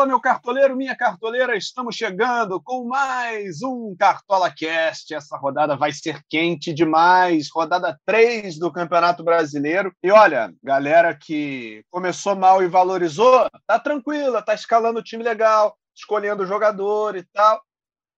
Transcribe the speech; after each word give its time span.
Fala, 0.00 0.08
meu 0.08 0.20
cartoleiro, 0.20 0.74
minha 0.74 0.96
cartoleira, 0.96 1.54
estamos 1.54 1.94
chegando 1.94 2.58
com 2.58 2.84
mais 2.84 3.60
um 3.60 3.94
Cartola 3.94 4.50
Cast. 4.50 5.12
Essa 5.12 5.36
rodada 5.36 5.76
vai 5.76 5.92
ser 5.92 6.22
quente 6.26 6.72
demais, 6.72 7.50
rodada 7.50 8.00
3 8.06 8.58
do 8.58 8.72
Campeonato 8.72 9.22
Brasileiro. 9.22 9.94
E 10.02 10.10
olha, 10.10 10.54
galera 10.64 11.14
que 11.14 11.84
começou 11.90 12.34
mal 12.34 12.62
e 12.62 12.66
valorizou, 12.66 13.46
tá 13.66 13.78
tranquila, 13.78 14.40
tá 14.40 14.54
escalando 14.54 15.00
o 15.00 15.02
time 15.02 15.22
legal, 15.22 15.76
escolhendo 15.94 16.44
o 16.44 16.46
jogador 16.46 17.14
e 17.14 17.22
tal. 17.34 17.62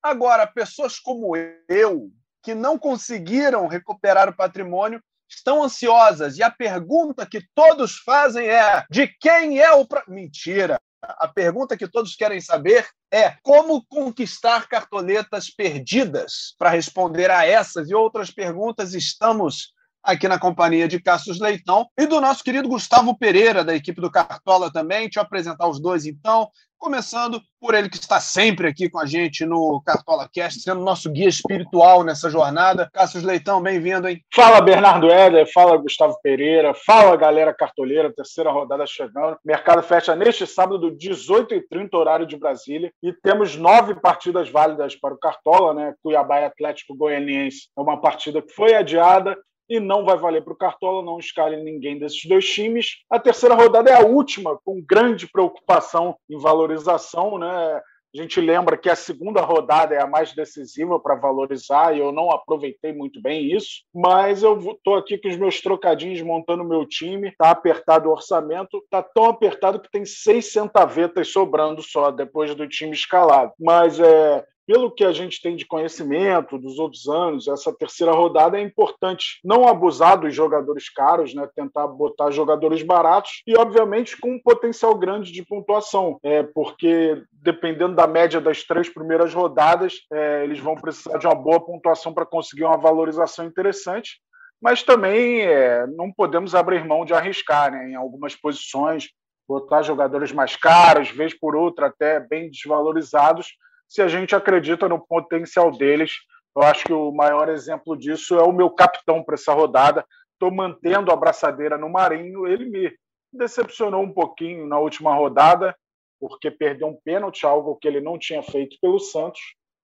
Agora, 0.00 0.46
pessoas 0.46 1.00
como 1.00 1.34
eu, 1.68 2.12
que 2.44 2.54
não 2.54 2.78
conseguiram 2.78 3.66
recuperar 3.66 4.28
o 4.28 4.36
patrimônio, 4.36 5.02
estão 5.28 5.64
ansiosas. 5.64 6.38
E 6.38 6.44
a 6.44 6.50
pergunta 6.50 7.26
que 7.26 7.42
todos 7.52 7.98
fazem 7.98 8.46
é: 8.46 8.84
de 8.88 9.08
quem 9.20 9.58
é 9.58 9.72
o. 9.72 9.84
Pra... 9.84 10.04
Mentira! 10.06 10.78
A 11.02 11.26
pergunta 11.26 11.76
que 11.76 11.88
todos 11.88 12.14
querem 12.14 12.40
saber 12.40 12.86
é 13.10 13.36
como 13.42 13.84
conquistar 13.86 14.68
cartoletas 14.68 15.50
perdidas. 15.50 16.54
Para 16.56 16.70
responder 16.70 17.30
a 17.30 17.44
essas 17.44 17.90
e 17.90 17.94
outras 17.94 18.30
perguntas, 18.30 18.94
estamos 18.94 19.72
aqui 20.02 20.26
na 20.26 20.38
companhia 20.38 20.88
de 20.88 21.00
Cassius 21.00 21.38
Leitão 21.38 21.86
e 21.98 22.06
do 22.06 22.20
nosso 22.20 22.42
querido 22.42 22.68
Gustavo 22.68 23.16
Pereira, 23.16 23.64
da 23.64 23.74
equipe 23.74 24.00
do 24.00 24.10
Cartola 24.10 24.72
também. 24.72 25.02
Deixa 25.02 25.20
eu 25.20 25.24
apresentar 25.24 25.68
os 25.68 25.80
dois, 25.80 26.06
então. 26.06 26.48
Começando 26.78 27.40
por 27.60 27.74
ele 27.74 27.88
que 27.88 27.96
está 27.96 28.18
sempre 28.18 28.66
aqui 28.66 28.90
com 28.90 28.98
a 28.98 29.06
gente 29.06 29.46
no 29.46 29.80
Cartola 29.86 30.28
Cast, 30.28 30.62
sendo 30.62 30.80
nosso 30.80 31.08
guia 31.12 31.28
espiritual 31.28 32.02
nessa 32.02 32.28
jornada. 32.28 32.90
Cassius 32.92 33.22
Leitão, 33.22 33.62
bem-vindo, 33.62 34.08
hein? 34.08 34.20
Fala, 34.34 34.60
Bernardo 34.60 35.08
Éder, 35.08 35.48
fala, 35.52 35.76
Gustavo 35.76 36.18
Pereira, 36.20 36.74
fala, 36.74 37.14
galera 37.14 37.54
cartoleira, 37.54 38.12
terceira 38.12 38.50
rodada 38.50 38.84
chegando. 38.84 39.38
Mercado 39.44 39.80
fecha 39.80 40.16
neste 40.16 40.44
sábado, 40.44 40.90
18h30, 40.96 41.94
horário 41.94 42.26
de 42.26 42.36
Brasília, 42.36 42.92
e 43.00 43.12
temos 43.12 43.54
nove 43.54 43.94
partidas 43.94 44.50
válidas 44.50 44.96
para 44.96 45.14
o 45.14 45.18
Cartola, 45.18 45.72
né? 45.72 45.94
Cuiabá 46.02 46.40
e 46.40 46.46
Atlético 46.46 46.96
Goianiense 46.96 47.68
é 47.78 47.80
uma 47.80 48.00
partida 48.00 48.42
que 48.42 48.52
foi 48.52 48.74
adiada, 48.74 49.36
e 49.68 49.80
não 49.80 50.04
vai 50.04 50.16
valer 50.16 50.42
para 50.42 50.52
o 50.52 50.56
Cartola, 50.56 51.04
não 51.04 51.18
escale 51.18 51.62
ninguém 51.62 51.98
desses 51.98 52.24
dois 52.24 52.48
times. 52.48 52.98
A 53.10 53.18
terceira 53.18 53.54
rodada 53.54 53.90
é 53.90 53.94
a 53.94 54.06
última, 54.06 54.58
com 54.64 54.82
grande 54.82 55.26
preocupação 55.26 56.16
em 56.28 56.38
valorização, 56.38 57.38
né? 57.38 57.80
A 58.14 58.20
gente 58.20 58.42
lembra 58.42 58.76
que 58.76 58.90
a 58.90 58.94
segunda 58.94 59.40
rodada 59.40 59.94
é 59.94 60.02
a 60.02 60.06
mais 60.06 60.34
decisiva 60.34 61.00
para 61.00 61.14
valorizar 61.14 61.96
e 61.96 62.00
eu 62.00 62.12
não 62.12 62.30
aproveitei 62.30 62.92
muito 62.92 63.22
bem 63.22 63.50
isso, 63.50 63.84
mas 63.94 64.42
eu 64.42 64.58
estou 64.58 64.96
aqui 64.96 65.16
com 65.16 65.28
os 65.28 65.36
meus 65.38 65.62
trocadinhos 65.62 66.20
montando 66.20 66.62
meu 66.62 66.86
time, 66.86 67.28
está 67.28 67.50
apertado 67.50 68.10
o 68.10 68.12
orçamento, 68.12 68.76
está 68.84 69.02
tão 69.02 69.24
apertado 69.24 69.80
que 69.80 69.90
tem 69.90 70.04
seis 70.04 70.52
centavetas 70.52 71.28
sobrando 71.28 71.80
só 71.80 72.10
depois 72.10 72.54
do 72.54 72.68
time 72.68 72.92
escalado. 72.92 73.54
Mas 73.58 73.98
é, 73.98 74.44
pelo 74.66 74.90
que 74.90 75.04
a 75.04 75.12
gente 75.12 75.40
tem 75.42 75.56
de 75.56 75.66
conhecimento 75.66 76.58
dos 76.58 76.78
outros 76.78 77.08
anos, 77.08 77.48
essa 77.48 77.72
terceira 77.72 78.12
rodada 78.12 78.58
é 78.58 78.62
importante 78.62 79.40
não 79.44 79.66
abusar 79.66 80.18
dos 80.20 80.34
jogadores 80.34 80.88
caros, 80.88 81.34
né? 81.34 81.48
tentar 81.54 81.86
botar 81.88 82.30
jogadores 82.30 82.82
baratos 82.82 83.42
e, 83.46 83.56
obviamente, 83.56 84.16
com 84.18 84.32
um 84.32 84.40
potencial 84.40 84.94
grande 84.94 85.32
de 85.32 85.44
pontuação, 85.44 86.18
é, 86.22 86.42
porque 86.42 87.22
dependendo 87.32 87.94
da 87.94 88.06
média 88.06 88.40
das 88.40 88.62
três 88.62 88.88
primeiras 88.88 89.34
rodadas, 89.34 89.94
é, 90.12 90.44
eles 90.44 90.60
vão 90.60 90.76
precisar 90.76 91.18
de 91.18 91.26
uma 91.26 91.34
boa 91.34 91.60
pontuação 91.60 92.14
para 92.14 92.24
conseguir 92.26 92.64
uma 92.64 92.78
valorização 92.78 93.44
interessante. 93.44 94.20
Mas 94.60 94.84
também 94.84 95.40
é, 95.40 95.88
não 95.88 96.12
podemos 96.12 96.54
abrir 96.54 96.84
mão 96.84 97.04
de 97.04 97.12
arriscar 97.12 97.72
né? 97.72 97.90
em 97.90 97.94
algumas 97.96 98.36
posições, 98.36 99.08
botar 99.48 99.82
jogadores 99.82 100.30
mais 100.30 100.54
caros, 100.54 101.10
vez 101.10 101.34
por 101.34 101.56
outra 101.56 101.88
até 101.88 102.20
bem 102.20 102.48
desvalorizados, 102.48 103.56
se 103.92 104.00
a 104.00 104.08
gente 104.08 104.34
acredita 104.34 104.88
no 104.88 104.98
potencial 104.98 105.70
deles. 105.70 106.12
Eu 106.56 106.62
acho 106.62 106.84
que 106.84 106.92
o 106.94 107.12
maior 107.12 107.50
exemplo 107.50 107.94
disso 107.94 108.36
é 108.36 108.42
o 108.42 108.50
meu 108.50 108.70
capitão 108.70 109.22
para 109.22 109.34
essa 109.34 109.52
rodada. 109.52 110.02
Estou 110.32 110.50
mantendo 110.50 111.12
a 111.12 111.16
braçadeira 111.16 111.76
no 111.76 111.90
Marinho. 111.90 112.46
Ele 112.46 112.64
me 112.70 112.96
decepcionou 113.30 114.02
um 114.02 114.10
pouquinho 114.10 114.66
na 114.66 114.78
última 114.78 115.14
rodada, 115.14 115.76
porque 116.18 116.50
perdeu 116.50 116.88
um 116.88 116.98
pênalti, 117.04 117.44
algo 117.44 117.76
que 117.76 117.86
ele 117.86 118.00
não 118.00 118.18
tinha 118.18 118.42
feito 118.42 118.78
pelo 118.80 118.98
Santos, 118.98 119.40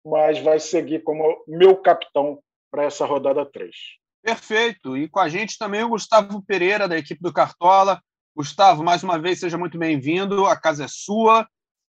mas 0.04 0.40
vai 0.40 0.58
seguir 0.58 1.04
como 1.04 1.44
meu 1.46 1.76
capitão 1.76 2.40
para 2.72 2.82
essa 2.82 3.06
rodada 3.06 3.46
3. 3.46 3.70
Perfeito. 4.24 4.96
E 4.96 5.08
com 5.08 5.20
a 5.20 5.28
gente 5.28 5.56
também 5.56 5.84
o 5.84 5.90
Gustavo 5.90 6.42
Pereira, 6.44 6.88
da 6.88 6.98
equipe 6.98 7.22
do 7.22 7.32
Cartola. 7.32 8.02
Gustavo, 8.36 8.82
mais 8.82 9.04
uma 9.04 9.20
vez, 9.20 9.38
seja 9.38 9.56
muito 9.56 9.78
bem-vindo. 9.78 10.46
A 10.46 10.56
casa 10.60 10.84
é 10.84 10.88
sua 10.88 11.46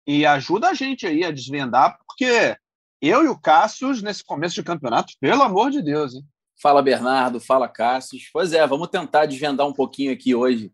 e 0.07 0.25
ajuda 0.25 0.69
a 0.69 0.73
gente 0.73 1.05
aí 1.05 1.23
a 1.23 1.31
desvendar, 1.31 1.97
porque 2.05 2.57
eu 3.01 3.23
e 3.23 3.27
o 3.27 3.39
Cássio, 3.39 3.91
nesse 4.01 4.23
começo 4.23 4.55
de 4.55 4.63
campeonato, 4.63 5.13
pelo 5.19 5.41
amor 5.43 5.71
de 5.71 5.81
Deus, 5.81 6.15
hein? 6.15 6.23
Fala, 6.61 6.81
Bernardo. 6.81 7.39
Fala, 7.39 7.69
Cássio. 7.69 8.19
Pois 8.33 8.51
é, 8.51 8.65
vamos 8.67 8.89
tentar 8.89 9.25
desvendar 9.25 9.65
um 9.65 9.73
pouquinho 9.73 10.11
aqui 10.11 10.35
hoje 10.35 10.71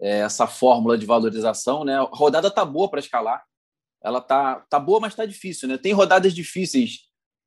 é, 0.00 0.20
essa 0.20 0.46
fórmula 0.46 0.96
de 0.96 1.04
valorização. 1.04 1.84
Né? 1.84 1.94
A 1.96 2.02
rodada 2.04 2.50
tá 2.50 2.64
boa 2.64 2.88
para 2.88 3.00
escalar. 3.00 3.44
Ela 4.02 4.20
tá, 4.20 4.64
tá 4.70 4.80
boa, 4.80 4.98
mas 4.98 5.14
tá 5.14 5.26
difícil. 5.26 5.68
Né? 5.68 5.76
Tem 5.76 5.92
rodadas 5.92 6.34
difíceis 6.34 7.00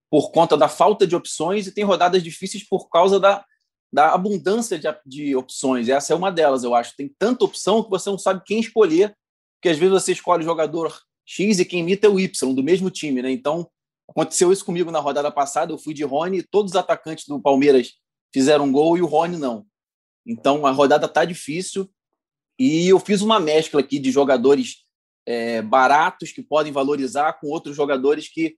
por 0.10 0.32
conta 0.32 0.56
da 0.56 0.68
falta 0.68 1.06
de 1.06 1.16
opções 1.16 1.66
e 1.68 1.74
tem 1.74 1.84
rodadas 1.84 2.22
difíceis 2.22 2.64
por 2.64 2.90
causa 2.90 3.20
da, 3.20 3.44
da 3.92 4.14
abundância 4.14 4.78
de, 4.78 4.88
de 5.06 5.36
opções. 5.36 5.90
Essa 5.90 6.14
é 6.14 6.16
uma 6.16 6.32
delas, 6.32 6.64
eu 6.64 6.76
acho. 6.76 6.96
Tem 6.96 7.10
tanta 7.18 7.46
opção 7.46 7.84
que 7.84 7.90
você 7.90 8.10
não 8.10 8.20
sabe 8.20 8.44
quem 8.46 8.60
escolher, 8.60 9.16
porque 9.56 9.70
às 9.70 9.78
vezes 9.78 9.94
você 9.94 10.12
escolhe 10.12 10.44
o 10.44 10.46
jogador 10.46 10.96
X 11.30 11.60
e 11.60 11.66
quem 11.66 11.82
imita 11.82 12.08
é 12.08 12.10
o 12.10 12.20
Y, 12.20 12.56
do 12.56 12.64
mesmo 12.64 12.90
time, 12.90 13.22
né? 13.22 13.30
Então, 13.30 13.70
aconteceu 14.10 14.52
isso 14.52 14.66
comigo 14.66 14.90
na 14.90 15.00
rodada 15.00 15.32
passada, 15.32 15.72
eu 15.72 15.78
fui 15.78 15.94
de 15.94 16.04
Rony, 16.04 16.42
todos 16.42 16.72
os 16.72 16.76
atacantes 16.76 17.28
do 17.28 17.40
Palmeiras 17.40 17.94
fizeram 18.34 18.72
gol 18.72 18.98
e 18.98 19.02
o 19.02 19.06
Rony 19.06 19.38
não. 19.38 19.64
Então, 20.26 20.66
a 20.66 20.72
rodada 20.72 21.08
tá 21.08 21.24
difícil 21.24 21.88
e 22.58 22.88
eu 22.88 23.00
fiz 23.00 23.22
uma 23.22 23.40
mescla 23.40 23.80
aqui 23.80 24.00
de 24.00 24.10
jogadores 24.12 24.86
é, 25.24 25.62
baratos 25.62 26.32
que 26.32 26.42
podem 26.42 26.72
valorizar 26.72 27.34
com 27.34 27.48
outros 27.48 27.76
jogadores 27.76 28.28
que 28.28 28.58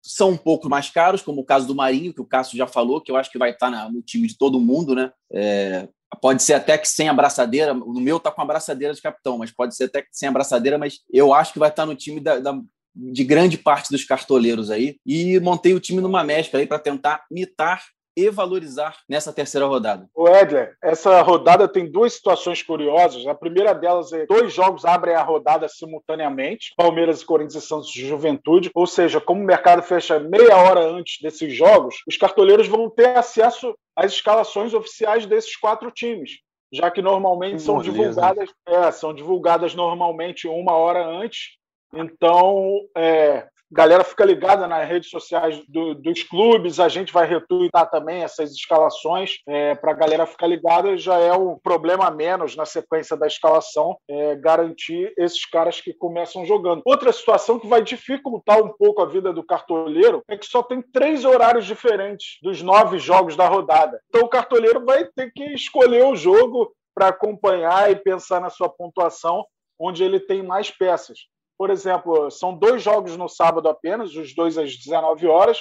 são 0.00 0.30
um 0.30 0.36
pouco 0.36 0.68
mais 0.68 0.88
caros, 0.88 1.22
como 1.22 1.40
o 1.40 1.44
caso 1.44 1.66
do 1.66 1.74
Marinho, 1.74 2.14
que 2.14 2.20
o 2.20 2.26
Cássio 2.26 2.56
já 2.56 2.68
falou, 2.68 3.00
que 3.00 3.10
eu 3.10 3.16
acho 3.16 3.32
que 3.32 3.38
vai 3.38 3.50
estar 3.50 3.90
no 3.90 4.00
time 4.00 4.28
de 4.28 4.38
todo 4.38 4.60
mundo, 4.60 4.94
né? 4.94 5.12
É, 5.32 5.88
Pode 6.20 6.42
ser 6.42 6.54
até 6.54 6.78
que 6.78 6.88
sem 6.88 7.08
abraçadeira. 7.08 7.74
No 7.74 8.00
meu 8.00 8.20
tá 8.20 8.30
com 8.30 8.40
abraçadeira 8.40 8.94
de 8.94 9.02
capitão, 9.02 9.38
mas 9.38 9.50
pode 9.50 9.74
ser 9.74 9.84
até 9.84 10.02
que 10.02 10.08
sem 10.12 10.28
abraçadeira. 10.28 10.78
Mas 10.78 11.00
eu 11.10 11.34
acho 11.34 11.52
que 11.52 11.58
vai 11.58 11.68
estar 11.68 11.84
no 11.84 11.94
time 11.94 12.20
da, 12.20 12.38
da 12.38 12.58
de 12.94 13.24
grande 13.24 13.58
parte 13.58 13.90
dos 13.90 14.04
cartoleiros 14.04 14.70
aí. 14.70 14.98
E 15.04 15.38
montei 15.40 15.74
o 15.74 15.80
time 15.80 16.00
numa 16.00 16.24
mescla 16.24 16.60
aí 16.60 16.66
para 16.66 16.78
tentar 16.78 17.24
mitar 17.30 17.84
e 18.16 18.30
valorizar 18.30 18.96
nessa 19.08 19.32
terceira 19.32 19.66
rodada. 19.66 20.08
O 20.14 20.26
Edler, 20.26 20.74
essa 20.82 21.20
rodada 21.20 21.68
tem 21.68 21.90
duas 21.90 22.14
situações 22.14 22.62
curiosas. 22.62 23.26
A 23.26 23.34
primeira 23.34 23.74
delas 23.74 24.12
é 24.12 24.24
dois 24.26 24.52
jogos 24.54 24.84
abrem 24.84 25.14
a 25.14 25.22
rodada 25.22 25.68
simultaneamente, 25.68 26.72
Palmeiras 26.76 27.20
e 27.20 27.26
Corinthians 27.26 27.62
e 27.62 27.66
Santos 27.66 27.90
de 27.90 28.06
Juventude, 28.06 28.70
ou 28.74 28.86
seja, 28.86 29.20
como 29.20 29.42
o 29.42 29.44
mercado 29.44 29.82
fecha 29.82 30.18
meia 30.18 30.56
hora 30.56 30.80
antes 30.80 31.20
desses 31.20 31.54
jogos, 31.54 31.96
os 32.08 32.16
cartoleiros 32.16 32.66
vão 32.66 32.88
ter 32.88 33.16
acesso 33.16 33.76
às 33.94 34.12
escalações 34.12 34.72
oficiais 34.72 35.26
desses 35.26 35.56
quatro 35.56 35.90
times, 35.90 36.38
já 36.72 36.90
que 36.90 37.02
normalmente 37.02 37.60
são 37.60 37.82
divulgadas, 37.82 38.50
é, 38.66 38.90
são 38.92 39.12
divulgadas 39.12 39.74
normalmente 39.74 40.48
uma 40.48 40.72
hora 40.72 41.04
antes. 41.06 41.56
Então, 41.94 42.80
é, 42.96 43.46
galera 43.70 44.04
fica 44.04 44.24
ligada 44.24 44.66
nas 44.66 44.88
redes 44.88 45.10
sociais 45.10 45.62
do, 45.68 45.94
dos 45.94 46.22
clubes, 46.22 46.78
a 46.78 46.88
gente 46.88 47.12
vai 47.12 47.26
retweetar 47.26 47.90
também 47.90 48.22
essas 48.22 48.52
escalações 48.52 49.38
é, 49.48 49.74
para 49.74 49.92
a 49.92 49.94
galera 49.94 50.26
ficar 50.26 50.46
ligada, 50.46 50.96
já 50.96 51.18
é 51.18 51.32
um 51.32 51.58
problema 51.58 52.10
menos 52.10 52.56
na 52.56 52.64
sequência 52.64 53.16
da 53.16 53.26
escalação, 53.26 53.96
é, 54.08 54.36
garantir 54.36 55.12
esses 55.18 55.44
caras 55.46 55.80
que 55.80 55.92
começam 55.92 56.44
jogando. 56.46 56.82
Outra 56.84 57.12
situação 57.12 57.58
que 57.58 57.66
vai 57.66 57.82
dificultar 57.82 58.62
um 58.62 58.72
pouco 58.72 59.02
a 59.02 59.06
vida 59.06 59.32
do 59.32 59.44
cartoleiro 59.44 60.22
é 60.28 60.36
que 60.36 60.46
só 60.46 60.62
tem 60.62 60.80
três 60.80 61.24
horários 61.24 61.66
diferentes 61.66 62.38
dos 62.42 62.62
nove 62.62 62.98
jogos 62.98 63.36
da 63.36 63.48
rodada. 63.48 64.00
Então 64.08 64.22
o 64.22 64.28
cartoleiro 64.28 64.84
vai 64.84 65.04
ter 65.04 65.30
que 65.34 65.44
escolher 65.54 66.04
o 66.04 66.16
jogo 66.16 66.72
para 66.94 67.08
acompanhar 67.08 67.90
e 67.90 67.96
pensar 67.96 68.40
na 68.40 68.48
sua 68.48 68.68
pontuação 68.68 69.44
onde 69.78 70.02
ele 70.02 70.18
tem 70.18 70.42
mais 70.42 70.70
peças. 70.70 71.18
Por 71.58 71.70
exemplo, 71.70 72.30
são 72.30 72.56
dois 72.56 72.82
jogos 72.82 73.16
no 73.16 73.28
sábado 73.28 73.68
apenas, 73.68 74.14
os 74.14 74.34
dois 74.34 74.58
às 74.58 74.76
19 74.76 75.26
horas, 75.26 75.60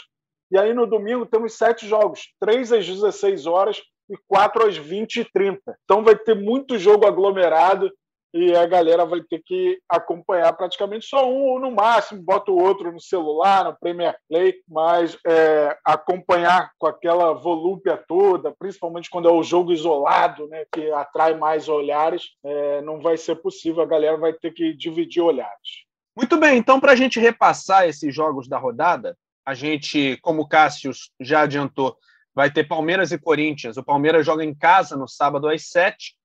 e 0.52 0.58
aí 0.58 0.74
no 0.74 0.86
domingo 0.86 1.26
temos 1.26 1.58
sete 1.58 1.88
jogos, 1.88 2.34
três 2.40 2.72
às 2.72 2.86
16 2.86 3.48
horas 3.48 3.82
e 4.10 4.16
quatro 4.28 4.66
às 4.66 4.78
20 4.78 5.22
e 5.22 5.26
30. 5.26 5.78
Então 5.84 6.04
vai 6.04 6.16
ter 6.16 6.36
muito 6.36 6.78
jogo 6.78 7.08
aglomerado 7.08 7.92
e 8.36 8.54
a 8.54 8.66
galera 8.66 9.06
vai 9.06 9.22
ter 9.22 9.42
que 9.46 9.80
acompanhar 9.88 10.52
praticamente 10.52 11.06
só 11.06 11.26
um 11.26 11.46
ou 11.52 11.58
no 11.58 11.72
máximo, 11.72 12.22
bota 12.22 12.52
o 12.52 12.62
outro 12.62 12.92
no 12.92 13.00
celular, 13.00 13.64
no 13.64 13.78
Premier 13.80 14.14
Play, 14.28 14.56
mas 14.68 15.18
é, 15.26 15.78
acompanhar 15.86 16.70
com 16.78 16.86
aquela 16.86 17.32
volúpia 17.32 17.96
toda, 17.96 18.54
principalmente 18.60 19.10
quando 19.10 19.30
é 19.30 19.32
o 19.32 19.42
jogo 19.42 19.72
isolado, 19.72 20.48
né, 20.48 20.66
que 20.70 20.92
atrai 20.92 21.34
mais 21.34 21.70
olhares, 21.70 22.24
é, 22.44 22.82
não 22.82 23.00
vai 23.00 23.16
ser 23.16 23.36
possível, 23.36 23.82
a 23.82 23.88
galera 23.88 24.18
vai 24.18 24.34
ter 24.34 24.52
que 24.52 24.74
dividir 24.74 25.22
olhares. 25.22 25.85
Muito 26.16 26.38
bem, 26.38 26.58
então, 26.58 26.80
para 26.80 26.94
a 26.94 26.96
gente 26.96 27.20
repassar 27.20 27.86
esses 27.86 28.14
jogos 28.16 28.48
da 28.48 28.58
rodada, 28.58 29.18
a 29.46 29.54
gente, 29.54 30.18
como 30.22 30.44
o 30.44 30.48
Cássio 30.48 30.92
já 31.20 31.42
adiantou, 31.42 31.98
vai 32.34 32.50
ter 32.50 32.64
Palmeiras 32.64 33.12
e 33.12 33.18
Corinthians. 33.18 33.78
O 33.78 33.84
Palmeiras 33.84 34.26
joga 34.26 34.44
em 34.44 34.56
casa 34.56 34.96
no 34.96 35.08
sábado 35.08 35.48
às 35.48 35.70
sete. 35.70 36.16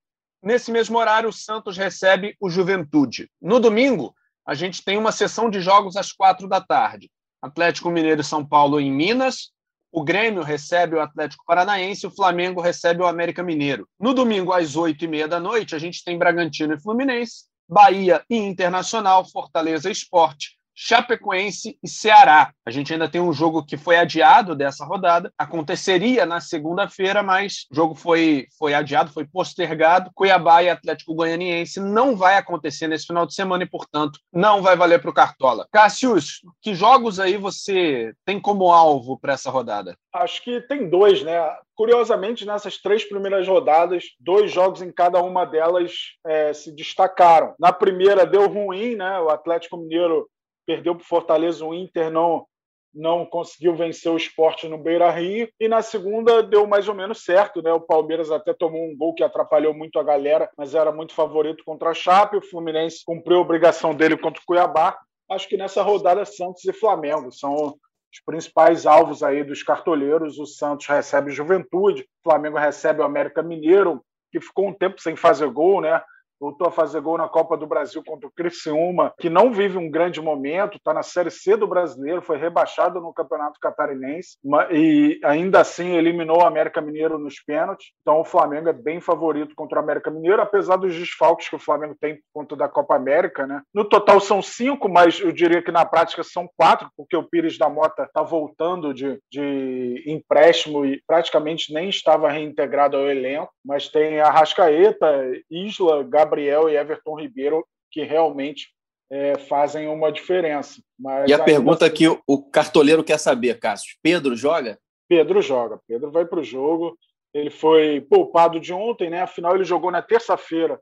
Nesse 0.42 0.70
mesmo 0.70 0.96
horário, 0.96 1.28
o 1.28 1.32
Santos 1.32 1.76
recebe 1.76 2.36
o 2.40 2.48
Juventude. 2.48 3.30
No 3.42 3.60
domingo, 3.60 4.14
a 4.46 4.54
gente 4.54 4.82
tem 4.82 4.96
uma 4.96 5.12
sessão 5.12 5.50
de 5.50 5.60
jogos 5.60 5.96
às 5.96 6.12
quatro 6.12 6.48
da 6.48 6.60
tarde. 6.60 7.10
Atlético 7.42 7.90
Mineiro 7.90 8.20
e 8.20 8.24
São 8.24 8.46
Paulo 8.46 8.80
em 8.80 8.92
Minas. 8.92 9.50
O 9.92 10.04
Grêmio 10.04 10.42
recebe 10.42 10.94
o 10.94 11.00
Atlético 11.00 11.44
Paranaense, 11.44 12.06
o 12.06 12.10
Flamengo 12.10 12.60
recebe 12.60 13.02
o 13.02 13.06
América 13.06 13.42
Mineiro. 13.42 13.88
No 13.98 14.14
domingo, 14.14 14.52
às 14.52 14.76
oito 14.76 15.04
e 15.04 15.08
meia 15.08 15.26
da 15.26 15.40
noite, 15.40 15.74
a 15.74 15.78
gente 15.78 16.04
tem 16.04 16.16
Bragantino 16.16 16.74
e 16.74 16.80
Fluminense. 16.80 17.49
Bahia 17.70 18.24
e 18.28 18.36
Internacional, 18.36 19.24
Fortaleza 19.24 19.88
Esporte, 19.88 20.58
Chapecoense 20.82 21.78
e 21.82 21.86
Ceará. 21.86 22.54
A 22.64 22.70
gente 22.70 22.90
ainda 22.90 23.06
tem 23.06 23.20
um 23.20 23.34
jogo 23.34 23.62
que 23.62 23.76
foi 23.76 23.98
adiado 23.98 24.56
dessa 24.56 24.82
rodada, 24.82 25.30
aconteceria 25.36 26.24
na 26.24 26.40
segunda-feira, 26.40 27.22
mas 27.22 27.66
o 27.70 27.74
jogo 27.74 27.94
foi, 27.94 28.46
foi 28.58 28.72
adiado, 28.72 29.12
foi 29.12 29.26
postergado. 29.26 30.10
Cuiabá 30.14 30.62
e 30.62 30.70
Atlético 30.70 31.14
Goianiense 31.14 31.80
não 31.80 32.16
vai 32.16 32.38
acontecer 32.38 32.88
nesse 32.88 33.06
final 33.06 33.26
de 33.26 33.34
semana 33.34 33.62
e, 33.62 33.68
portanto, 33.68 34.18
não 34.32 34.62
vai 34.62 34.74
valer 34.74 35.02
para 35.02 35.10
o 35.10 35.14
Cartola. 35.14 35.68
Cassius, 35.70 36.40
que 36.62 36.74
jogos 36.74 37.20
aí 37.20 37.36
você 37.36 38.14
tem 38.24 38.40
como 38.40 38.72
alvo 38.72 39.20
para 39.20 39.34
essa 39.34 39.50
rodada? 39.50 39.94
Acho 40.14 40.42
que 40.42 40.62
tem 40.62 40.88
dois, 40.88 41.22
né? 41.22 41.38
Curiosamente, 41.74 42.46
nessas 42.46 42.78
três 42.78 43.04
primeiras 43.04 43.46
rodadas, 43.46 44.04
dois 44.18 44.50
jogos 44.50 44.80
em 44.80 44.90
cada 44.90 45.22
uma 45.22 45.44
delas 45.44 45.92
é, 46.26 46.54
se 46.54 46.74
destacaram. 46.74 47.54
Na 47.60 47.70
primeira 47.70 48.24
deu 48.24 48.48
ruim, 48.48 48.96
né? 48.96 49.20
O 49.20 49.28
Atlético 49.28 49.76
Mineiro 49.76 50.26
perdeu 50.66 50.94
para 50.94 51.02
o 51.02 51.06
Fortaleza, 51.06 51.64
o 51.64 51.74
Inter 51.74 52.10
não, 52.10 52.46
não 52.94 53.24
conseguiu 53.24 53.74
vencer 53.74 54.10
o 54.10 54.16
esporte 54.16 54.68
no 54.68 54.78
Beira 54.78 55.10
Rio. 55.10 55.48
E 55.58 55.68
na 55.68 55.82
segunda 55.82 56.42
deu 56.42 56.66
mais 56.66 56.88
ou 56.88 56.94
menos 56.94 57.24
certo, 57.24 57.62
né? 57.62 57.72
O 57.72 57.80
Palmeiras 57.80 58.30
até 58.30 58.52
tomou 58.52 58.84
um 58.84 58.96
gol 58.96 59.14
que 59.14 59.22
atrapalhou 59.22 59.72
muito 59.72 59.98
a 59.98 60.02
galera, 60.02 60.50
mas 60.56 60.74
era 60.74 60.92
muito 60.92 61.14
favorito 61.14 61.64
contra 61.64 61.90
a 61.90 61.94
Chape. 61.94 62.36
O 62.36 62.42
Fluminense 62.42 63.04
cumpriu 63.04 63.38
a 63.38 63.42
obrigação 63.42 63.94
dele 63.94 64.16
contra 64.16 64.40
o 64.40 64.46
Cuiabá. 64.46 64.98
Acho 65.30 65.48
que 65.48 65.56
nessa 65.56 65.82
rodada 65.82 66.24
Santos 66.24 66.64
e 66.64 66.72
Flamengo 66.72 67.30
são 67.30 67.54
os 67.54 68.20
principais 68.26 68.84
alvos 68.86 69.22
aí 69.22 69.44
dos 69.44 69.62
cartoleiros. 69.62 70.38
O 70.38 70.46
Santos 70.46 70.86
recebe 70.86 71.30
Juventude, 71.30 72.02
o 72.02 72.30
Flamengo 72.30 72.58
recebe 72.58 73.00
o 73.00 73.04
América 73.04 73.42
Mineiro, 73.42 74.02
que 74.32 74.40
ficou 74.40 74.68
um 74.68 74.74
tempo 74.74 75.00
sem 75.00 75.14
fazer 75.14 75.48
gol, 75.48 75.80
né? 75.80 76.02
Voltou 76.40 76.66
a 76.66 76.72
fazer 76.72 77.00
gol 77.00 77.18
na 77.18 77.28
Copa 77.28 77.56
do 77.56 77.66
Brasil 77.66 78.02
contra 78.04 78.26
o 78.26 78.32
Criciúma, 78.32 79.12
que 79.18 79.28
não 79.28 79.52
vive 79.52 79.76
um 79.76 79.90
grande 79.90 80.20
momento, 80.20 80.78
está 80.78 80.94
na 80.94 81.02
Série 81.02 81.30
C 81.30 81.56
do 81.56 81.68
Brasileiro, 81.68 82.22
foi 82.22 82.38
rebaixado 82.38 83.00
no 83.00 83.12
Campeonato 83.12 83.60
Catarinense 83.60 84.38
e 84.70 85.20
ainda 85.22 85.60
assim 85.60 85.96
eliminou 85.96 86.38
o 86.38 86.46
América 86.46 86.80
Mineiro 86.80 87.18
nos 87.18 87.38
pênaltis. 87.40 87.88
Então 88.00 88.20
o 88.20 88.24
Flamengo 88.24 88.70
é 88.70 88.72
bem 88.72 89.00
favorito 89.00 89.54
contra 89.54 89.78
o 89.78 89.82
América 89.82 90.10
Mineiro, 90.10 90.40
apesar 90.40 90.76
dos 90.76 90.94
desfalques 90.96 91.48
que 91.48 91.56
o 91.56 91.60
Flamengo 91.60 91.94
tem 92.00 92.14
por 92.14 92.22
conta 92.32 92.56
da 92.56 92.68
Copa 92.68 92.96
América. 92.96 93.46
Né? 93.46 93.60
No 93.74 93.84
total 93.84 94.18
são 94.20 94.40
cinco, 94.40 94.88
mas 94.88 95.20
eu 95.20 95.32
diria 95.32 95.62
que 95.62 95.70
na 95.70 95.84
prática 95.84 96.22
são 96.22 96.48
quatro, 96.56 96.88
porque 96.96 97.16
o 97.16 97.22
Pires 97.22 97.58
da 97.58 97.68
Mota 97.68 98.04
está 98.04 98.22
voltando 98.22 98.94
de, 98.94 99.20
de 99.30 100.04
empréstimo 100.06 100.86
e 100.86 101.02
praticamente 101.06 101.72
nem 101.74 101.88
estava 101.88 102.30
reintegrado 102.30 102.96
ao 102.96 103.10
elenco, 103.10 103.52
mas 103.64 103.88
tem 103.88 104.20
a 104.20 104.30
Rascaeta, 104.30 105.06
Isla, 105.50 106.02
Gabriel 106.04 106.29
Gabriel 106.30 106.68
e 106.68 106.76
Everton 106.76 107.18
Ribeiro 107.18 107.66
que 107.90 108.04
realmente 108.04 108.68
é, 109.10 109.36
fazem 109.36 109.88
uma 109.88 110.12
diferença. 110.12 110.80
Mas 110.96 111.28
e 111.28 111.34
a 111.34 111.42
pergunta 111.42 111.86
assim, 111.86 111.94
que 111.94 112.08
o 112.26 112.42
cartoleiro 112.50 113.02
quer 113.02 113.18
saber, 113.18 113.58
Cássio: 113.58 113.96
Pedro 114.00 114.36
joga? 114.36 114.78
Pedro 115.08 115.42
joga. 115.42 115.80
Pedro 115.88 116.12
vai 116.12 116.24
para 116.24 116.38
o 116.38 116.44
jogo. 116.44 116.96
Ele 117.34 117.50
foi 117.50 118.00
poupado 118.00 118.60
de 118.60 118.72
ontem, 118.72 119.10
né? 119.10 119.22
Afinal, 119.22 119.54
ele 119.54 119.64
jogou 119.64 119.90
na 119.90 120.02
terça-feira 120.02 120.80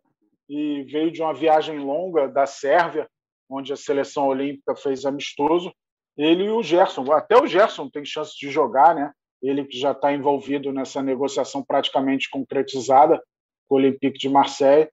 e 0.48 0.82
veio 0.84 1.10
de 1.10 1.22
uma 1.22 1.34
viagem 1.34 1.78
longa 1.78 2.26
da 2.26 2.46
Sérvia, 2.46 3.08
onde 3.50 3.72
a 3.72 3.76
seleção 3.76 4.28
olímpica 4.28 4.76
fez 4.76 5.04
amistoso. 5.04 5.72
Ele 6.16 6.44
e 6.44 6.50
o 6.50 6.62
Gerson, 6.62 7.10
até 7.12 7.40
o 7.40 7.46
Gerson 7.46 7.88
tem 7.88 8.04
chance 8.04 8.32
de 8.38 8.50
jogar, 8.50 8.94
né? 8.94 9.12
Ele 9.42 9.64
que 9.64 9.78
já 9.78 9.92
está 9.92 10.12
envolvido 10.12 10.72
nessa 10.72 11.02
negociação 11.02 11.62
praticamente 11.62 12.28
concretizada 12.28 13.22
com 13.68 13.76
o 13.76 13.78
Olympique 13.78 14.18
de 14.18 14.28
Marseille 14.28 14.88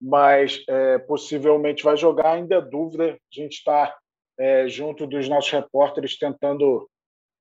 mas 0.00 0.62
é, 0.68 0.98
possivelmente 0.98 1.82
vai 1.82 1.96
jogar, 1.96 2.32
ainda 2.32 2.56
é 2.56 2.60
dúvida. 2.60 3.12
A 3.14 3.16
gente 3.30 3.54
está 3.54 3.96
é, 4.38 4.68
junto 4.68 5.06
dos 5.06 5.28
nossos 5.28 5.50
repórteres 5.50 6.18
tentando 6.18 6.88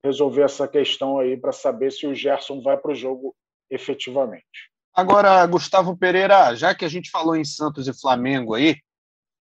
resolver 0.04 0.44
essa 0.44 0.68
questão 0.68 1.20
aí 1.20 1.36
para 1.36 1.52
saber 1.52 1.92
se 1.92 2.06
o 2.06 2.14
Gerson 2.14 2.62
vai 2.62 2.78
para 2.78 2.92
o 2.92 2.96
jogo 2.96 3.36
efetivamente. 3.70 4.72
Agora, 4.94 5.46
Gustavo 5.46 5.98
Pereira, 5.98 6.56
já 6.56 6.74
que 6.74 6.86
a 6.86 6.88
gente 6.88 7.10
falou 7.10 7.36
em 7.36 7.44
Santos 7.44 7.88
e 7.88 8.00
Flamengo 8.00 8.54
aí, 8.54 8.78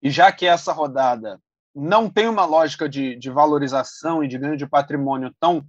e 0.01 0.09
já 0.09 0.31
que 0.31 0.45
essa 0.45 0.73
rodada 0.73 1.39
não 1.75 2.09
tem 2.09 2.27
uma 2.27 2.45
lógica 2.45 2.87
de, 2.87 3.15
de 3.15 3.29
valorização 3.29 4.23
e 4.23 4.27
de 4.27 4.37
ganho 4.37 4.57
de 4.57 4.67
patrimônio 4.67 5.33
tão 5.39 5.63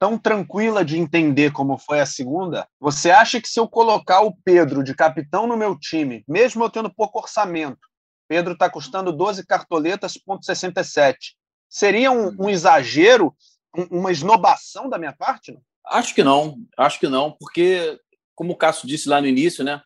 tão 0.00 0.16
tranquila 0.16 0.82
de 0.82 0.98
entender 0.98 1.52
como 1.52 1.76
foi 1.76 2.00
a 2.00 2.06
segunda, 2.06 2.66
você 2.80 3.10
acha 3.10 3.38
que 3.38 3.46
se 3.46 3.60
eu 3.60 3.68
colocar 3.68 4.22
o 4.22 4.34
Pedro 4.42 4.82
de 4.82 4.94
capitão 4.94 5.46
no 5.46 5.58
meu 5.58 5.78
time, 5.78 6.24
mesmo 6.26 6.64
eu 6.64 6.70
tendo 6.70 6.92
pouco 6.92 7.18
orçamento, 7.18 7.86
Pedro 8.26 8.54
está 8.54 8.70
custando 8.70 9.12
12 9.12 9.44
cartoletas, 9.44 10.16
ponto 10.16 10.46
67, 10.46 11.36
seria 11.68 12.10
um, 12.10 12.34
um 12.40 12.48
exagero, 12.48 13.36
um, 13.76 13.98
uma 13.98 14.10
esnobação 14.10 14.88
da 14.88 14.98
minha 14.98 15.12
parte? 15.12 15.52
Não? 15.52 15.60
Acho 15.84 16.14
que 16.14 16.24
não, 16.24 16.56
acho 16.78 16.98
que 16.98 17.06
não, 17.06 17.32
porque, 17.32 18.00
como 18.34 18.54
o 18.54 18.56
Cássio 18.56 18.88
disse 18.88 19.06
lá 19.06 19.20
no 19.20 19.26
início, 19.26 19.62
né? 19.62 19.82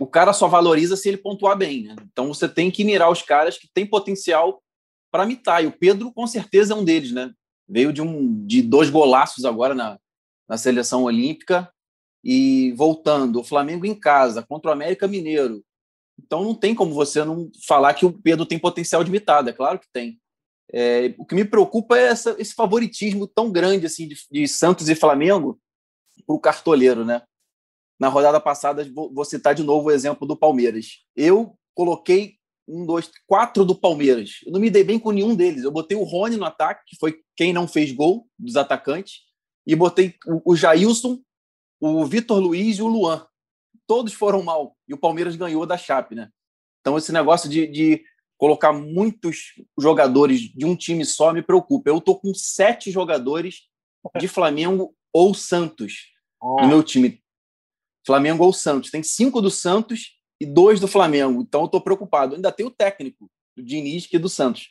O 0.00 0.06
cara 0.06 0.32
só 0.32 0.48
valoriza 0.48 0.96
se 0.96 1.08
ele 1.08 1.18
pontuar 1.18 1.56
bem, 1.56 1.82
né? 1.82 1.96
Então 2.10 2.28
você 2.28 2.48
tem 2.48 2.70
que 2.70 2.82
mirar 2.82 3.10
os 3.10 3.20
caras 3.20 3.58
que 3.58 3.68
têm 3.72 3.86
potencial 3.86 4.62
para 5.12 5.26
mitar. 5.26 5.62
E 5.62 5.66
o 5.66 5.72
Pedro, 5.72 6.12
com 6.12 6.26
certeza, 6.26 6.72
é 6.72 6.76
um 6.76 6.84
deles, 6.84 7.12
né? 7.12 7.32
Veio 7.68 7.92
de, 7.92 8.02
um, 8.02 8.44
de 8.46 8.62
dois 8.62 8.90
golaços 8.90 9.44
agora 9.44 9.74
na, 9.74 9.98
na 10.48 10.56
seleção 10.56 11.04
olímpica 11.04 11.72
e 12.22 12.72
voltando. 12.72 13.40
O 13.40 13.44
Flamengo 13.44 13.86
em 13.86 13.94
casa 13.94 14.42
contra 14.42 14.70
o 14.70 14.72
América 14.72 15.08
Mineiro. 15.08 15.64
Então 16.18 16.44
não 16.44 16.54
tem 16.54 16.74
como 16.74 16.94
você 16.94 17.24
não 17.24 17.50
falar 17.66 17.94
que 17.94 18.06
o 18.06 18.12
Pedro 18.12 18.46
tem 18.46 18.58
potencial 18.58 19.02
de 19.02 19.10
mitado, 19.10 19.50
é 19.50 19.52
claro 19.52 19.78
que 19.78 19.88
tem. 19.92 20.20
É, 20.72 21.14
o 21.18 21.26
que 21.26 21.34
me 21.34 21.44
preocupa 21.44 21.98
é 21.98 22.04
essa, 22.04 22.34
esse 22.38 22.54
favoritismo 22.54 23.26
tão 23.26 23.50
grande 23.50 23.86
assim 23.86 24.08
de, 24.08 24.16
de 24.30 24.48
Santos 24.48 24.88
e 24.88 24.94
Flamengo 24.94 25.60
para 26.26 26.36
o 26.36 26.40
cartoleiro, 26.40 27.04
né? 27.04 27.22
Na 27.98 28.08
rodada 28.08 28.40
passada, 28.40 28.88
vou, 28.92 29.12
vou 29.12 29.24
citar 29.24 29.54
de 29.54 29.62
novo 29.62 29.88
o 29.88 29.90
exemplo 29.90 30.26
do 30.26 30.36
Palmeiras. 30.36 31.04
Eu 31.14 31.56
coloquei 31.74 32.36
um, 32.66 32.86
dois, 32.86 33.10
quatro 33.26 33.64
do 33.64 33.74
Palmeiras. 33.74 34.40
Eu 34.44 34.52
não 34.52 34.60
me 34.60 34.70
dei 34.70 34.84
bem 34.84 34.98
com 34.98 35.12
nenhum 35.12 35.34
deles. 35.34 35.64
Eu 35.64 35.70
botei 35.70 35.96
o 35.96 36.04
Rony 36.04 36.36
no 36.36 36.44
ataque, 36.44 36.82
que 36.86 36.96
foi 36.98 37.20
quem 37.36 37.52
não 37.52 37.68
fez 37.68 37.92
gol 37.92 38.26
dos 38.38 38.56
atacantes, 38.56 39.22
e 39.66 39.74
botei 39.74 40.14
o 40.44 40.54
Jailson, 40.54 41.20
o 41.80 42.04
Vitor 42.04 42.38
Luiz 42.38 42.78
e 42.78 42.82
o 42.82 42.88
Luan. 42.88 43.26
Todos 43.86 44.12
foram 44.12 44.42
mal. 44.42 44.76
E 44.88 44.94
o 44.94 44.98
Palmeiras 44.98 45.36
ganhou 45.36 45.66
da 45.66 45.76
Chape, 45.76 46.14
né? 46.14 46.30
Então, 46.80 46.98
esse 46.98 47.12
negócio 47.12 47.48
de, 47.48 47.66
de 47.66 48.04
colocar 48.36 48.72
muitos 48.72 49.54
jogadores 49.78 50.40
de 50.40 50.64
um 50.66 50.76
time 50.76 51.04
só 51.04 51.32
me 51.32 51.42
preocupa. 51.42 51.88
Eu 51.88 52.00
tô 52.00 52.16
com 52.16 52.34
sete 52.34 52.90
jogadores 52.90 53.62
de 54.18 54.28
Flamengo 54.28 54.94
ou 55.12 55.34
Santos 55.34 56.12
oh. 56.40 56.60
no 56.60 56.68
meu 56.68 56.82
time. 56.82 57.22
Flamengo 58.06 58.44
ou 58.44 58.52
Santos. 58.52 58.90
Tem 58.90 59.02
cinco 59.02 59.40
do 59.40 59.50
Santos 59.50 60.13
e 60.40 60.46
dois 60.46 60.80
do 60.80 60.88
Flamengo. 60.88 61.40
Então 61.40 61.62
eu 61.62 61.66
estou 61.66 61.80
preocupado. 61.80 62.34
Ainda 62.34 62.52
tem 62.52 62.66
o 62.66 62.70
técnico, 62.70 63.30
do 63.56 63.62
Diniz 63.62 64.08
e 64.12 64.18
do 64.18 64.28
Santos. 64.28 64.70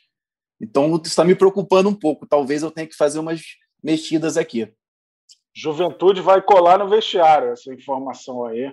Então 0.60 1.00
está 1.04 1.24
me 1.24 1.34
preocupando 1.34 1.88
um 1.88 1.94
pouco. 1.94 2.26
Talvez 2.26 2.62
eu 2.62 2.70
tenha 2.70 2.86
que 2.86 2.96
fazer 2.96 3.18
umas 3.18 3.42
mexidas 3.82 4.36
aqui. 4.36 4.72
Juventude 5.54 6.20
vai 6.20 6.42
colar 6.42 6.78
no 6.78 6.88
vestiário 6.88 7.52
essa 7.52 7.72
informação 7.72 8.44
aí 8.44 8.72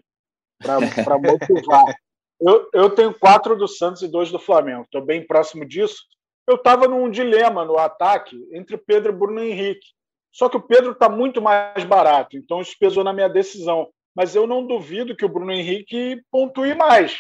para 0.58 1.20
motivar. 1.20 1.86
eu, 2.42 2.70
eu 2.74 2.90
tenho 2.90 3.14
quatro 3.18 3.56
do 3.56 3.68
Santos 3.68 4.02
e 4.02 4.08
dois 4.08 4.32
do 4.32 4.40
Flamengo. 4.40 4.84
Estou 4.84 5.04
bem 5.04 5.26
próximo 5.26 5.66
disso. 5.66 6.04
Eu 6.48 6.56
estava 6.56 6.88
num 6.88 7.10
dilema 7.10 7.64
no 7.64 7.78
ataque 7.78 8.36
entre 8.52 8.78
Pedro 8.78 9.12
e 9.12 9.16
Bruno 9.16 9.42
Henrique. 9.42 9.88
Só 10.32 10.48
que 10.48 10.58
o 10.58 10.62
Pedro 10.62 10.92
está 10.92 11.10
muito 11.10 11.42
mais 11.42 11.84
barato, 11.84 12.38
então 12.38 12.62
isso 12.62 12.76
pesou 12.80 13.04
na 13.04 13.12
minha 13.12 13.28
decisão 13.28 13.90
mas 14.16 14.36
eu 14.36 14.46
não 14.46 14.66
duvido 14.66 15.16
que 15.16 15.26
o 15.26 15.30
Bruno 15.30 15.52
Henrique 15.52 16.22
pontue 16.32 16.76
mais, 16.76 17.18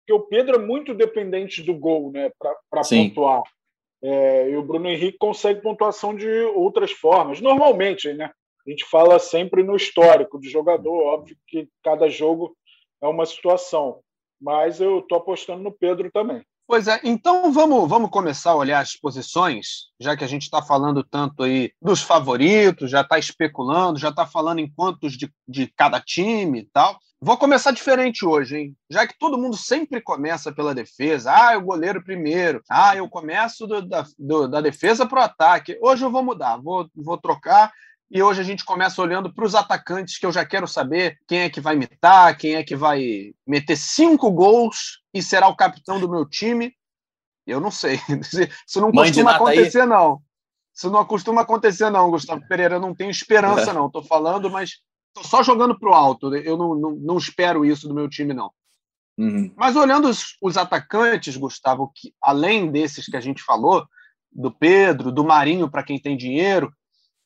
porque 0.00 0.12
o 0.12 0.26
Pedro 0.26 0.56
é 0.56 0.58
muito 0.58 0.94
dependente 0.94 1.62
do 1.62 1.74
gol 1.74 2.10
né, 2.12 2.30
para 2.38 2.82
pontuar. 2.82 3.42
É, 4.02 4.50
e 4.50 4.56
o 4.56 4.62
Bruno 4.62 4.86
Henrique 4.86 5.16
consegue 5.16 5.62
pontuação 5.62 6.14
de 6.14 6.28
outras 6.54 6.92
formas. 6.92 7.40
Normalmente, 7.40 8.12
né? 8.12 8.30
A 8.66 8.70
gente 8.70 8.84
fala 8.84 9.18
sempre 9.18 9.62
no 9.62 9.76
histórico 9.76 10.38
do 10.38 10.48
jogador, 10.48 10.94
óbvio 11.04 11.36
que 11.46 11.68
cada 11.82 12.08
jogo 12.08 12.54
é 13.02 13.06
uma 13.06 13.24
situação. 13.24 14.00
Mas 14.40 14.78
eu 14.80 14.98
estou 14.98 15.18
apostando 15.18 15.62
no 15.62 15.72
Pedro 15.72 16.10
também. 16.10 16.44
Pois 16.66 16.88
é, 16.88 16.98
então 17.04 17.52
vamos, 17.52 17.86
vamos 17.88 18.10
começar 18.10 18.52
a 18.52 18.56
olhar 18.56 18.80
as 18.80 18.96
posições, 18.96 19.90
já 20.00 20.16
que 20.16 20.24
a 20.24 20.26
gente 20.26 20.42
está 20.42 20.62
falando 20.62 21.04
tanto 21.04 21.42
aí 21.42 21.70
dos 21.80 22.00
favoritos, 22.00 22.90
já 22.90 23.02
está 23.02 23.18
especulando, 23.18 23.98
já 23.98 24.08
está 24.08 24.26
falando 24.26 24.60
em 24.60 24.72
quantos 24.74 25.12
de, 25.12 25.30
de 25.46 25.66
cada 25.76 26.00
time 26.00 26.60
e 26.60 26.68
tal. 26.72 26.98
Vou 27.20 27.36
começar 27.36 27.70
diferente 27.70 28.24
hoje, 28.24 28.56
hein? 28.56 28.76
Já 28.90 29.06
que 29.06 29.18
todo 29.18 29.38
mundo 29.38 29.56
sempre 29.56 30.00
começa 30.00 30.52
pela 30.52 30.74
defesa. 30.74 31.32
Ah, 31.32 31.56
o 31.56 31.62
goleiro 31.62 32.02
primeiro. 32.02 32.62
Ah, 32.68 32.96
eu 32.96 33.08
começo 33.08 33.66
do, 33.66 33.80
da, 33.80 34.04
do, 34.18 34.48
da 34.48 34.60
defesa 34.60 35.06
para 35.06 35.20
o 35.20 35.24
ataque. 35.24 35.78
Hoje 35.82 36.04
eu 36.04 36.10
vou 36.10 36.22
mudar, 36.22 36.58
vou, 36.58 36.88
vou 36.94 37.16
trocar 37.16 37.72
e 38.10 38.22
hoje 38.22 38.40
a 38.40 38.44
gente 38.44 38.64
começa 38.64 39.00
olhando 39.00 39.32
para 39.32 39.44
os 39.44 39.54
atacantes, 39.54 40.18
que 40.18 40.26
eu 40.26 40.32
já 40.32 40.44
quero 40.44 40.68
saber 40.68 41.18
quem 41.26 41.40
é 41.40 41.50
que 41.50 41.60
vai 41.60 41.74
imitar, 41.74 42.36
quem 42.36 42.54
é 42.54 42.62
que 42.62 42.76
vai 42.76 43.34
meter 43.46 43.76
cinco 43.76 44.30
gols 44.30 45.00
e 45.12 45.22
será 45.22 45.48
o 45.48 45.56
capitão 45.56 45.98
do 45.98 46.08
meu 46.08 46.24
time. 46.26 46.74
Eu 47.46 47.60
não 47.60 47.70
sei. 47.70 48.00
Isso 48.66 48.80
não 48.80 48.90
Mãe 48.92 49.08
costuma 49.08 49.32
acontecer, 49.32 49.82
aí. 49.82 49.88
não. 49.88 50.22
Isso 50.74 50.90
não 50.90 51.04
costuma 51.04 51.42
acontecer, 51.42 51.90
não, 51.90 52.10
Gustavo 52.10 52.46
Pereira. 52.48 52.76
Eu 52.76 52.80
não 52.80 52.94
tenho 52.94 53.10
esperança, 53.10 53.70
é. 53.70 53.72
não. 53.72 53.86
Estou 53.86 54.02
falando, 54.02 54.50
mas 54.50 54.80
estou 55.08 55.28
só 55.28 55.42
jogando 55.42 55.78
para 55.78 55.90
o 55.90 55.94
alto. 55.94 56.34
Eu 56.34 56.56
não, 56.56 56.74
não, 56.74 56.90
não, 56.92 57.18
espero 57.18 57.64
isso 57.64 57.88
do 57.88 57.94
meu 57.94 58.08
time, 58.08 58.34
não. 58.34 58.50
Uhum. 59.16 59.52
Mas 59.56 59.76
olhando 59.76 60.08
os, 60.08 60.36
os 60.42 60.56
atacantes, 60.56 61.36
Gustavo, 61.36 61.92
que 61.94 62.12
além 62.20 62.70
desses 62.70 63.06
que 63.06 63.16
a 63.16 63.20
gente 63.20 63.42
falou, 63.42 63.86
do 64.32 64.50
Pedro, 64.50 65.12
do 65.12 65.22
Marinho, 65.22 65.70
para 65.70 65.84
quem 65.84 65.98
tem 65.98 66.16
dinheiro, 66.16 66.72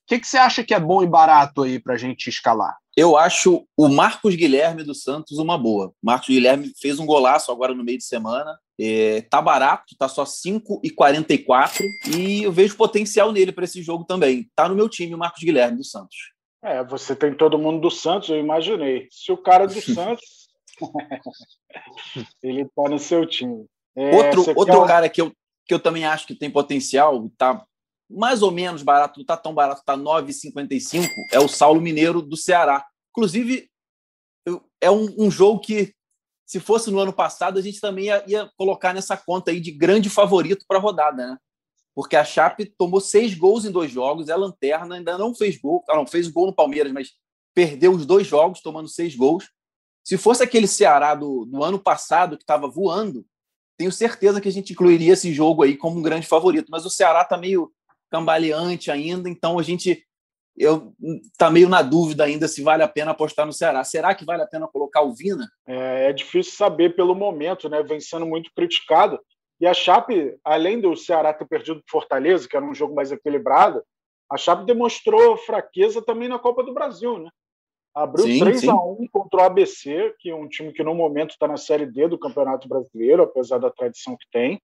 que, 0.08 0.18
que 0.18 0.26
você 0.26 0.38
acha 0.38 0.64
que 0.64 0.72
é 0.72 0.80
bom 0.80 1.02
e 1.02 1.06
barato 1.06 1.62
aí 1.62 1.78
para 1.78 1.94
a 1.94 1.98
gente 1.98 2.28
escalar? 2.28 2.76
Eu 2.96 3.16
acho 3.16 3.64
o 3.76 3.88
Marcos 3.88 4.34
Guilherme 4.34 4.82
do 4.82 4.94
Santos 4.94 5.38
uma 5.38 5.58
boa. 5.58 5.92
Marcos 6.02 6.28
Guilherme 6.28 6.72
fez 6.80 6.98
um 6.98 7.06
golaço 7.06 7.52
agora 7.52 7.74
no 7.74 7.84
meio 7.84 7.98
de 7.98 8.04
semana. 8.04 8.58
É, 8.80 9.20
tá 9.22 9.42
barato, 9.42 9.94
tá 9.98 10.08
só 10.08 10.24
5,44 10.24 11.80
e 12.16 12.42
eu 12.42 12.50
vejo 12.50 12.76
potencial 12.76 13.30
nele 13.30 13.52
para 13.52 13.64
esse 13.64 13.82
jogo 13.82 14.04
também. 14.04 14.48
Tá 14.56 14.68
no 14.68 14.74
meu 14.74 14.88
time 14.88 15.14
o 15.14 15.18
Marcos 15.18 15.42
Guilherme 15.42 15.76
do 15.76 15.84
Santos. 15.84 16.16
É, 16.62 16.82
você 16.82 17.14
tem 17.14 17.34
todo 17.34 17.58
mundo 17.58 17.80
do 17.80 17.90
Santos, 17.90 18.30
eu 18.30 18.38
imaginei. 18.38 19.08
Se 19.10 19.30
o 19.30 19.36
cara 19.36 19.66
do 19.66 19.80
Santos, 19.82 20.48
ele 22.42 22.64
tá 22.64 22.88
no 22.88 22.98
seu 22.98 23.26
time. 23.26 23.66
É, 23.94 24.16
outro 24.16 24.40
outro 24.56 24.80
quer... 24.80 24.88
cara 24.88 25.08
que 25.08 25.20
eu, 25.20 25.32
que 25.66 25.74
eu 25.74 25.78
também 25.78 26.04
acho 26.04 26.26
que 26.26 26.34
tem 26.34 26.50
potencial, 26.50 27.28
tá 27.36 27.62
mais 28.08 28.42
ou 28.42 28.50
menos 28.50 28.82
barato, 28.82 29.18
não 29.18 29.22
está 29.22 29.36
tão 29.36 29.54
barato, 29.54 29.80
está 29.80 29.96
9,55, 29.96 31.06
é 31.32 31.38
o 31.38 31.48
Saulo 31.48 31.80
Mineiro 31.80 32.22
do 32.22 32.36
Ceará. 32.36 32.86
Inclusive, 33.10 33.68
é 34.80 34.90
um, 34.90 35.14
um, 35.18 35.30
jogo 35.30 35.60
que, 35.60 35.94
se 36.46 36.58
fosse 36.58 36.90
no 36.90 36.98
ano 36.98 37.12
passado, 37.12 37.58
a 37.58 37.62
gente 37.62 37.80
também 37.80 38.06
ia, 38.06 38.24
ia 38.26 38.50
colocar 38.56 38.94
nessa 38.94 39.16
conta 39.16 39.50
aí 39.50 39.60
de 39.60 39.70
grande 39.70 40.08
favorito 40.08 40.64
para 40.66 40.78
a 40.78 40.80
rodada, 40.80 41.26
né? 41.26 41.38
Porque 41.94 42.16
a 42.16 42.24
Chape 42.24 42.64
tomou 42.78 43.00
seis 43.00 43.34
gols 43.34 43.64
em 43.64 43.72
dois 43.72 43.90
jogos, 43.90 44.28
é 44.28 44.36
lanterna, 44.36 44.94
ainda 44.94 45.18
não 45.18 45.34
fez 45.34 45.58
gol, 45.58 45.84
ah, 45.88 45.96
não 45.96 46.06
fez 46.06 46.28
gol 46.28 46.46
no 46.46 46.54
Palmeiras, 46.54 46.92
mas 46.92 47.10
perdeu 47.54 47.92
os 47.92 48.06
dois 48.06 48.26
jogos, 48.26 48.60
tomando 48.60 48.88
seis 48.88 49.16
gols. 49.16 49.50
Se 50.04 50.16
fosse 50.16 50.42
aquele 50.42 50.68
Ceará 50.68 51.14
do, 51.14 51.44
do 51.44 51.62
ano 51.62 51.78
passado 51.78 52.36
que 52.36 52.44
estava 52.44 52.68
voando, 52.68 53.26
tenho 53.76 53.92
certeza 53.92 54.40
que 54.40 54.48
a 54.48 54.52
gente 54.52 54.72
incluiria 54.72 55.12
esse 55.12 55.32
jogo 55.32 55.62
aí 55.62 55.76
como 55.76 55.98
um 55.98 56.02
grande 56.02 56.26
favorito. 56.26 56.68
Mas 56.70 56.86
o 56.86 56.90
Ceará 56.90 57.22
está 57.22 57.36
meio 57.36 57.72
cambaleante 58.10 58.90
ainda, 58.90 59.28
então 59.28 59.58
a 59.58 59.62
gente 59.62 60.04
eu 60.58 60.92
tá 61.38 61.50
meio 61.50 61.68
na 61.68 61.82
dúvida 61.82 62.24
ainda 62.24 62.48
se 62.48 62.62
vale 62.62 62.82
a 62.82 62.88
pena 62.88 63.12
apostar 63.12 63.46
no 63.46 63.52
Ceará. 63.52 63.84
Será 63.84 64.14
que 64.14 64.24
vale 64.24 64.42
a 64.42 64.46
pena 64.46 64.66
colocar 64.66 65.02
o 65.02 65.14
Vina? 65.14 65.48
É, 65.66 66.08
é 66.08 66.12
difícil 66.12 66.52
saber 66.52 66.96
pelo 66.96 67.14
momento, 67.14 67.68
né? 67.68 67.82
Vem 67.82 68.00
sendo 68.00 68.26
muito 68.26 68.50
criticado. 68.54 69.20
E 69.60 69.66
a 69.66 69.74
Chape, 69.74 70.36
além 70.44 70.80
do 70.80 70.96
Ceará 70.96 71.32
ter 71.32 71.46
perdido 71.46 71.78
o 71.78 71.90
Fortaleza, 71.90 72.48
que 72.48 72.56
era 72.56 72.64
um 72.64 72.74
jogo 72.74 72.94
mais 72.94 73.12
equilibrado, 73.12 73.82
a 74.30 74.36
Chape 74.36 74.66
demonstrou 74.66 75.36
fraqueza 75.36 76.02
também 76.02 76.28
na 76.28 76.38
Copa 76.38 76.62
do 76.62 76.74
Brasil, 76.74 77.18
né? 77.18 77.30
Abriu 77.94 78.26
sim, 78.26 78.38
3 78.38 78.60
sim. 78.60 78.70
a 78.70 78.74
1 78.74 79.06
contra 79.10 79.40
o 79.40 79.44
ABC, 79.44 80.14
que 80.20 80.30
é 80.30 80.34
um 80.34 80.48
time 80.48 80.72
que 80.72 80.84
no 80.84 80.94
momento 80.94 81.30
está 81.30 81.48
na 81.48 81.56
Série 81.56 81.86
D 81.86 82.06
do 82.06 82.18
Campeonato 82.18 82.68
Brasileiro, 82.68 83.22
apesar 83.22 83.58
da 83.58 83.70
tradição 83.70 84.16
que 84.16 84.26
tem, 84.30 84.60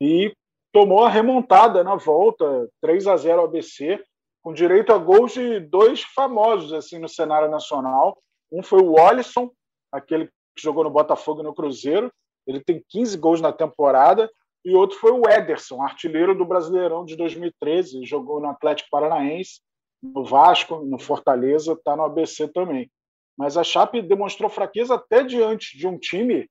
e 0.00 0.34
tomou 0.72 1.04
a 1.04 1.08
remontada 1.08 1.84
na 1.84 1.96
volta, 1.96 2.68
3 2.80 3.06
a 3.06 3.16
0 3.16 3.44
ABC, 3.44 4.02
com 4.42 4.52
direito 4.52 4.92
a 4.92 4.98
gols 4.98 5.34
de 5.34 5.60
dois 5.60 6.02
famosos 6.02 6.72
assim 6.72 6.98
no 6.98 7.08
cenário 7.08 7.50
nacional. 7.50 8.18
Um 8.50 8.62
foi 8.62 8.80
o 8.80 8.92
Wallison, 8.92 9.50
aquele 9.92 10.26
que 10.26 10.62
jogou 10.62 10.84
no 10.84 10.90
Botafogo 10.90 11.40
e 11.40 11.44
no 11.44 11.54
Cruzeiro. 11.54 12.12
Ele 12.46 12.60
tem 12.60 12.82
15 12.88 13.16
gols 13.18 13.40
na 13.40 13.52
temporada. 13.52 14.30
E 14.64 14.74
outro 14.74 14.98
foi 14.98 15.10
o 15.12 15.28
Ederson, 15.28 15.82
artilheiro 15.82 16.36
do 16.36 16.44
Brasileirão 16.44 17.04
de 17.04 17.16
2013. 17.16 18.04
Jogou 18.04 18.40
no 18.40 18.48
Atlético 18.48 18.90
Paranaense, 18.90 19.60
no 20.02 20.24
Vasco, 20.24 20.84
no 20.84 20.98
Fortaleza, 20.98 21.72
está 21.72 21.96
no 21.96 22.04
ABC 22.04 22.48
também. 22.48 22.90
Mas 23.36 23.56
a 23.56 23.64
Chape 23.64 24.02
demonstrou 24.02 24.50
fraqueza 24.50 24.94
até 24.94 25.24
diante 25.24 25.76
de 25.76 25.86
um 25.86 25.98
time 25.98 26.48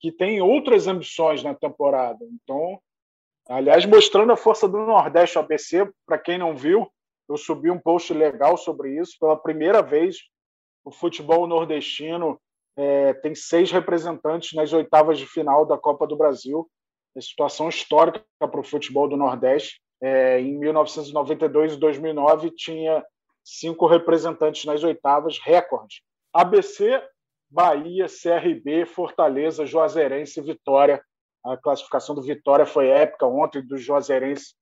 que 0.00 0.10
tem 0.10 0.40
outras 0.40 0.86
ambições 0.86 1.42
na 1.42 1.54
temporada. 1.54 2.24
Então, 2.42 2.80
Aliás, 3.48 3.86
mostrando 3.86 4.30
a 4.30 4.36
força 4.36 4.68
do 4.68 4.78
Nordeste 4.78 5.38
ABC, 5.38 5.90
para 6.06 6.18
quem 6.18 6.36
não 6.36 6.54
viu, 6.54 6.86
eu 7.26 7.36
subi 7.38 7.70
um 7.70 7.78
post 7.78 8.12
legal 8.12 8.58
sobre 8.58 8.98
isso. 9.00 9.16
Pela 9.18 9.36
primeira 9.36 9.80
vez, 9.82 10.18
o 10.84 10.90
futebol 10.90 11.46
nordestino 11.46 12.38
é, 12.76 13.14
tem 13.14 13.34
seis 13.34 13.72
representantes 13.72 14.52
nas 14.54 14.72
oitavas 14.72 15.18
de 15.18 15.26
final 15.26 15.64
da 15.64 15.78
Copa 15.78 16.06
do 16.06 16.16
Brasil. 16.16 16.68
É 17.16 17.20
situação 17.20 17.68
histórica 17.68 18.22
para 18.38 18.60
o 18.60 18.64
futebol 18.64 19.08
do 19.08 19.16
Nordeste. 19.16 19.80
É, 20.00 20.40
em 20.40 20.56
1992 20.58 21.72
e 21.72 21.76
2009 21.76 22.50
tinha 22.50 23.04
cinco 23.42 23.86
representantes 23.86 24.66
nas 24.66 24.84
oitavas, 24.84 25.38
recorde. 25.38 26.02
ABC, 26.34 27.02
Bahia, 27.50 28.06
CRB, 28.06 28.84
Fortaleza, 28.84 29.64
Juazeirense 29.64 30.38
e 30.38 30.42
Vitória 30.42 31.02
a 31.52 31.56
classificação 31.56 32.14
do 32.14 32.22
Vitória 32.22 32.66
foi 32.66 32.88
épica 32.88 33.26
ontem, 33.26 33.62
do 33.62 33.76
Juazeirense, 33.76 34.54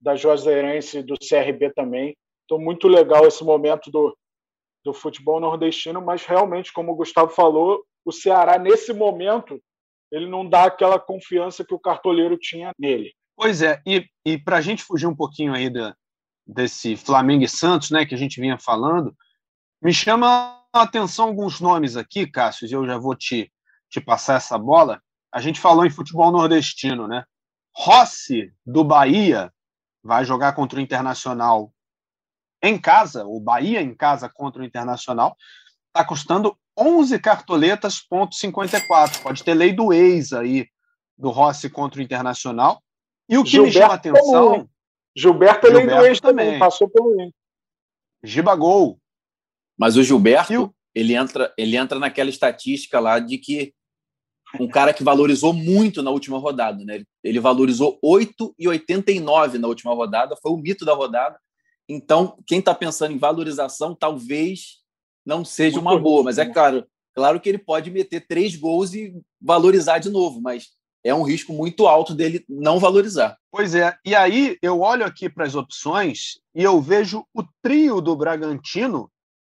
da 0.00 0.16
Juazeirense 0.16 0.98
e 0.98 1.02
do 1.02 1.14
CRB 1.18 1.72
também. 1.74 2.16
Então, 2.44 2.58
muito 2.58 2.88
legal 2.88 3.26
esse 3.26 3.44
momento 3.44 3.90
do, 3.90 4.16
do 4.84 4.94
futebol 4.94 5.38
nordestino, 5.38 6.00
mas 6.00 6.24
realmente, 6.24 6.72
como 6.72 6.92
o 6.92 6.96
Gustavo 6.96 7.30
falou, 7.30 7.84
o 8.04 8.10
Ceará, 8.10 8.58
nesse 8.58 8.92
momento, 8.92 9.60
ele 10.10 10.26
não 10.26 10.48
dá 10.48 10.64
aquela 10.64 10.98
confiança 10.98 11.64
que 11.64 11.74
o 11.74 11.78
cartoleiro 11.78 12.36
tinha 12.38 12.72
nele. 12.78 13.12
Pois 13.36 13.62
é, 13.62 13.80
e, 13.86 14.06
e 14.24 14.38
para 14.38 14.56
a 14.56 14.60
gente 14.60 14.82
fugir 14.82 15.06
um 15.06 15.14
pouquinho 15.14 15.54
aí 15.54 15.70
da, 15.70 15.94
desse 16.46 16.96
Flamengo 16.96 17.44
e 17.44 17.48
Santos, 17.48 17.90
né, 17.90 18.04
que 18.04 18.14
a 18.14 18.18
gente 18.18 18.40
vinha 18.40 18.58
falando, 18.58 19.14
me 19.82 19.92
chama 19.92 20.60
a 20.72 20.82
atenção 20.82 21.26
alguns 21.26 21.60
nomes 21.60 21.96
aqui, 21.96 22.26
Cássio, 22.26 22.66
e 22.66 22.72
eu 22.72 22.86
já 22.86 22.98
vou 22.98 23.14
te, 23.14 23.52
te 23.88 24.00
passar 24.00 24.36
essa 24.36 24.58
bola 24.58 25.00
a 25.32 25.40
gente 25.40 25.60
falou 25.60 25.86
em 25.86 25.90
futebol 25.90 26.30
nordestino, 26.30 27.06
né? 27.06 27.24
Rossi, 27.74 28.52
do 28.66 28.82
Bahia, 28.82 29.52
vai 30.02 30.24
jogar 30.24 30.52
contra 30.54 30.78
o 30.78 30.82
Internacional 30.82 31.72
em 32.62 32.78
casa, 32.78 33.24
o 33.24 33.40
Bahia 33.40 33.80
em 33.80 33.94
casa 33.94 34.28
contra 34.28 34.60
o 34.60 34.64
Internacional, 34.64 35.36
está 35.86 36.04
custando 36.04 36.56
11 36.76 37.18
cartoletas, 37.18 38.00
ponto 38.00 38.34
54. 38.34 39.22
Pode 39.22 39.42
ter 39.42 39.54
lei 39.54 39.72
do 39.72 39.92
ex 39.92 40.32
aí, 40.32 40.66
do 41.16 41.30
Rossi 41.30 41.70
contra 41.70 42.00
o 42.00 42.02
Internacional. 42.02 42.82
E 43.28 43.38
o 43.38 43.44
que 43.44 43.50
Gilberto 43.50 43.76
me 43.76 43.80
chama 43.80 43.92
a 43.92 43.96
atenção... 43.96 44.50
Também. 44.52 44.70
Gilberto 45.16 45.66
é 45.66 45.70
lei 45.70 45.86
do 45.86 46.06
ex 46.06 46.20
também, 46.20 46.58
passou 46.58 46.88
pelo 46.88 47.20
ex. 47.20 47.32
Gibagol. 48.22 48.98
Mas 49.76 49.96
o 49.96 50.04
Gilberto, 50.04 50.64
o... 50.64 50.74
ele 50.94 51.14
entra, 51.14 51.52
ele 51.56 51.76
entra 51.76 51.98
naquela 51.98 52.30
estatística 52.30 53.00
lá 53.00 53.18
de 53.18 53.38
que 53.38 53.74
um 54.58 54.68
cara 54.68 54.92
que 54.92 55.04
valorizou 55.04 55.52
muito 55.52 56.02
na 56.02 56.10
última 56.10 56.38
rodada. 56.38 56.84
Né? 56.84 57.04
Ele 57.22 57.40
valorizou 57.40 57.98
8,89 58.04 59.54
na 59.58 59.68
última 59.68 59.94
rodada, 59.94 60.36
foi 60.40 60.52
o 60.52 60.56
mito 60.56 60.84
da 60.84 60.94
rodada. 60.94 61.38
Então, 61.88 62.36
quem 62.46 62.60
está 62.60 62.74
pensando 62.74 63.12
em 63.12 63.18
valorização, 63.18 63.94
talvez 63.94 64.78
não 65.24 65.44
seja 65.44 65.78
uma 65.78 65.98
boa, 65.98 66.22
mas 66.22 66.38
é 66.38 66.46
claro, 66.46 66.86
claro 67.14 67.40
que 67.40 67.48
ele 67.48 67.58
pode 67.58 67.90
meter 67.90 68.26
três 68.26 68.56
gols 68.56 68.94
e 68.94 69.12
valorizar 69.40 69.98
de 69.98 70.08
novo, 70.08 70.40
mas 70.40 70.68
é 71.02 71.14
um 71.14 71.22
risco 71.22 71.52
muito 71.52 71.86
alto 71.86 72.14
dele 72.14 72.44
não 72.48 72.78
valorizar. 72.78 73.36
Pois 73.50 73.74
é, 73.74 73.96
e 74.04 74.14
aí 74.14 74.56
eu 74.62 74.80
olho 74.80 75.04
aqui 75.04 75.28
para 75.28 75.46
as 75.46 75.54
opções 75.54 76.38
e 76.54 76.62
eu 76.62 76.80
vejo 76.80 77.24
o 77.34 77.42
trio 77.62 78.00
do 78.00 78.14
Bragantino 78.14 79.10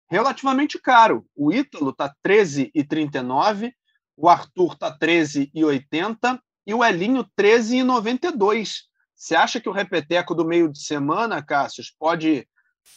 relativamente 0.10 0.80
caro. 0.80 1.26
O 1.36 1.52
Ítalo 1.52 1.90
está 1.92 2.14
13,39, 2.26 3.72
o 4.18 4.28
Arthur 4.28 4.74
está 4.74 4.98
13,80 4.98 6.40
e 6.66 6.74
o 6.74 6.84
Elinho 6.84 7.24
13,92. 7.40 8.80
Você 9.16 9.36
acha 9.36 9.62
que 9.62 9.70
o 9.70 9.72
repeteco 9.72 10.36
do 10.36 10.46
meio 10.46 10.70
de 10.70 10.80
semana, 10.80 11.42
Cássio, 11.42 11.84
pode, 12.00 12.48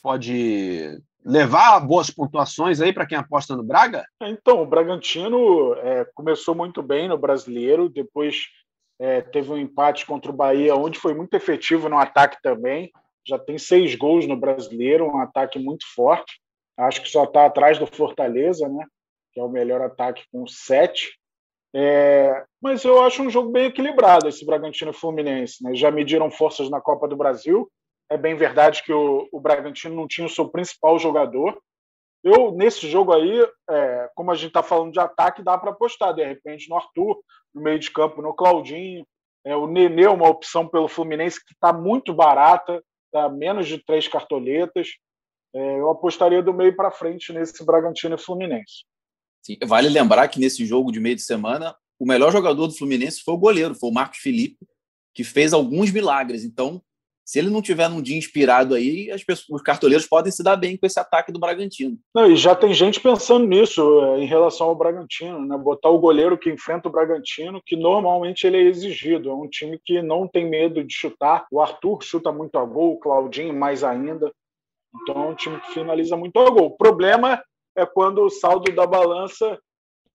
pode 0.03 0.99
levar 1.25 1.79
boas 1.81 2.11
pontuações 2.11 2.81
aí 2.81 2.93
para 2.93 3.07
quem 3.07 3.17
aposta 3.19 3.55
no 3.55 3.63
Braga? 3.63 4.05
Então, 4.23 4.63
o 4.63 4.67
Bragantino 4.67 5.75
é, 5.75 6.07
começou 6.15 6.55
muito 6.55 6.83
bem 6.83 7.09
no 7.09 7.19
brasileiro, 7.19 7.89
depois 7.89 8.49
É, 9.03 9.23
teve 9.23 9.51
um 9.51 9.57
empate 9.57 10.05
contra 10.05 10.31
o 10.31 10.37
Bahia, 10.37 10.75
onde 10.77 10.99
foi 10.99 11.15
muito 11.15 11.33
efetivo 11.33 11.89
no 11.89 11.97
ataque 11.97 12.37
também. 12.43 12.91
Já 13.27 13.39
tem 13.39 13.57
seis 13.57 13.95
gols 13.95 14.27
no 14.27 14.37
brasileiro, 14.37 15.07
um 15.07 15.21
ataque 15.23 15.59
muito 15.59 15.87
forte. 15.95 16.39
Acho 16.77 17.01
que 17.01 17.09
só 17.09 17.25
está 17.25 17.47
atrás 17.47 17.79
do 17.79 17.87
Fortaleza, 17.87 18.69
né? 18.69 18.85
É 19.41 19.45
o 19.45 19.49
melhor 19.49 19.81
ataque 19.81 20.25
com 20.33 20.47
sete. 20.47 21.19
É, 21.75 22.45
mas 22.61 22.85
eu 22.85 23.03
acho 23.03 23.23
um 23.23 23.31
jogo 23.31 23.51
bem 23.51 23.67
equilibrado 23.67 24.29
esse 24.29 24.45
Bragantino 24.45 24.93
Fluminense. 24.93 25.63
Né? 25.63 25.75
Já 25.75 25.91
mediram 25.91 26.31
forças 26.31 26.69
na 26.69 26.81
Copa 26.81 27.07
do 27.07 27.17
Brasil. 27.17 27.71
É 28.11 28.17
bem 28.17 28.35
verdade 28.35 28.83
que 28.83 28.93
o, 28.93 29.29
o 29.33 29.41
Bragantino 29.41 29.95
não 29.95 30.09
tinha 30.09 30.27
o 30.27 30.31
seu 30.31 30.49
principal 30.49 30.99
jogador, 30.99 31.61
eu, 32.23 32.53
nesse 32.53 32.87
jogo 32.87 33.15
aí, 33.15 33.47
é, 33.69 34.11
como 34.15 34.31
a 34.31 34.35
gente 34.35 34.49
está 34.49 34.63
falando 34.63 34.93
de 34.93 35.01
ataque, 35.01 35.43
dá 35.43 35.57
para 35.57 35.71
apostar, 35.71 36.15
de 36.15 36.23
repente, 36.25 36.69
no 36.69 36.77
Arthur, 36.77 37.19
no 37.55 37.63
meio 37.63 37.79
de 37.79 37.91
campo, 37.91 38.21
no 38.21 38.35
Claudinho. 38.35 39.07
É, 39.45 39.57
o 39.57 39.67
Nenê, 39.67 40.07
uma 40.07 40.29
opção 40.29 40.69
pelo 40.69 40.87
Fluminense 40.87 41.43
que 41.43 41.55
está 41.55 41.73
muito 41.73 42.13
barata, 42.13 42.83
está 43.07 43.29
menos 43.31 43.67
de 43.67 43.83
três 43.83 44.07
cartoletas. 44.07 44.89
É, 45.55 45.81
eu 45.81 45.91
apostaria 45.91 46.43
do 46.43 46.53
meio 46.53 46.77
para 46.77 46.91
frente 46.91 47.33
nesse 47.33 47.65
Bragantino 47.65 48.17
e 48.17 48.19
Fluminense. 48.19 48.85
Vale 49.67 49.89
lembrar 49.89 50.29
que 50.29 50.41
nesse 50.41 50.65
jogo 50.67 50.93
de 50.93 51.01
meio 51.01 51.17
de 51.17 51.23
semana, 51.23 51.75
o 51.99 52.07
melhor 52.07 52.33
jogador 52.33 52.67
do 52.67 52.77
Fluminense 52.77 53.23
foi 53.23 53.35
o 53.35 53.39
goleiro, 53.39 53.75
foi 53.75 53.91
o 53.91 53.93
Marcos 53.93 54.19
Felipe, 54.19 54.67
que 55.15 55.25
fez 55.25 55.53
alguns 55.53 55.91
milagres. 55.91 56.45
Então, 56.45 56.83
se 57.31 57.39
ele 57.39 57.49
não 57.49 57.63
tiver 57.63 57.89
num 57.89 58.03
dia 58.03 58.19
inspirado 58.19 58.75
aí, 58.75 59.09
pessoas, 59.25 59.49
os 59.51 59.63
cartoleiros 59.63 60.05
podem 60.05 60.33
se 60.33 60.43
dar 60.43 60.57
bem 60.57 60.77
com 60.77 60.85
esse 60.85 60.99
ataque 60.99 61.31
do 61.31 61.39
Bragantino. 61.39 61.97
Não, 62.13 62.29
e 62.29 62.35
já 62.35 62.57
tem 62.57 62.75
gente 62.75 62.99
pensando 62.99 63.47
nisso 63.47 63.81
é, 64.03 64.21
em 64.21 64.27
relação 64.27 64.67
ao 64.67 64.75
Bragantino, 64.75 65.47
né? 65.47 65.57
Botar 65.57 65.91
o 65.91 66.01
goleiro 66.01 66.37
que 66.37 66.51
enfrenta 66.51 66.89
o 66.89 66.91
Bragantino, 66.91 67.63
que 67.65 67.77
normalmente 67.77 68.49
ele 68.49 68.57
é 68.57 68.63
exigido. 68.63 69.31
É 69.31 69.33
um 69.35 69.49
time 69.49 69.79
que 69.85 70.03
não 70.03 70.27
tem 70.27 70.51
medo 70.51 70.83
de 70.83 70.93
chutar. 70.93 71.47
O 71.53 71.61
Arthur 71.61 72.03
chuta 72.03 72.33
muito 72.33 72.59
a 72.59 72.65
gol, 72.65 72.95
o 72.95 72.99
Claudinho 72.99 73.55
mais 73.55 73.85
ainda. 73.85 74.33
Então 75.03 75.23
é 75.23 75.29
um 75.29 75.35
time 75.37 75.61
que 75.61 75.73
finaliza 75.73 76.17
muito 76.17 76.37
a 76.41 76.51
gol. 76.51 76.67
O 76.67 76.77
problema 76.77 77.41
é 77.77 77.87
quando 77.87 78.23
o 78.23 78.31
saldo 78.31 78.73
da 78.75 78.87
balança 78.87 79.59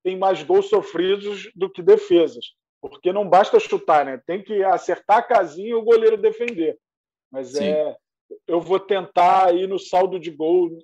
tem 0.04 0.18
mais 0.18 0.44
gols 0.44 0.70
sofridos 0.70 1.50
do 1.56 1.70
que 1.70 1.82
defesas. 1.82 2.46
Porque 2.80 3.12
não 3.12 3.28
basta 3.28 3.60
chutar, 3.60 4.06
né? 4.06 4.22
Tem 4.28 4.44
que 4.44 4.64
acertar 4.64 5.18
a 5.18 5.24
casinha 5.24 5.70
e 5.70 5.74
o 5.74 5.84
goleiro 5.84 6.18
defender. 6.18 6.78
Mas 7.32 7.54
Sim. 7.54 7.66
é, 7.66 7.96
eu 8.48 8.62
vou 8.62 8.80
tentar 8.80 9.54
ir 9.56 9.68
no 9.68 9.80
saldo 9.80 10.20
de 10.20 10.30
gol, 10.30 10.78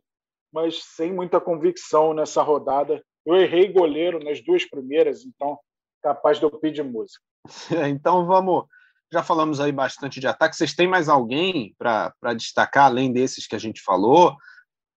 mas 0.51 0.83
sem 0.83 1.13
muita 1.13 1.39
convicção 1.39 2.13
nessa 2.13 2.41
rodada. 2.41 3.03
Eu 3.25 3.35
errei 3.35 3.71
goleiro 3.71 4.19
nas 4.23 4.43
duas 4.43 4.65
primeiras, 4.65 5.23
então 5.23 5.59
capaz 6.01 6.39
de 6.39 6.45
eu 6.45 6.51
pedir 6.51 6.83
música. 6.83 7.23
então 7.89 8.25
vamos. 8.25 8.65
Já 9.13 9.21
falamos 9.21 9.59
aí 9.59 9.71
bastante 9.71 10.19
de 10.19 10.27
ataque. 10.27 10.55
Vocês 10.55 10.73
têm 10.73 10.87
mais 10.87 11.09
alguém 11.09 11.75
para 11.77 12.33
destacar, 12.35 12.85
além 12.85 13.11
desses 13.11 13.45
que 13.45 13.55
a 13.55 13.59
gente 13.59 13.81
falou? 13.83 14.35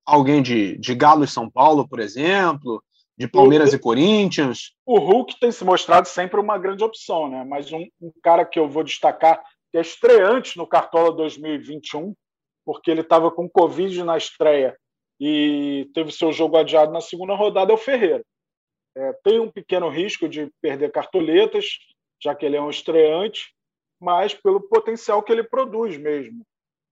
Alguém 0.06 0.42
de, 0.42 0.76
de 0.78 0.94
Galo 0.94 1.24
e 1.24 1.28
São 1.28 1.48
Paulo, 1.50 1.88
por 1.88 2.00
exemplo? 2.00 2.82
De 3.16 3.28
Palmeiras 3.28 3.72
o, 3.72 3.76
e 3.76 3.78
Corinthians? 3.78 4.72
O 4.84 4.98
Hulk 4.98 5.38
tem 5.38 5.52
se 5.52 5.64
mostrado 5.64 6.08
sempre 6.08 6.40
uma 6.40 6.58
grande 6.58 6.82
opção, 6.82 7.28
né? 7.28 7.44
Mas 7.44 7.72
um, 7.72 7.86
um 8.00 8.12
cara 8.22 8.44
que 8.44 8.58
eu 8.58 8.68
vou 8.68 8.82
destacar 8.82 9.42
que 9.70 9.78
é 9.78 9.80
estreante 9.80 10.56
no 10.56 10.66
Cartola 10.66 11.12
2021, 11.12 12.14
porque 12.64 12.90
ele 12.90 13.00
estava 13.00 13.30
com 13.30 13.48
Covid 13.48 14.04
na 14.04 14.16
estreia 14.16 14.76
e 15.20 15.90
teve 15.94 16.12
seu 16.12 16.32
jogo 16.32 16.56
adiado 16.56 16.92
na 16.92 17.00
segunda 17.00 17.34
rodada, 17.34 17.72
é 17.72 17.74
o 17.74 17.78
Ferreira. 17.78 18.24
É, 18.96 19.12
tem 19.24 19.40
um 19.40 19.50
pequeno 19.50 19.88
risco 19.88 20.28
de 20.28 20.48
perder 20.60 20.92
cartoletas, 20.92 21.66
já 22.22 22.34
que 22.34 22.46
ele 22.46 22.56
é 22.56 22.62
um 22.62 22.70
estreante, 22.70 23.52
mas 24.00 24.32
pelo 24.34 24.60
potencial 24.60 25.22
que 25.22 25.32
ele 25.32 25.42
produz 25.42 25.96
mesmo. 25.96 26.44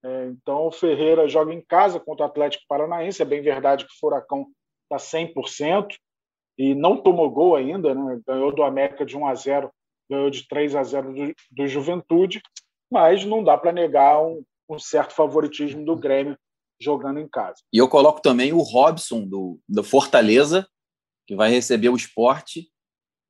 É, 0.04 0.26
então, 0.26 0.66
o 0.66 0.72
Ferreira 0.72 1.28
joga 1.28 1.52
em 1.52 1.60
casa 1.60 2.00
contra 2.00 2.26
o 2.26 2.28
Atlético 2.28 2.64
Paranaense. 2.68 3.22
É 3.22 3.24
bem 3.24 3.42
verdade 3.42 3.86
que 3.86 3.92
o 3.92 3.98
Furacão 3.98 4.46
está 4.84 4.96
100% 4.96 5.94
e 6.58 6.74
não 6.74 6.96
tomou 6.96 7.30
gol 7.30 7.56
ainda, 7.56 7.94
né? 7.94 8.20
ganhou 8.26 8.54
do 8.54 8.62
América 8.62 9.06
de 9.06 9.16
1 9.16 9.26
a 9.26 9.34
0, 9.34 9.70
ganhou 10.10 10.28
de 10.30 10.46
3 10.46 10.74
a 10.74 10.82
0 10.82 11.14
do, 11.14 11.34
do 11.50 11.66
Juventude 11.66 12.42
mas 12.92 13.24
não 13.24 13.42
dá 13.42 13.56
para 13.56 13.72
negar 13.72 14.22
um, 14.22 14.44
um, 14.68 14.78
certo 14.78 15.14
favoritismo 15.14 15.82
do 15.82 15.96
Grêmio 15.96 16.36
jogando 16.78 17.18
em 17.20 17.26
casa. 17.26 17.62
E 17.72 17.78
eu 17.78 17.88
coloco 17.88 18.20
também 18.20 18.52
o 18.52 18.58
Robson, 18.58 19.26
do, 19.26 19.58
do 19.66 19.82
Fortaleza, 19.82 20.68
que 21.26 21.34
vai 21.34 21.50
receber 21.50 21.88
o 21.88 21.96
esporte. 21.96 22.70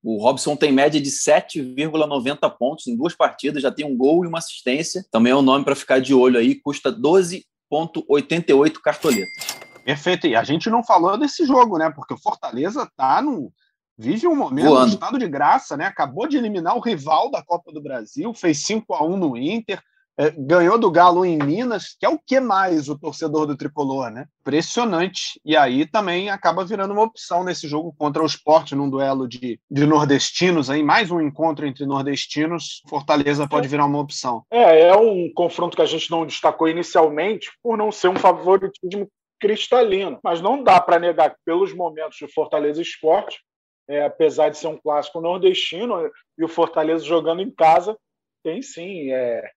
O 0.03 0.21
Robson 0.21 0.57
tem 0.57 0.73
média 0.73 1.01
de 1.01 1.11
7,90 1.11 2.51
pontos 2.59 2.89
em 2.89 2.97
duas 2.97 3.15
partidas, 3.15 3.63
já 3.63 3.71
tem 3.71 3.87
um 3.87 3.97
gol 3.97 4.25
e 4.25 4.29
uma 4.29 4.39
assistência. 4.39 5.05
Também 5.11 5.33
é 5.33 5.37
um 5.37 5.43
nome 5.43 5.65
para 5.65 5.77
ficar 5.77 6.01
de 6.01 6.13
olho 6.13 6.39
aí, 6.39 6.57
custa 6.57 6.93
12,88 6.93 8.73
cartoletas. 8.83 9.63
Perfeito. 9.85 10.27
E 10.27 10.35
a 10.35 10.43
gente 10.43 10.69
não 10.69 10.83
falou 10.83 11.17
desse 11.17 11.47
jogo, 11.47 11.79
né? 11.79 11.91
Porque 11.95 12.15
o 12.15 12.19
Fortaleza 12.19 12.89
tá 12.97 13.23
num, 13.23 13.51
vive 13.97 14.27
um 14.27 14.35
momento 14.35 14.67
Voando. 14.67 14.89
de 14.89 14.95
estado 14.95 15.19
de 15.19 15.29
graça, 15.29 15.77
né? 15.77 15.87
Acabou 15.87 16.27
de 16.27 16.37
eliminar 16.37 16.77
o 16.77 16.81
rival 16.81 17.31
da 17.31 17.43
Copa 17.43 17.73
do 17.73 17.83
Brasil, 17.83 18.35
fez 18.35 18.59
5 18.65 18.95
a 18.95 19.05
1 19.05 19.17
no 19.17 19.37
Inter, 19.37 19.81
é, 20.19 20.31
ganhou 20.31 20.79
do 20.79 20.91
Galo 20.91 21.25
em 21.25 21.39
Minas, 21.39 21.97
que 21.99 22.05
é 22.05 22.09
o 22.09 22.19
que 22.19 22.39
mais 22.41 22.89
o 22.89 22.99
torcedor 22.99 23.47
do 23.47 23.57
tricolor, 23.57 24.11
né? 24.11 24.27
Impressionante. 24.41 25.41
E 25.45 25.57
aí 25.57 25.87
também 25.87 26.31
acaba 26.31 26.65
virando 26.65 26.93
uma 26.93 27.03
opção 27.03 27.45
nesse 27.45 27.67
jogo 27.67 27.95
contra 27.97 28.23
o 28.23 28.27
Sport, 28.27 28.73
num 28.73 28.91
duelo 28.91 29.27
de, 29.27 29.59
de 29.71 29.87
nordestinos, 29.87 30.69
aí 30.69 30.83
mais 30.83 31.11
um 31.11 31.21
encontro 31.21 31.67
entre 31.67 31.87
nordestinos. 31.87 32.83
Fortaleza 32.89 33.49
pode 33.49 33.69
virar 33.69 33.87
uma 33.87 34.01
opção. 34.01 34.45
É, 34.51 34.89
é 34.89 34.97
um 34.97 35.31
confronto 35.35 35.77
que 35.77 35.83
a 35.83 35.87
gente 35.87 36.11
não 36.11 36.27
destacou 36.27 36.69
inicialmente 36.69 37.51
por 37.63 37.77
não 37.77 37.91
ser 37.91 38.09
um 38.09 38.17
favoritismo 38.17 39.09
cristalino, 39.41 40.21
mas 40.23 40.41
não 40.41 40.63
dá 40.63 40.81
para 40.81 41.01
negar 41.01 41.31
que 41.31 41.37
pelos 41.45 41.75
momentos 41.75 42.17
de 42.19 42.33
Fortaleza 42.33 42.81
Esporte 42.81 43.41
é, 43.89 44.05
apesar 44.05 44.49
de 44.49 44.59
ser 44.59 44.69
um 44.69 44.79
clássico 44.79 45.21
nordestino 45.21 46.11
e 46.39 46.45
o 46.45 46.49
Fortaleza 46.49 47.05
jogando 47.05 47.43
em 47.43 47.51
casa, 47.51 47.97
tem 48.43 48.63
sim, 48.63 49.13
é, 49.13 49.51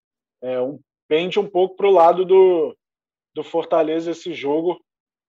é 0.46 0.62
um, 0.62 0.80
pende 1.08 1.40
um 1.40 1.48
pouco 1.48 1.76
para 1.76 1.88
o 1.88 1.92
lado 1.92 2.24
do, 2.24 2.76
do 3.34 3.44
Fortaleza 3.44 4.12
esse 4.12 4.34
jogo, 4.34 4.80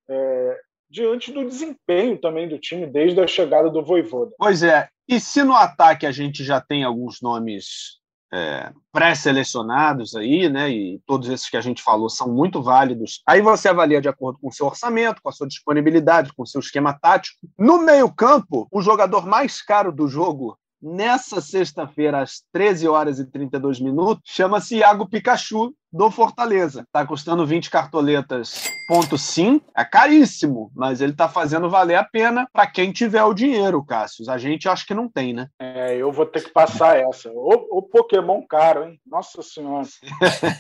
é, 0.09 0.61
diante 0.89 1.33
do 1.33 1.45
desempenho 1.45 2.19
também 2.19 2.49
do 2.49 2.59
time 2.59 2.87
desde 2.87 3.21
a 3.21 3.27
chegada 3.27 3.71
do 3.71 3.83
Voivoda. 3.83 4.33
Pois 4.39 4.63
é, 4.63 4.89
e 5.09 5.19
se 5.19 5.43
no 5.43 5.55
ataque 5.55 6.07
a 6.07 6.13
gente 6.13 6.45
já 6.45 6.61
tem 6.61 6.85
alguns 6.85 7.21
nomes 7.21 7.99
é, 8.33 8.73
pré-selecionados 8.93 10.15
aí, 10.15 10.49
né? 10.49 10.71
E 10.71 11.01
todos 11.07 11.29
esses 11.29 11.49
que 11.49 11.57
a 11.57 11.61
gente 11.61 11.83
falou 11.83 12.09
são 12.09 12.29
muito 12.29 12.63
válidos. 12.63 13.23
Aí 13.27 13.41
você 13.41 13.69
avalia 13.69 14.01
de 14.01 14.09
acordo 14.09 14.39
com 14.41 14.49
o 14.49 14.53
seu 14.53 14.67
orçamento, 14.67 15.23
com 15.23 15.29
a 15.29 15.33
sua 15.33 15.47
disponibilidade, 15.47 16.33
com 16.33 16.43
o 16.43 16.47
seu 16.47 16.61
esquema 16.61 16.93
tático. 16.93 17.39
No 17.59 17.79
meio-campo, 17.79 18.69
o 18.71 18.83
jogador 18.83 19.27
mais 19.27 19.63
caro 19.63 19.93
do 19.93 20.09
jogo 20.09 20.59
nessa 20.81 21.41
sexta-feira, 21.41 22.21
às 22.21 22.43
13 22.53 22.89
horas 22.89 23.19
e 23.19 23.31
32 23.31 23.81
minutos, 23.81 24.23
chama-se 24.25 24.77
Iago 24.77 25.09
Pikachu, 25.09 25.75
do 25.93 26.11
Fortaleza. 26.11 26.83
Está 26.83 27.07
custando 27.07 27.47
20 27.47 27.71
cartoletas, 27.71 28.65
ponto 28.87 29.17
sim, 29.17 29.61
é 29.75 29.85
caríssimo, 29.85 30.71
mas 30.75 31.01
ele 31.01 31.13
está 31.13 31.29
fazendo 31.29 31.71
valer 31.71 31.97
a 31.97 32.05
pena 32.05 32.47
para 32.53 32.67
quem 32.67 32.93
tiver 32.93 33.25
o 33.25 33.33
dinheiro, 33.33 33.85
Cássio. 33.85 34.31
A 34.31 34.37
gente 34.37 34.69
acho 34.69 34.87
que 34.87 34.95
não 34.95 35.09
tem, 35.09 35.33
né? 35.33 35.49
É, 35.59 35.97
eu 35.97 36.13
vou 36.13 36.27
ter 36.27 36.45
que 36.45 36.51
passar 36.51 36.99
essa. 36.99 37.31
O, 37.33 37.79
o 37.79 37.83
Pokémon 37.83 38.43
caro, 38.47 38.85
hein? 38.85 39.01
Nossa 39.07 39.43
Senhora. 39.43 39.87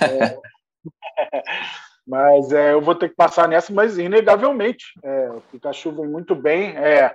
é... 0.02 0.38
Mas 2.06 2.52
é, 2.52 2.72
eu 2.72 2.80
vou 2.80 2.94
ter 2.94 3.08
que 3.08 3.16
passar 3.16 3.48
nessa, 3.48 3.72
mas 3.72 3.98
inegavelmente. 3.98 4.84
É, 5.02 5.28
o 5.30 5.40
Pikachu 5.50 5.90
vem 5.90 6.06
muito 6.06 6.36
bem. 6.36 6.76
É, 6.76 7.12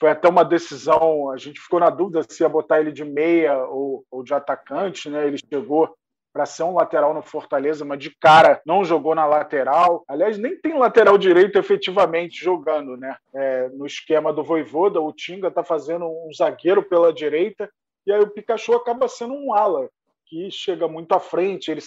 foi 0.00 0.10
até 0.10 0.28
uma 0.28 0.44
decisão, 0.44 1.30
a 1.30 1.36
gente 1.36 1.60
ficou 1.60 1.80
na 1.80 1.90
dúvida 1.90 2.22
se 2.22 2.42
ia 2.42 2.48
botar 2.48 2.80
ele 2.80 2.92
de 2.92 3.04
meia 3.04 3.56
ou, 3.66 4.04
ou 4.10 4.22
de 4.22 4.34
atacante, 4.34 5.08
né? 5.08 5.26
Ele 5.26 5.38
chegou 5.38 5.94
para 6.32 6.46
ser 6.46 6.64
um 6.64 6.74
lateral 6.74 7.14
no 7.14 7.22
Fortaleza, 7.22 7.84
mas 7.84 8.00
de 8.00 8.10
cara 8.10 8.60
não 8.66 8.84
jogou 8.84 9.14
na 9.14 9.24
lateral. 9.24 10.04
Aliás, 10.08 10.36
nem 10.36 10.60
tem 10.60 10.76
lateral 10.76 11.16
direito 11.16 11.56
efetivamente 11.56 12.42
jogando, 12.42 12.96
né? 12.96 13.16
É, 13.32 13.68
no 13.68 13.86
esquema 13.86 14.32
do 14.32 14.42
Voivoda, 14.42 15.00
o 15.00 15.12
Tinga 15.12 15.46
está 15.46 15.62
fazendo 15.62 16.06
um 16.06 16.30
zagueiro 16.36 16.82
pela 16.82 17.12
direita 17.12 17.70
e 18.04 18.12
aí 18.12 18.20
o 18.20 18.28
Pikachu 18.28 18.74
acaba 18.74 19.06
sendo 19.06 19.32
um 19.32 19.54
ala 19.54 19.88
que 20.26 20.50
chega 20.50 20.88
muito 20.88 21.12
à 21.12 21.20
frente, 21.20 21.70
ele 21.70 21.80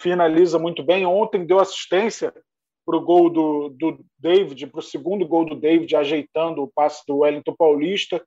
finaliza 0.00 0.58
muito 0.58 0.82
bem. 0.82 1.04
Ontem 1.04 1.44
deu 1.44 1.60
assistência 1.60 2.32
para 2.84 2.96
o 2.96 3.00
gol 3.00 3.30
do, 3.30 3.68
do 3.70 4.04
David, 4.18 4.66
para 4.66 4.80
o 4.80 4.82
segundo 4.82 5.26
gol 5.26 5.44
do 5.44 5.54
David, 5.54 5.94
ajeitando 5.94 6.62
o 6.62 6.70
passe 6.70 7.02
do 7.06 7.18
Wellington 7.18 7.54
Paulista. 7.54 8.24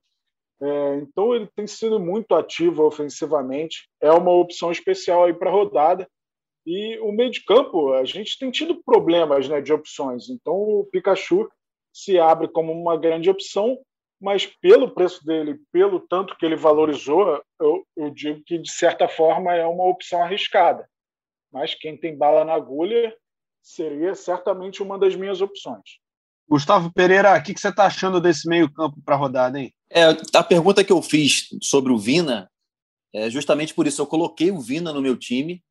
É, 0.62 0.96
então 0.98 1.36
ele 1.36 1.48
tem 1.56 1.68
sido 1.68 2.00
muito 2.00 2.34
ativo 2.34 2.84
ofensivamente. 2.84 3.90
É 4.02 4.12
uma 4.12 4.32
opção 4.32 4.72
especial 4.72 5.26
aí 5.26 5.34
para 5.34 5.50
a 5.50 5.54
rodada. 5.54 6.08
E 6.66 6.98
o 7.00 7.12
meio 7.12 7.30
de 7.30 7.44
campo, 7.44 7.94
a 7.94 8.04
gente 8.06 8.40
tem 8.40 8.50
tido 8.50 8.82
problemas 8.84 9.48
né, 9.48 9.62
de 9.62 9.72
opções. 9.72 10.30
Então 10.30 10.54
o 10.54 10.88
Pikachu 10.92 11.48
se 11.94 12.18
abre 12.20 12.48
como 12.48 12.72
uma 12.74 12.98
grande 12.98 13.30
opção. 13.30 13.80
mas 14.20 14.46
pelo 14.46 14.90
preço 14.90 15.24
dele, 15.26 15.60
pelo 15.72 16.00
tanto 16.00 16.36
que 16.38 16.46
ele 16.46 16.56
valorizou, 16.56 17.42
eu, 17.60 17.86
eu 17.96 18.10
digo 18.10 18.42
que, 18.46 18.58
de 18.58 18.72
certa 18.72 19.08
forma, 19.08 19.54
é 19.54 19.66
uma 19.66 19.86
opção 19.86 20.24
arriscada. 20.24 20.90
Mas 21.52 21.76
quem 21.76 21.96
tem 21.98 22.18
bala 22.18 22.44
na 22.44 22.54
agulha 22.54 23.16
seria 23.66 24.14
certamente 24.14 24.84
uma 24.84 24.98
das 24.98 25.16
minhas 25.16 25.42
opções. 25.42 25.98
Gustavo 26.48 26.94
Pereira, 26.94 27.36
o 27.36 27.44
que, 27.44 27.56
que 27.56 27.60
você 27.60 27.70
está 27.70 27.88
achando 27.88 28.22
desse 28.22 28.48
meio-campo 28.48 29.02
para 29.04 29.16
a 29.16 29.18
rodada, 29.18 29.60
hein? 29.60 29.74
É, 29.90 30.04
a 30.34 30.44
pergunta 30.44 30.84
que 30.84 30.94
eu 30.94 31.02
fiz 31.02 31.48
sobre 31.62 31.92
o 31.92 31.98
Vina 31.98 32.48
é 33.12 33.28
justamente 33.30 33.74
por 33.74 33.88
isso. 33.88 34.00
Eu 34.00 34.06
coloquei 34.06 34.52
o 34.52 34.60
Vina 34.60 34.94
no 34.94 35.02
meu 35.02 35.18
time. 35.18 35.64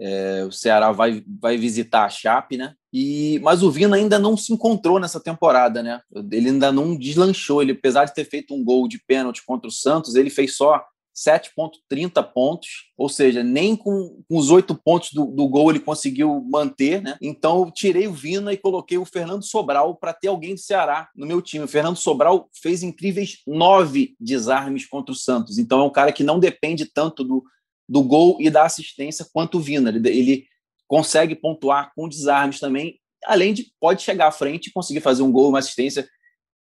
É, 0.00 0.44
o 0.44 0.50
Ceará 0.50 0.90
vai, 0.90 1.22
vai 1.40 1.56
visitar 1.56 2.04
a 2.04 2.08
Chape, 2.08 2.56
né? 2.56 2.74
E, 2.92 3.38
mas 3.42 3.62
o 3.62 3.70
Vina 3.70 3.96
ainda 3.96 4.18
não 4.18 4.36
se 4.36 4.52
encontrou 4.52 4.98
nessa 4.98 5.20
temporada, 5.20 5.82
né? 5.82 6.00
Ele 6.32 6.48
ainda 6.48 6.72
não 6.72 6.96
deslanchou. 6.96 7.62
Ele, 7.62 7.72
apesar 7.72 8.06
de 8.06 8.14
ter 8.14 8.24
feito 8.24 8.52
um 8.54 8.64
gol 8.64 8.88
de 8.88 8.98
pênalti 8.98 9.44
contra 9.44 9.68
o 9.68 9.72
Santos, 9.72 10.16
ele 10.16 10.30
fez 10.30 10.56
só 10.56 10.84
7,30 11.20 12.22
pontos, 12.32 12.68
ou 12.96 13.08
seja, 13.08 13.42
nem 13.42 13.76
com, 13.76 14.22
com 14.26 14.36
os 14.36 14.50
oito 14.50 14.74
pontos 14.74 15.12
do, 15.12 15.26
do, 15.26 15.46
gol 15.48 15.70
ele 15.70 15.80
conseguiu 15.80 16.42
manter, 16.48 17.02
né? 17.02 17.18
Então 17.20 17.64
eu 17.64 17.70
tirei 17.70 18.06
o 18.06 18.12
Vina 18.12 18.52
e 18.52 18.56
coloquei 18.56 18.96
o 18.96 19.04
Fernando 19.04 19.44
Sobral 19.44 19.94
para 19.96 20.14
ter 20.14 20.28
alguém 20.28 20.54
do 20.54 20.60
Ceará 20.60 21.10
no 21.14 21.26
meu 21.26 21.42
time. 21.42 21.64
O 21.64 21.68
Fernando 21.68 21.96
Sobral 21.96 22.48
fez 22.62 22.82
incríveis 22.82 23.42
nove 23.46 24.14
desarmes 24.18 24.86
contra 24.86 25.12
o 25.12 25.16
Santos, 25.16 25.58
então 25.58 25.80
é 25.80 25.84
um 25.84 25.90
cara 25.90 26.12
que 26.12 26.24
não 26.24 26.40
depende 26.40 26.86
tanto 26.86 27.22
do, 27.22 27.44
do 27.86 28.02
gol 28.02 28.38
e 28.40 28.48
da 28.48 28.64
assistência 28.64 29.26
quanto 29.30 29.58
o 29.58 29.60
Vina. 29.60 29.90
Ele, 29.90 30.08
ele 30.08 30.46
consegue 30.88 31.34
pontuar 31.34 31.92
com 31.94 32.08
desarmes 32.08 32.58
também, 32.58 32.98
além 33.26 33.52
de 33.52 33.70
pode 33.78 34.02
chegar 34.02 34.28
à 34.28 34.32
frente 34.32 34.68
e 34.68 34.72
conseguir 34.72 35.00
fazer 35.00 35.22
um 35.22 35.30
gol, 35.30 35.50
uma 35.50 35.58
assistência. 35.58 36.08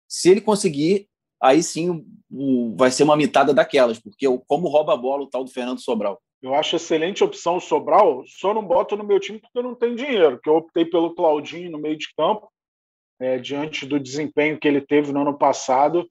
Se 0.08 0.30
ele 0.30 0.40
conseguir, 0.40 1.10
aí 1.42 1.62
sim 1.62 2.06
o, 2.32 2.76
vai 2.78 2.92
ser 2.92 3.04
uma 3.04 3.16
mitada 3.16 3.54
daquelas, 3.54 4.00
porque 4.00 4.26
eu, 4.28 4.44
como 4.48 4.68
rouba 4.68 4.94
a 4.94 4.98
bola 4.98 5.24
o 5.24 5.30
tal 5.30 5.44
do 5.44 5.52
Fernando 5.52 5.82
Sobral. 5.82 6.20
Eu 6.42 6.54
acho 6.54 6.76
excelente 6.76 7.24
opção 7.24 7.58
o 7.58 7.62
Sobral, 7.62 8.24
só 8.28 8.54
não 8.54 8.66
boto 8.66 8.96
no 8.96 9.04
meu 9.04 9.20
time 9.20 9.40
porque 9.40 9.58
eu 9.58 9.64
não 9.64 9.76
tenho 9.76 9.96
dinheiro, 9.96 10.40
que 10.42 10.50
eu 10.50 10.56
optei 10.56 10.86
pelo 10.86 11.16
Claudinho 11.16 11.72
no 11.72 11.80
meio 11.80 11.98
de 11.98 12.08
campo, 12.16 12.50
é, 13.20 13.38
diante 13.38 13.86
do 13.86 14.00
desempenho 14.00 14.60
que 14.60 14.68
ele 14.68 14.82
teve 14.82 15.12
no 15.12 15.22
ano 15.22 15.38
passado. 15.38 16.08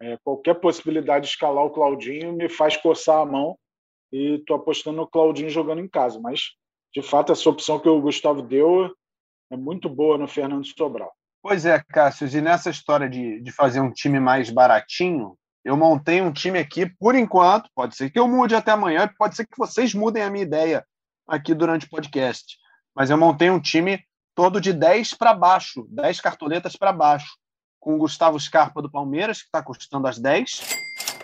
É, 0.00 0.18
qualquer 0.24 0.54
possibilidade 0.54 1.26
de 1.26 1.32
escalar 1.32 1.64
o 1.64 1.70
Claudinho 1.70 2.32
me 2.32 2.48
faz 2.48 2.76
coçar 2.76 3.20
a 3.20 3.26
mão 3.26 3.56
e 4.12 4.36
estou 4.36 4.56
apostando 4.56 4.96
no 4.96 5.06
Claudinho 5.06 5.50
jogando 5.50 5.80
em 5.80 5.88
casa. 5.88 6.20
Mas, 6.20 6.52
de 6.94 7.02
fato, 7.02 7.32
essa 7.32 7.48
opção 7.48 7.78
que 7.78 7.88
o 7.88 8.00
Gustavo 8.00 8.42
deu 8.42 8.92
é 9.50 9.56
muito 9.56 9.88
boa 9.88 10.18
no 10.18 10.26
Fernando 10.26 10.66
Sobral. 10.66 11.12
Pois 11.46 11.66
é, 11.66 11.78
Cássio, 11.90 12.26
e 12.26 12.40
nessa 12.40 12.70
história 12.70 13.06
de, 13.06 13.38
de 13.42 13.52
fazer 13.52 13.78
um 13.78 13.92
time 13.92 14.18
mais 14.18 14.48
baratinho, 14.48 15.36
eu 15.62 15.76
montei 15.76 16.22
um 16.22 16.32
time 16.32 16.58
aqui, 16.58 16.86
por 16.98 17.14
enquanto, 17.14 17.68
pode 17.74 17.94
ser 17.96 18.08
que 18.08 18.18
eu 18.18 18.26
mude 18.26 18.54
até 18.54 18.70
amanhã, 18.70 19.06
pode 19.18 19.36
ser 19.36 19.44
que 19.44 19.58
vocês 19.58 19.92
mudem 19.92 20.22
a 20.22 20.30
minha 20.30 20.42
ideia 20.42 20.82
aqui 21.28 21.52
durante 21.52 21.84
o 21.84 21.90
podcast, 21.90 22.56
mas 22.96 23.10
eu 23.10 23.18
montei 23.18 23.50
um 23.50 23.60
time 23.60 24.02
todo 24.34 24.58
de 24.58 24.72
10 24.72 25.12
para 25.12 25.34
baixo, 25.34 25.86
10 25.90 26.18
cartoletas 26.18 26.76
para 26.76 26.94
baixo, 26.94 27.36
com 27.78 27.94
o 27.94 27.98
Gustavo 27.98 28.40
Scarpa 28.40 28.80
do 28.80 28.90
Palmeiras, 28.90 29.42
que 29.42 29.48
está 29.48 29.62
custando 29.62 30.06
as 30.06 30.18
10, 30.18 30.60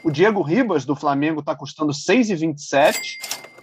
o 0.05 0.11
Diego 0.11 0.43
Ribas 0.43 0.85
do 0.85 0.95
Flamengo 0.95 1.41
está 1.41 1.57
custando 1.57 1.93
6,27, 1.93 2.95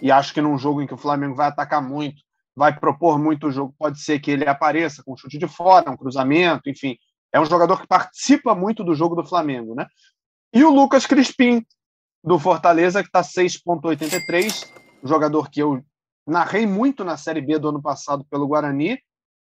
e 0.02 0.10
acho 0.10 0.34
que 0.34 0.42
num 0.42 0.58
jogo 0.58 0.82
em 0.82 0.88
que 0.88 0.94
o 0.94 0.98
Flamengo 0.98 1.36
vai 1.36 1.46
atacar 1.46 1.80
muito, 1.80 2.20
vai 2.58 2.76
propor 2.76 3.20
muito 3.20 3.46
o 3.46 3.50
jogo, 3.52 3.72
pode 3.78 4.00
ser 4.00 4.18
que 4.18 4.32
ele 4.32 4.48
apareça 4.48 5.00
com 5.04 5.12
um 5.12 5.16
chute 5.16 5.38
de 5.38 5.46
fora, 5.46 5.88
um 5.88 5.96
cruzamento, 5.96 6.68
enfim. 6.68 6.98
É 7.32 7.40
um 7.40 7.46
jogador 7.46 7.80
que 7.80 7.86
participa 7.86 8.52
muito 8.52 8.82
do 8.82 8.96
jogo 8.96 9.14
do 9.14 9.24
Flamengo, 9.24 9.76
né? 9.76 9.86
E 10.52 10.64
o 10.64 10.70
Lucas 10.70 11.06
Crispim, 11.06 11.64
do 12.24 12.36
Fortaleza, 12.36 13.00
que 13.00 13.08
está 13.08 13.22
6,83, 13.22 14.68
jogador 15.04 15.48
que 15.48 15.62
eu 15.62 15.80
narrei 16.26 16.66
muito 16.66 17.04
na 17.04 17.16
Série 17.16 17.40
B 17.40 17.60
do 17.60 17.68
ano 17.68 17.80
passado 17.80 18.26
pelo 18.28 18.48
Guarani, 18.48 18.98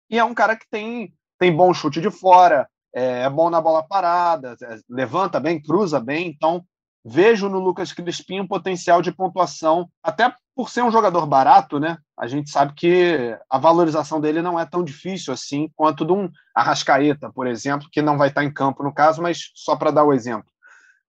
e 0.10 0.19
é 0.19 0.23
um 0.23 0.34
cara 0.34 0.58
que 0.58 0.67
tem, 0.69 1.13
tem 1.39 1.56
bom 1.56 1.73
chute 1.73 2.01
de 2.01 2.12
fora, 2.12 2.67
é, 2.93 3.21
é 3.21 3.30
bom 3.30 3.49
na 3.49 3.62
bola 3.62 3.82
parada, 3.82 4.58
é, 4.62 4.78
levanta 4.89 5.39
bem, 5.39 5.62
cruza 5.62 6.01
bem, 6.01 6.28
então 6.28 6.65
vejo 7.06 7.48
no 7.48 7.60
Lucas 7.60 7.94
Crispim 7.94 8.39
um 8.39 8.48
potencial 8.48 9.00
de 9.00 9.12
pontuação, 9.12 9.88
até 10.02 10.34
por 10.56 10.72
ser 10.72 10.84
um 10.84 10.91
jogador 10.91 11.28
barato, 11.28 11.80
né? 11.80 11.98
A 12.18 12.26
gente 12.26 12.50
sabe 12.50 12.74
que 12.74 13.38
a 13.48 13.60
valorização 13.60 14.20
dele 14.20 14.41
não 14.41 14.60
é 14.60 14.65
tão 14.65 14.84
difícil 14.84 15.32
assim 15.32 15.70
quanto 15.76 16.04
de 16.04 16.12
um 16.12 16.30
Arrascaeta, 16.56 17.32
por 17.32 17.46
exemplo, 17.46 17.88
que 17.91 18.02
não 18.02 18.18
vai 18.18 18.30
estar 18.30 18.44
em 18.44 18.52
campo 18.52 18.82
no 18.82 18.94
caso, 18.94 19.22
mas 19.22 19.52
só 19.54 19.76
para 19.76 19.91
dar 19.91 20.04
o 20.04 20.13
exemplo. 20.13 20.50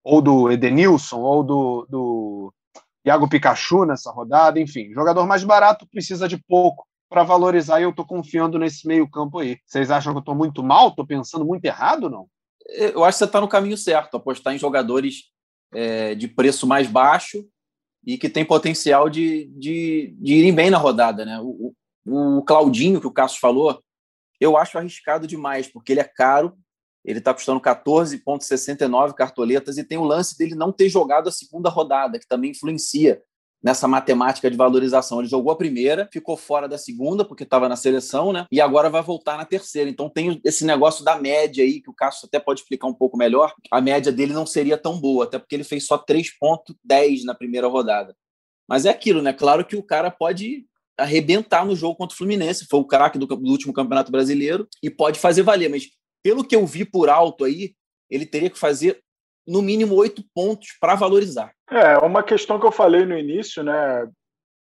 Ou 0.05 0.21
do 0.21 0.51
Edenilson, 0.51 1.19
ou 1.19 1.43
do, 1.43 1.87
do 1.89 2.55
Iago 3.05 3.29
Pikachu 3.29 3.87
nessa 3.87 4.11
rodada, 4.11 4.61
enfim. 4.61 4.93
Jogador 4.93 5.27
mais 5.27 5.45
barato 5.45 5.87
precisa 5.89 6.29
de 6.29 6.37
pouco 6.37 6.87
para 7.09 7.23
valorizar 7.23 7.81
e 7.81 7.85
eu 7.85 7.91
estou 7.91 8.05
confiando 8.05 8.59
nesse 8.59 8.87
meio 8.87 9.09
campo 9.09 9.39
aí. 9.39 9.59
Vocês 9.65 9.91
acham 9.91 10.13
que 10.13 10.19
eu 10.19 10.21
estou 10.21 10.35
muito 10.35 10.63
mal? 10.63 10.89
Estou 10.89 11.07
pensando 11.07 11.45
muito 11.45 11.65
errado 11.65 12.11
não? 12.11 12.27
Eu 12.69 13.05
acho 13.05 13.17
que 13.17 13.19
você 13.21 13.25
está 13.27 13.41
no 13.41 13.49
caminho 13.49 13.79
certo, 13.79 14.17
apostar 14.17 14.53
em 14.53 14.59
jogadores 14.59 15.36
é, 15.73 16.15
de 16.15 16.29
preço 16.29 16.67
mais 16.67 16.87
baixo 16.87 17.47
e 18.05 18.17
que 18.17 18.29
tem 18.29 18.45
potencial 18.45 19.11
de, 19.11 19.47
de, 19.57 20.15
de 20.19 20.35
irem 20.35 20.55
bem 20.55 20.71
na 20.71 20.79
rodada. 20.79 21.25
Né? 21.25 21.41
O, 21.41 21.75
o, 22.07 22.43
Claudinho, 22.43 23.01
que 23.01 23.07
o 23.07 23.13
Cássio 23.13 23.41
falou, 23.41 23.83
eu 24.41 24.57
acho 24.57 24.79
arriscado 24.79 25.27
demais, 25.27 25.67
porque 25.67 25.93
ele 25.93 26.01
é 26.01 26.05
caro, 26.05 26.57
ele 27.05 27.19
está 27.19 27.35
custando 27.35 27.61
14,69 27.61 29.15
cartoletas 29.15 29.77
e 29.79 29.85
tem 29.85 29.99
o 29.99 30.05
lance 30.05 30.37
dele 30.37 30.55
não 30.55 30.73
ter 30.73 30.89
jogado 30.89 31.29
a 31.29 31.33
segunda 31.33 31.69
rodada, 31.69 32.19
que 32.19 32.29
também 32.29 32.51
influencia 32.51 33.23
nessa 33.67 33.89
matemática 33.89 34.49
de 34.49 34.57
valorização. 34.57 35.19
Ele 35.19 35.29
jogou 35.29 35.51
a 35.51 35.57
primeira, 35.57 36.09
ficou 36.13 36.37
fora 36.37 36.69
da 36.69 36.79
segunda, 36.79 37.25
porque 37.25 37.43
estava 37.43 37.69
na 37.69 37.75
seleção, 37.75 38.33
né? 38.33 38.47
E 38.49 38.61
agora 38.61 38.89
vai 38.89 39.03
voltar 39.03 39.37
na 39.37 39.45
terceira. 39.45 39.91
Então 39.91 40.09
tem 40.09 40.41
esse 40.45 40.65
negócio 40.65 41.05
da 41.05 41.19
média 41.19 41.65
aí, 41.65 41.81
que 41.81 41.91
o 41.91 41.93
Cássio 41.93 42.29
até 42.29 42.39
pode 42.39 42.61
explicar 42.61 42.87
um 42.87 42.95
pouco 42.95 43.17
melhor. 43.17 43.53
A 43.73 43.81
média 43.81 44.13
dele 44.13 44.33
não 44.33 44.47
seria 44.47 44.79
tão 44.79 45.01
boa, 45.01 45.25
até 45.25 45.37
porque 45.37 45.57
ele 45.57 45.65
fez 45.65 45.85
só 45.85 45.99
3,10 45.99 47.25
na 47.25 47.35
primeira 47.35 47.67
rodada. 47.67 48.15
Mas 48.69 48.87
é 48.87 48.91
aquilo, 48.91 49.21
né? 49.21 49.33
Claro 49.33 49.65
que 49.65 49.75
o 49.75 49.83
cara 49.83 50.13
pode 50.13 50.65
arrebentar 50.97 51.67
no 51.67 51.75
jogo 51.75 51.97
contra 51.97 52.15
o 52.15 52.17
Fluminense, 52.17 52.69
foi 52.71 52.79
o 52.79 52.85
craque 52.85 53.19
do, 53.19 53.27
do 53.27 53.51
último 53.51 53.73
Campeonato 53.73 54.13
Brasileiro 54.13 54.69
e 54.81 54.89
pode 54.89 55.19
fazer 55.19 55.43
valer, 55.43 55.69
mas 55.69 55.89
pelo 56.23 56.45
que 56.45 56.55
eu 56.55 56.65
vi 56.65 56.85
por 56.85 57.09
alto 57.09 57.45
aí, 57.45 57.75
ele 58.09 58.25
teria 58.25 58.49
que 58.49 58.59
fazer 58.59 59.03
no 59.47 59.63
mínimo 59.63 59.95
oito 59.95 60.23
pontos 60.35 60.77
para 60.81 60.95
valorizar. 60.95 61.53
É, 61.71 61.99
uma 61.99 62.23
questão 62.23 62.59
que 62.59 62.67
eu 62.67 62.73
falei 62.73 63.05
no 63.05 63.17
início, 63.17 63.63
né, 63.63 64.09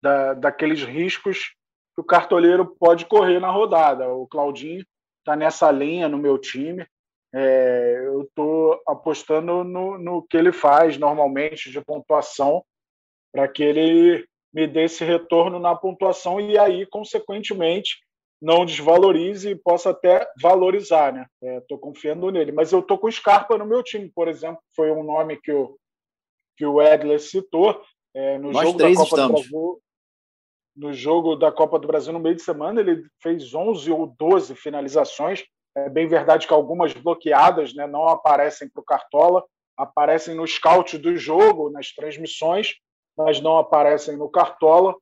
da, 0.02 0.34
daqueles 0.34 0.84
riscos 0.84 1.54
que 1.96 2.02
o 2.02 2.04
cartoleiro 2.04 2.76
pode 2.80 3.06
correr 3.06 3.40
na 3.40 3.50
rodada. 3.50 4.08
O 4.10 4.28
Claudinho 4.28 4.86
está 5.20 5.36
nessa 5.36 5.72
linha 5.72 6.08
no 6.08 6.18
meu 6.18 6.38
time. 6.38 6.86
É, 7.34 8.04
eu 8.06 8.22
estou 8.22 8.82
apostando 8.88 9.64
no, 9.64 9.98
no 9.98 10.22
que 10.22 10.38
ele 10.38 10.52
faz 10.52 10.98
normalmente 10.98 11.72
de 11.72 11.82
pontuação 11.82 12.64
para 13.34 13.48
que 13.48 13.64
ele 13.64 14.26
me 14.54 14.68
dê 14.68 14.84
esse 14.84 15.04
retorno 15.04 15.60
na 15.60 15.76
pontuação 15.76 16.40
e 16.40 16.58
aí, 16.58 16.86
consequentemente, 16.86 17.98
não 18.42 18.66
desvalorize 18.66 19.50
e 19.50 19.56
possa 19.56 19.92
até 19.92 20.28
valorizar, 20.42 21.14
né? 21.14 21.26
Estou 21.42 21.78
é, 21.78 21.82
confiando 21.82 22.30
nele. 22.32 22.52
Mas 22.52 22.72
eu 22.72 22.80
estou 22.80 22.98
com 22.98 23.08
o 23.08 23.12
Scarpa 23.12 23.58
no 23.58 23.66
meu 23.66 23.82
time, 23.82 24.12
por 24.14 24.28
exemplo, 24.28 24.62
foi 24.76 24.92
um 24.92 25.04
nome 25.04 25.38
que 25.38 25.52
o, 25.52 25.78
que 26.58 26.66
o 26.66 26.82
Edler 26.82 27.20
citou. 27.20 27.82
É, 28.14 28.38
no 28.38 28.52
Nós 28.52 28.68
jogo 28.68 28.78
três 28.78 28.98
da 28.98 29.04
Copa 29.04 29.16
estamos. 29.16 29.42
do 29.42 29.50
Brasil, 29.50 29.82
no 30.76 30.94
jogo 30.94 31.36
da 31.36 31.52
Copa 31.52 31.80
do 31.80 31.88
Brasil 31.88 32.14
no 32.14 32.20
meio 32.20 32.36
de 32.36 32.42
semana, 32.42 32.80
ele 32.80 33.04
fez 33.22 33.54
11 33.54 33.92
ou 33.92 34.08
12 34.08 34.56
finalizações. 34.56 35.44
É 35.76 35.90
bem 35.90 36.08
verdade 36.08 36.48
que 36.48 36.54
algumas 36.54 36.94
bloqueadas 36.94 37.74
né, 37.74 37.88
não 37.88 38.08
aparecem 38.08 38.70
para 38.70 38.82
o 38.82 38.86
Cartola, 38.86 39.44
aparecem 39.78 40.36
no 40.36 40.48
scout 40.48 40.98
do 40.98 41.18
jogo, 41.18 41.70
nas 41.70 41.94
transmissões, 41.94 42.76
mas 43.18 43.42
não 43.42 43.58
aparecem 43.58 44.18
no 44.18 44.30
Cartola 44.30 44.96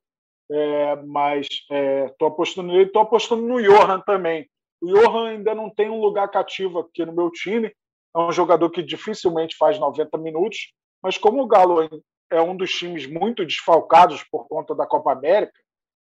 é, 0.50 0.96
mas 0.96 1.46
estou 1.46 2.28
é, 2.28 2.30
apostando 2.30 2.68
nele, 2.68 2.84
estou 2.84 3.02
apostando 3.02 3.42
no 3.42 3.62
Johan 3.62 4.00
também. 4.00 4.48
O 4.82 4.86
Johan 4.86 5.30
ainda 5.30 5.54
não 5.54 5.70
tem 5.70 5.88
um 5.88 6.00
lugar 6.00 6.28
cativo 6.28 6.80
aqui 6.80 7.04
no 7.04 7.12
meu 7.12 7.30
time, 7.30 7.72
é 8.14 8.18
um 8.18 8.32
jogador 8.32 8.70
que 8.70 8.82
dificilmente 8.82 9.56
faz 9.56 9.78
90 9.78 10.16
minutos, 10.18 10.72
mas 11.02 11.18
como 11.18 11.42
o 11.42 11.46
Galo 11.46 11.88
é 12.30 12.40
um 12.40 12.56
dos 12.56 12.70
times 12.70 13.06
muito 13.06 13.44
desfalcados 13.44 14.22
por 14.24 14.46
conta 14.48 14.74
da 14.74 14.86
Copa 14.86 15.12
América, 15.12 15.58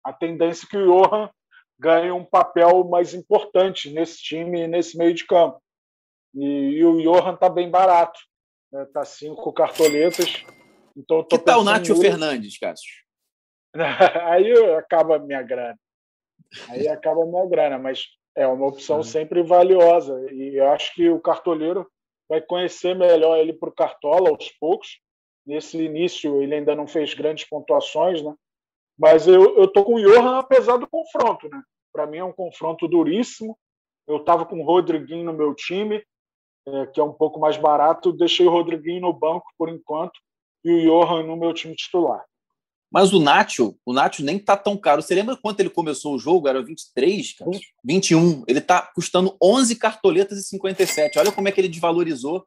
a 0.04 0.12
tendência 0.12 0.66
é 0.66 0.68
que 0.68 0.76
o 0.76 0.86
Johan 0.86 1.30
ganhe 1.78 2.10
um 2.10 2.24
papel 2.24 2.84
mais 2.84 3.14
importante 3.14 3.90
nesse 3.90 4.22
time, 4.22 4.66
nesse 4.66 4.96
meio 4.96 5.14
de 5.14 5.26
campo. 5.26 5.60
E, 6.34 6.44
e 6.44 6.84
o 6.84 7.00
Johan 7.02 7.34
está 7.34 7.48
bem 7.48 7.70
barato, 7.70 8.18
está 8.72 9.00
né? 9.00 9.06
cinco 9.06 9.52
cartoletas. 9.52 10.44
Então, 10.96 11.24
que 11.24 11.38
tal 11.38 11.60
o 11.60 11.64
Nátio 11.64 11.96
Fernandes, 11.96 12.58
Cássio? 12.58 13.01
aí 14.30 14.52
acaba 14.74 15.16
a 15.16 15.18
minha 15.18 15.42
grana. 15.42 15.78
Aí 16.68 16.88
acaba 16.88 17.22
a 17.22 17.26
minha 17.26 17.46
grana, 17.46 17.78
mas 17.78 18.04
é 18.36 18.46
uma 18.46 18.66
opção 18.66 19.00
é. 19.00 19.02
sempre 19.02 19.42
valiosa. 19.42 20.14
E 20.32 20.56
eu 20.56 20.68
acho 20.70 20.94
que 20.94 21.08
o 21.08 21.20
cartoleiro 21.20 21.86
vai 22.28 22.40
conhecer 22.40 22.94
melhor 22.94 23.38
ele 23.38 23.52
para 23.52 23.68
o 23.68 23.74
Cartola 23.74 24.30
aos 24.30 24.50
poucos. 24.52 25.00
Nesse 25.46 25.76
início, 25.76 26.40
ele 26.42 26.54
ainda 26.54 26.74
não 26.74 26.86
fez 26.86 27.14
grandes 27.14 27.48
pontuações, 27.48 28.22
né? 28.22 28.34
Mas 28.98 29.26
eu, 29.26 29.58
eu 29.58 29.66
tô 29.66 29.84
com 29.84 29.94
o 29.94 30.00
Johan 30.00 30.38
apesar 30.38 30.76
do 30.76 30.88
confronto, 30.88 31.48
né? 31.48 31.60
Para 31.92 32.06
mim 32.06 32.18
é 32.18 32.24
um 32.24 32.32
confronto 32.32 32.86
duríssimo. 32.86 33.58
Eu 34.06 34.18
estava 34.18 34.46
com 34.46 34.60
o 34.60 34.64
Rodriguinho 34.64 35.24
no 35.24 35.32
meu 35.32 35.54
time, 35.54 36.02
é, 36.66 36.86
que 36.86 37.00
é 37.00 37.02
um 37.02 37.12
pouco 37.12 37.40
mais 37.40 37.56
barato. 37.56 38.12
Deixei 38.12 38.46
o 38.46 38.50
Rodriguinho 38.50 39.00
no 39.00 39.12
banco 39.12 39.46
por 39.58 39.68
enquanto 39.68 40.18
e 40.64 40.88
o 40.88 41.04
Johan 41.04 41.24
no 41.24 41.36
meu 41.36 41.52
time 41.52 41.74
titular. 41.74 42.24
Mas 42.92 43.12
o 43.14 43.18
Nacho, 43.18 43.74
o 43.86 43.92
Nacho 43.92 44.22
nem 44.22 44.38
tá 44.38 44.54
tão 44.54 44.76
caro. 44.76 45.00
Você 45.00 45.14
lembra 45.14 45.34
quanto 45.34 45.60
ele 45.60 45.70
começou 45.70 46.14
o 46.14 46.18
jogo? 46.18 46.46
Era 46.46 46.62
23, 46.62 47.32
cara? 47.38 47.50
21. 47.82 48.44
Ele 48.46 48.60
tá 48.60 48.82
custando 48.94 49.34
11 49.42 49.76
cartoletas 49.76 50.38
e 50.38 50.42
57. 50.42 51.18
Olha 51.18 51.32
como 51.32 51.48
é 51.48 51.52
que 51.52 51.58
ele 51.58 51.68
desvalorizou 51.68 52.44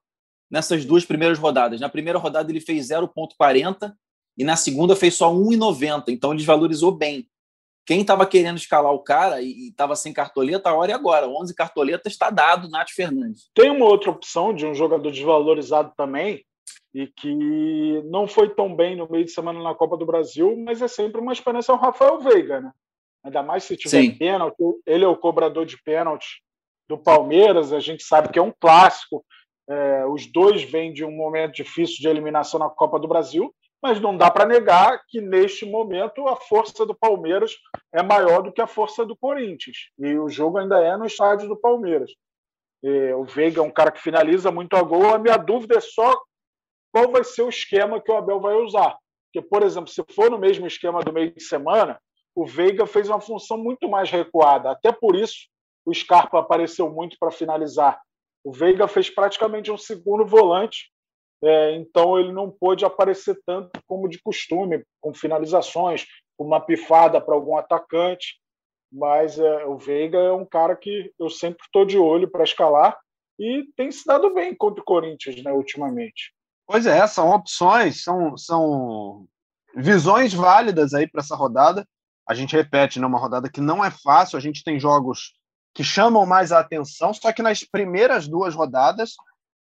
nessas 0.49 0.86
duas 0.86 1.03
primeiras 1.03 1.39
rodadas. 1.39 1.81
Na 1.81 1.89
primeira 1.89 2.19
rodada 2.19 2.51
ele 2.51 2.62
fez 2.62 2.89
0,40 2.89 3.91
e 4.38 4.43
na 4.43 4.55
segunda 4.55 4.95
fez 4.95 5.15
só 5.15 5.34
1,90. 5.34 6.10
Então 6.10 6.29
ele 6.29 6.38
desvalorizou 6.38 6.91
bem. 6.91 7.27
Quem 7.84 8.01
estava 8.01 8.25
querendo 8.27 8.58
escalar 8.58 8.91
o 8.91 8.99
cara 8.99 9.41
e 9.41 9.69
estava 9.69 9.95
sem 9.95 10.13
cartoleta, 10.13 10.69
a 10.69 10.75
hora 10.75 10.91
é 10.91 10.95
agora. 10.95 11.27
11 11.27 11.55
cartoletas 11.55 12.13
está 12.13 12.29
dado, 12.29 12.69
Nath 12.69 12.91
Fernandes. 12.91 13.49
Tem 13.55 13.71
uma 13.71 13.86
outra 13.86 14.12
opção 14.12 14.53
de 14.53 14.65
um 14.65 14.75
jogador 14.75 15.12
desvalorizado 15.12 15.91
também 15.97 16.43
e 16.93 17.08
que 17.08 18.01
não 18.06 18.28
foi 18.28 18.49
tão 18.49 18.73
bem 18.75 18.95
no 18.95 19.10
meio 19.10 19.25
de 19.25 19.32
semana 19.32 19.62
na 19.62 19.75
Copa 19.75 19.97
do 19.97 20.06
Brasil, 20.06 20.56
mas 20.58 20.82
é 20.82 20.88
sempre 20.88 21.19
uma 21.19 21.34
esperança 21.34 21.71
é 21.71 21.75
o 21.75 21.78
Rafael 21.78 22.19
Veiga, 22.19 22.62
né? 22.62 22.71
Ainda 23.23 23.43
mais 23.43 23.63
se 23.63 23.75
tiver 23.75 24.01
Sim. 24.01 24.17
pênalti. 24.17 24.56
Ele 24.86 25.04
é 25.04 25.08
o 25.08 25.17
cobrador 25.17 25.65
de 25.65 25.82
pênalti 25.82 26.41
do 26.88 26.97
Palmeiras, 26.97 27.73
a 27.73 27.80
gente 27.80 28.04
sabe 28.04 28.30
que 28.30 28.39
é 28.39 28.41
um 28.41 28.54
clássico. 28.60 29.25
É, 29.67 30.06
os 30.06 30.32
dois 30.32 30.63
vêm 30.63 30.93
de 30.93 31.04
um 31.04 31.12
momento 31.12 31.56
difícil 31.56 31.97
de 31.99 32.08
eliminação 32.08 32.60
na 32.60 32.69
Copa 32.69 32.99
do 32.99 33.08
Brasil, 33.08 33.54
mas 33.82 33.99
não 33.99 34.15
dá 34.15 34.30
para 34.30 34.45
negar 34.45 35.01
que 35.08 35.19
neste 35.19 35.65
momento 35.65 36.28
a 36.28 36.36
força 36.36 36.86
do 36.86 36.95
Palmeiras 36.95 37.56
é 37.91 38.01
maior 38.01 38.41
do 38.41 38.54
que 38.54 38.62
a 38.62 38.67
força 38.67 39.06
do 39.06 39.17
Corinthians. 39.17 39.89
E 39.97 40.17
o 40.17 40.30
jogo 40.30 40.60
ainda 40.60 40.80
é 40.80 40.95
no 40.95 41.06
estádio 41.06 41.47
do 41.47 41.58
Palmeiras. 41.58 42.12
E 42.84 43.12
o 43.13 43.25
Veiga 43.25 43.60
é 43.60 43.63
um 43.63 43.71
cara 43.71 43.91
que 43.91 44.01
finaliza 44.01 44.51
muito 44.51 44.75
a 44.75 44.82
gol. 44.84 45.13
A 45.13 45.19
minha 45.19 45.38
dúvida 45.38 45.78
é 45.78 45.82
só 45.82 46.15
qual 46.95 47.12
vai 47.12 47.25
ser 47.25 47.41
o 47.41 47.49
esquema 47.49 47.99
que 47.99 48.10
o 48.10 48.15
Abel 48.15 48.39
vai 48.39 48.55
usar. 48.55 48.97
Porque, 49.25 49.45
por 49.45 49.63
exemplo, 49.63 49.89
se 49.89 50.01
for 50.13 50.31
no 50.31 50.39
mesmo 50.39 50.65
esquema 50.65 51.01
do 51.01 51.12
meio 51.12 51.34
de 51.34 51.43
semana, 51.43 51.99
o 52.34 52.45
Veiga 52.45 52.88
fez 52.88 53.10
uma 53.10 53.19
função 53.19 53.58
muito 53.58 53.89
mais 53.89 54.10
recuada. 54.10 54.71
Até 54.71 54.93
por 54.93 55.13
isso, 55.13 55.49
o 55.86 55.93
Scarpa 55.93 56.39
apareceu 56.39 56.89
muito 56.89 57.17
para 57.19 57.31
finalizar. 57.31 57.99
O 58.45 58.51
Veiga 58.53 58.88
fez 58.88 59.10
praticamente 59.10 59.69
um 59.69 59.77
segundo 59.77 60.25
volante 60.25 60.89
é, 61.43 61.75
então 61.75 62.17
ele 62.17 62.31
não 62.31 62.49
pôde 62.49 62.86
aparecer 62.86 63.38
tanto 63.45 63.77
como 63.86 64.08
de 64.08 64.21
costume, 64.21 64.84
com 65.01 65.13
finalizações, 65.13 66.05
com 66.38 66.45
uma 66.45 66.62
pifada 66.62 67.19
para 67.19 67.36
algum 67.36 67.58
atacante. 67.58 68.39
Mas 68.89 69.38
é, 69.38 69.65
o 69.65 69.77
Veiga 69.77 70.17
é 70.17 70.31
um 70.31 70.45
cara 70.45 70.77
que 70.77 71.12
eu 71.19 71.29
sempre 71.29 71.65
estou 71.65 71.84
de 71.84 71.97
olho 71.97 72.29
para 72.29 72.45
escalar 72.45 72.97
e 73.38 73.65
tem 73.75 73.91
se 73.91 74.05
dado 74.05 74.34
bem 74.34 74.55
contra 74.55 74.81
o 74.81 74.86
Corinthians, 74.86 75.43
né, 75.43 75.51
ultimamente. 75.51 76.34
Pois 76.67 76.86
é, 76.86 77.06
são 77.08 77.30
opções, 77.30 78.04
são, 78.04 78.38
são 78.38 79.28
visões 79.75 80.34
válidas 80.34 80.93
aí 80.93 81.08
para 81.08 81.21
essa 81.21 81.36
rodada. 81.36 81.88
A 82.28 82.34
gente 82.34 82.56
repete, 82.56 82.99
né, 82.99 83.06
uma 83.06 83.19
rodada 83.19 83.49
que 83.49 83.62
não 83.62 83.84
é 83.84 83.91
fácil, 83.91 84.38
a 84.38 84.41
gente 84.41 84.63
tem 84.63 84.80
jogos 84.80 85.34
que 85.73 85.84
chamam 85.84 86.25
mais 86.25 86.51
a 86.51 86.60
atenção, 86.60 87.13
só 87.13 87.32
que 87.32 87.43
nas 87.43 87.63
primeiras 87.63 88.28
duas 88.28 88.56
rodadas, 88.56 89.12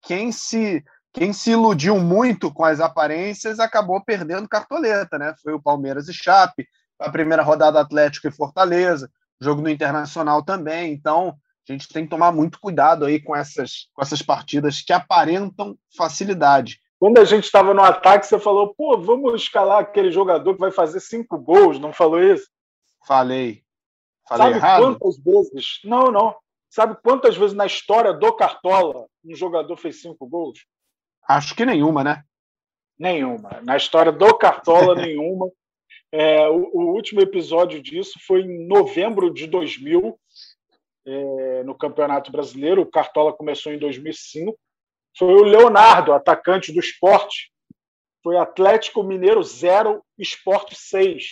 quem 0.02 0.32
se 0.32 0.84
quem 1.12 1.32
se 1.32 1.52
iludiu 1.52 2.00
muito 2.00 2.52
com 2.52 2.66
as 2.66 2.80
aparências 2.80 3.60
acabou 3.60 4.04
perdendo 4.04 4.50
cartoleta, 4.50 5.20
né? 5.20 5.36
Foi 5.44 5.54
o 5.54 5.62
Palmeiras 5.62 6.10
e 6.10 6.14
Chape, 6.14 6.68
a 7.00 7.10
primeira 7.12 7.44
rodada 7.44 7.80
Atlético 7.80 8.28
e 8.28 8.32
Fortaleza, 8.32 9.12
jogo 9.40 9.62
no 9.62 9.70
Internacional 9.70 10.44
também. 10.44 10.92
Então, 10.92 11.38
a 11.70 11.72
gente 11.72 11.88
tem 11.88 12.06
que 12.06 12.10
tomar 12.10 12.32
muito 12.32 12.60
cuidado 12.60 13.06
aí 13.06 13.22
com 13.22 13.36
essas, 13.36 13.88
com 13.94 14.02
essas 14.02 14.24
partidas 14.24 14.82
que 14.82 14.92
aparentam 14.92 15.78
facilidade. 15.96 16.80
Quando 17.04 17.18
a 17.18 17.26
gente 17.26 17.44
estava 17.44 17.74
no 17.74 17.84
ataque, 17.84 18.26
você 18.26 18.40
falou, 18.40 18.74
pô, 18.74 18.98
vamos 18.98 19.34
escalar 19.34 19.82
aquele 19.82 20.10
jogador 20.10 20.54
que 20.54 20.60
vai 20.62 20.72
fazer 20.72 21.02
cinco 21.02 21.38
gols, 21.38 21.78
não 21.78 21.92
falou 21.92 22.24
isso? 22.24 22.50
Falei. 23.06 23.62
Falei 24.26 24.46
Sabe 24.46 24.56
errado? 24.56 24.98
quantas 24.98 25.18
vezes? 25.22 25.80
Não, 25.84 26.10
não. 26.10 26.34
Sabe 26.70 26.96
quantas 27.04 27.36
vezes 27.36 27.54
na 27.54 27.66
história 27.66 28.14
do 28.14 28.32
Cartola 28.32 29.06
um 29.22 29.36
jogador 29.36 29.76
fez 29.76 30.00
cinco 30.00 30.26
gols? 30.26 30.66
Acho 31.28 31.54
que 31.54 31.66
nenhuma, 31.66 32.06
né? 32.06 32.24
Nenhuma. 32.98 33.60
Na 33.66 33.76
história 33.76 34.14
do 34.14 34.38
Cartola, 34.38 34.96
nenhuma. 34.96 35.52
É, 36.10 36.48
o, 36.48 36.70
o, 36.72 36.94
último 36.94 37.20
episódio 37.20 37.82
disso 37.82 38.18
foi 38.26 38.44
em 38.44 38.66
novembro 38.66 39.30
de 39.34 39.46
2000, 39.46 40.18
é, 41.06 41.64
no 41.64 41.76
Campeonato 41.76 42.32
Brasileiro. 42.32 42.82
O 42.82 42.90
Cartola 42.90 43.34
começou 43.34 43.74
em 43.74 43.78
2005. 43.78 44.58
Foi 45.18 45.34
o 45.34 45.44
Leonardo, 45.44 46.14
atacante 46.14 46.72
do 46.72 46.80
esporte. 46.80 47.52
Foi 48.24 48.38
Atlético 48.38 49.04
Mineiro 49.04 49.44
0, 49.44 50.04
Esporte 50.18 50.76
6 50.76 51.24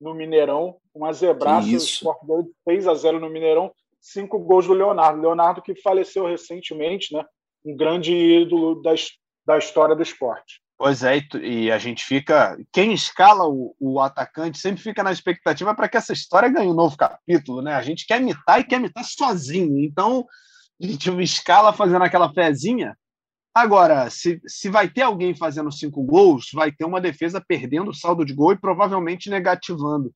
no 0.00 0.14
Mineirão. 0.14 0.76
Uma 0.94 1.12
zebraça, 1.12 1.68
o 1.68 1.76
Esporte 1.76 2.26
deu 2.26 2.50
6 2.68 2.88
a 2.88 2.94
0 2.94 3.20
no 3.20 3.30
Mineirão. 3.30 3.72
Cinco 4.00 4.38
gols 4.38 4.66
do 4.66 4.72
Leonardo. 4.72 5.20
Leonardo 5.20 5.62
que 5.62 5.74
faleceu 5.80 6.26
recentemente, 6.26 7.14
né? 7.14 7.24
um 7.64 7.76
grande 7.76 8.14
ídolo 8.14 8.80
da, 8.80 8.94
da 9.44 9.58
história 9.58 9.94
do 9.94 10.02
esporte. 10.02 10.60
Pois 10.78 11.02
é, 11.02 11.18
e 11.42 11.70
a 11.70 11.78
gente 11.78 12.04
fica. 12.04 12.56
Quem 12.70 12.92
escala 12.92 13.48
o, 13.48 13.74
o 13.80 13.98
atacante 13.98 14.58
sempre 14.58 14.82
fica 14.82 15.02
na 15.02 15.10
expectativa 15.10 15.74
para 15.74 15.88
que 15.88 15.96
essa 15.96 16.12
história 16.12 16.50
ganhe 16.50 16.68
um 16.68 16.74
novo 16.74 16.96
capítulo, 16.96 17.62
né? 17.62 17.74
A 17.74 17.82
gente 17.82 18.06
quer 18.06 18.20
imitar 18.20 18.60
e 18.60 18.64
quer 18.64 18.76
imitar 18.76 19.02
sozinho. 19.02 19.82
Então, 19.82 20.26
gente 20.80 21.10
escala 21.22 21.72
fazendo 21.72 22.02
aquela 22.02 22.32
pezinha. 22.32 22.96
Agora, 23.54 24.10
se, 24.10 24.38
se 24.46 24.68
vai 24.68 24.86
ter 24.86 25.00
alguém 25.00 25.34
fazendo 25.34 25.72
cinco 25.72 26.02
gols, 26.02 26.50
vai 26.52 26.70
ter 26.70 26.84
uma 26.84 27.00
defesa 27.00 27.40
perdendo 27.40 27.90
o 27.90 27.94
saldo 27.94 28.22
de 28.24 28.34
gol 28.34 28.52
e 28.52 28.60
provavelmente 28.60 29.30
negativando. 29.30 30.12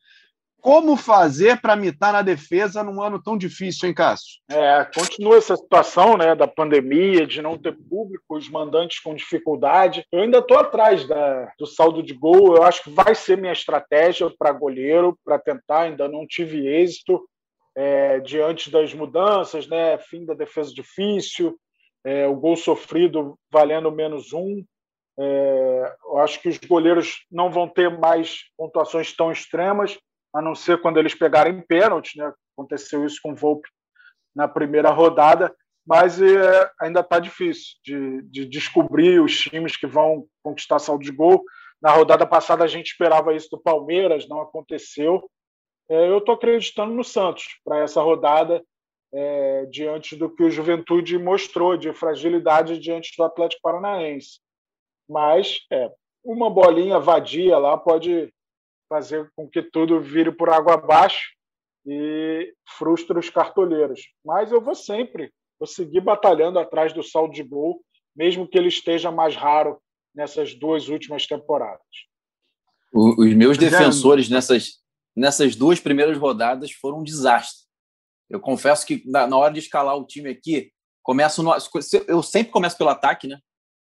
Como 0.60 0.94
fazer 0.94 1.58
para 1.58 1.74
mitar 1.74 2.12
na 2.12 2.20
defesa 2.20 2.84
num 2.84 3.00
ano 3.00 3.18
tão 3.22 3.38
difícil, 3.38 3.88
hein, 3.88 3.94
Cássio? 3.94 4.40
É, 4.50 4.84
continua 4.94 5.38
essa 5.38 5.56
situação 5.56 6.18
né, 6.18 6.34
da 6.34 6.46
pandemia, 6.46 7.26
de 7.26 7.40
não 7.40 7.56
ter 7.56 7.74
público, 7.88 8.36
os 8.36 8.46
mandantes 8.50 9.00
com 9.00 9.14
dificuldade. 9.14 10.04
Eu 10.12 10.20
ainda 10.20 10.40
estou 10.40 10.58
atrás 10.58 11.08
da, 11.08 11.50
do 11.58 11.66
saldo 11.66 12.02
de 12.02 12.12
gol. 12.12 12.56
Eu 12.56 12.62
acho 12.62 12.84
que 12.84 12.90
vai 12.90 13.14
ser 13.14 13.38
minha 13.38 13.54
estratégia 13.54 14.30
para 14.38 14.52
goleiro, 14.52 15.18
para 15.24 15.38
tentar. 15.38 15.84
Ainda 15.84 16.06
não 16.06 16.26
tive 16.26 16.66
êxito 16.66 17.26
é, 17.76 18.20
diante 18.20 18.70
das 18.70 18.92
mudanças, 18.94 19.66
né? 19.66 19.98
Fim 19.98 20.24
da 20.24 20.34
defesa 20.34 20.72
difícil, 20.72 21.58
é, 22.04 22.26
o 22.26 22.34
gol 22.34 22.56
sofrido 22.56 23.38
valendo 23.50 23.90
menos 23.90 24.32
um. 24.32 24.64
É, 25.18 25.96
eu 26.04 26.18
acho 26.18 26.40
que 26.40 26.48
os 26.48 26.58
goleiros 26.58 27.26
não 27.30 27.50
vão 27.50 27.68
ter 27.68 27.90
mais 27.98 28.44
pontuações 28.56 29.14
tão 29.14 29.30
extremas 29.30 29.98
a 30.34 30.40
não 30.40 30.54
ser 30.54 30.80
quando 30.80 30.98
eles 30.98 31.14
pegarem 31.14 31.60
pênalti, 31.60 32.16
né? 32.16 32.32
Aconteceu 32.56 33.04
isso 33.04 33.18
com 33.22 33.32
o 33.32 33.36
Volpe 33.36 33.68
na 34.34 34.46
primeira 34.46 34.90
rodada, 34.90 35.54
mas 35.86 36.20
é, 36.20 36.70
ainda 36.80 37.00
está 37.00 37.18
difícil 37.18 37.76
de, 37.84 38.22
de, 38.22 38.46
descobrir 38.46 39.20
os 39.20 39.36
times 39.36 39.76
que 39.76 39.86
vão 39.86 40.26
conquistar 40.42 40.78
saldo 40.78 41.02
de 41.02 41.10
gol. 41.10 41.42
Na 41.82 41.90
rodada 41.90 42.26
passada 42.26 42.62
a 42.62 42.68
gente 42.68 42.92
esperava 42.92 43.34
isso 43.34 43.48
do 43.50 43.60
Palmeiras, 43.60 44.28
não 44.28 44.40
aconteceu. 44.40 45.28
É, 45.90 46.08
eu 46.08 46.18
estou 46.18 46.36
acreditando 46.36 46.94
no 46.94 47.02
Santos 47.02 47.58
para 47.64 47.80
essa 47.80 48.00
rodada, 48.00 48.64
é, 49.12 49.66
diante 49.66 50.14
do 50.14 50.30
que 50.30 50.44
o 50.44 50.50
Juventude 50.50 51.18
mostrou 51.18 51.76
de 51.76 51.92
fragilidade 51.92 52.78
diante 52.78 53.12
do 53.18 53.24
Atlético 53.24 53.62
Paranaense. 53.62 54.38
Mas 55.08 55.58
é, 55.72 55.90
uma 56.24 56.48
bolinha 56.48 57.00
vadia 57.00 57.58
lá 57.58 57.76
pode 57.76 58.32
fazer 58.88 59.30
com 59.34 59.48
que 59.48 59.62
tudo 59.62 60.00
vire 60.00 60.30
por 60.30 60.48
água 60.48 60.74
abaixo 60.74 61.32
e 61.84 62.52
frustre 62.78 63.18
os 63.18 63.28
cartoleiros. 63.28 64.02
Mas 64.24 64.52
eu 64.52 64.60
vou 64.60 64.76
sempre, 64.76 65.32
vou 65.58 65.66
seguir 65.66 66.00
batalhando 66.00 66.60
atrás 66.60 66.92
do 66.92 67.02
saldo 67.02 67.32
de 67.34 67.42
gol, 67.42 67.82
mesmo 68.14 68.46
que 68.46 68.56
ele 68.56 68.68
esteja 68.68 69.10
mais 69.10 69.34
raro 69.34 69.80
nessas 70.14 70.54
duas 70.54 70.88
últimas 70.88 71.26
temporadas. 71.26 71.80
Os 72.92 73.34
meus 73.34 73.56
defensores 73.56 74.28
nessas, 74.28 74.80
nessas 75.16 75.56
duas 75.56 75.80
primeiras 75.80 76.16
rodadas 76.16 76.72
foram 76.72 77.00
um 77.00 77.04
desastre. 77.04 77.64
Eu 78.28 78.40
confesso 78.40 78.86
que 78.86 79.02
na 79.06 79.36
hora 79.36 79.52
de 79.52 79.58
escalar 79.58 79.96
o 79.96 80.06
time 80.06 80.30
aqui, 80.30 80.72
começo 81.02 81.42
no, 81.42 81.52
eu 82.06 82.22
sempre 82.22 82.52
começo 82.52 82.78
pelo 82.78 82.90
ataque, 82.90 83.26
né? 83.26 83.38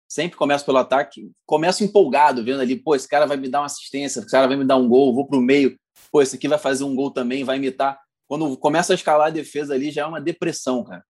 sempre 0.08 0.36
começo 0.36 0.64
pelo 0.64 0.78
ataque, 0.78 1.30
começo 1.44 1.82
empolgado, 1.82 2.44
vendo 2.44 2.60
ali, 2.60 2.76
pô, 2.76 2.94
esse 2.94 3.08
cara 3.08 3.26
vai 3.26 3.36
me 3.36 3.48
dar 3.48 3.60
uma 3.60 3.66
assistência, 3.66 4.20
esse 4.20 4.30
cara 4.30 4.46
vai 4.46 4.56
me 4.56 4.64
dar 4.64 4.76
um 4.76 4.88
gol, 4.88 5.14
vou 5.14 5.26
para 5.26 5.38
o 5.38 5.42
meio, 5.42 5.76
pô, 6.10 6.22
esse 6.22 6.36
aqui 6.36 6.48
vai 6.48 6.58
fazer 6.58 6.84
um 6.84 6.94
gol 6.94 7.10
também, 7.10 7.44
vai 7.44 7.56
imitar. 7.56 7.98
Quando 8.28 8.56
começa 8.56 8.92
a 8.92 8.96
escalar 8.96 9.28
a 9.28 9.30
defesa 9.30 9.74
ali, 9.74 9.90
já 9.90 10.02
é 10.02 10.06
uma 10.06 10.20
depressão, 10.20 10.84
cara. 10.84 11.04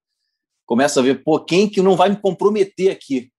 começa 0.65 1.01
a 1.01 1.03
ver, 1.03 1.23
pô, 1.23 1.39
quem 1.41 1.69
que 1.69 1.83
não 1.83 1.97
vai 1.97 2.09
me 2.09 2.17
comprometer 2.17 2.91
aqui? 2.91 3.31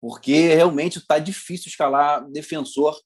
Porque 0.00 0.54
realmente 0.54 0.98
está 0.98 1.18
difícil 1.18 1.68
escalar 1.68 2.24
defensor. 2.30 2.96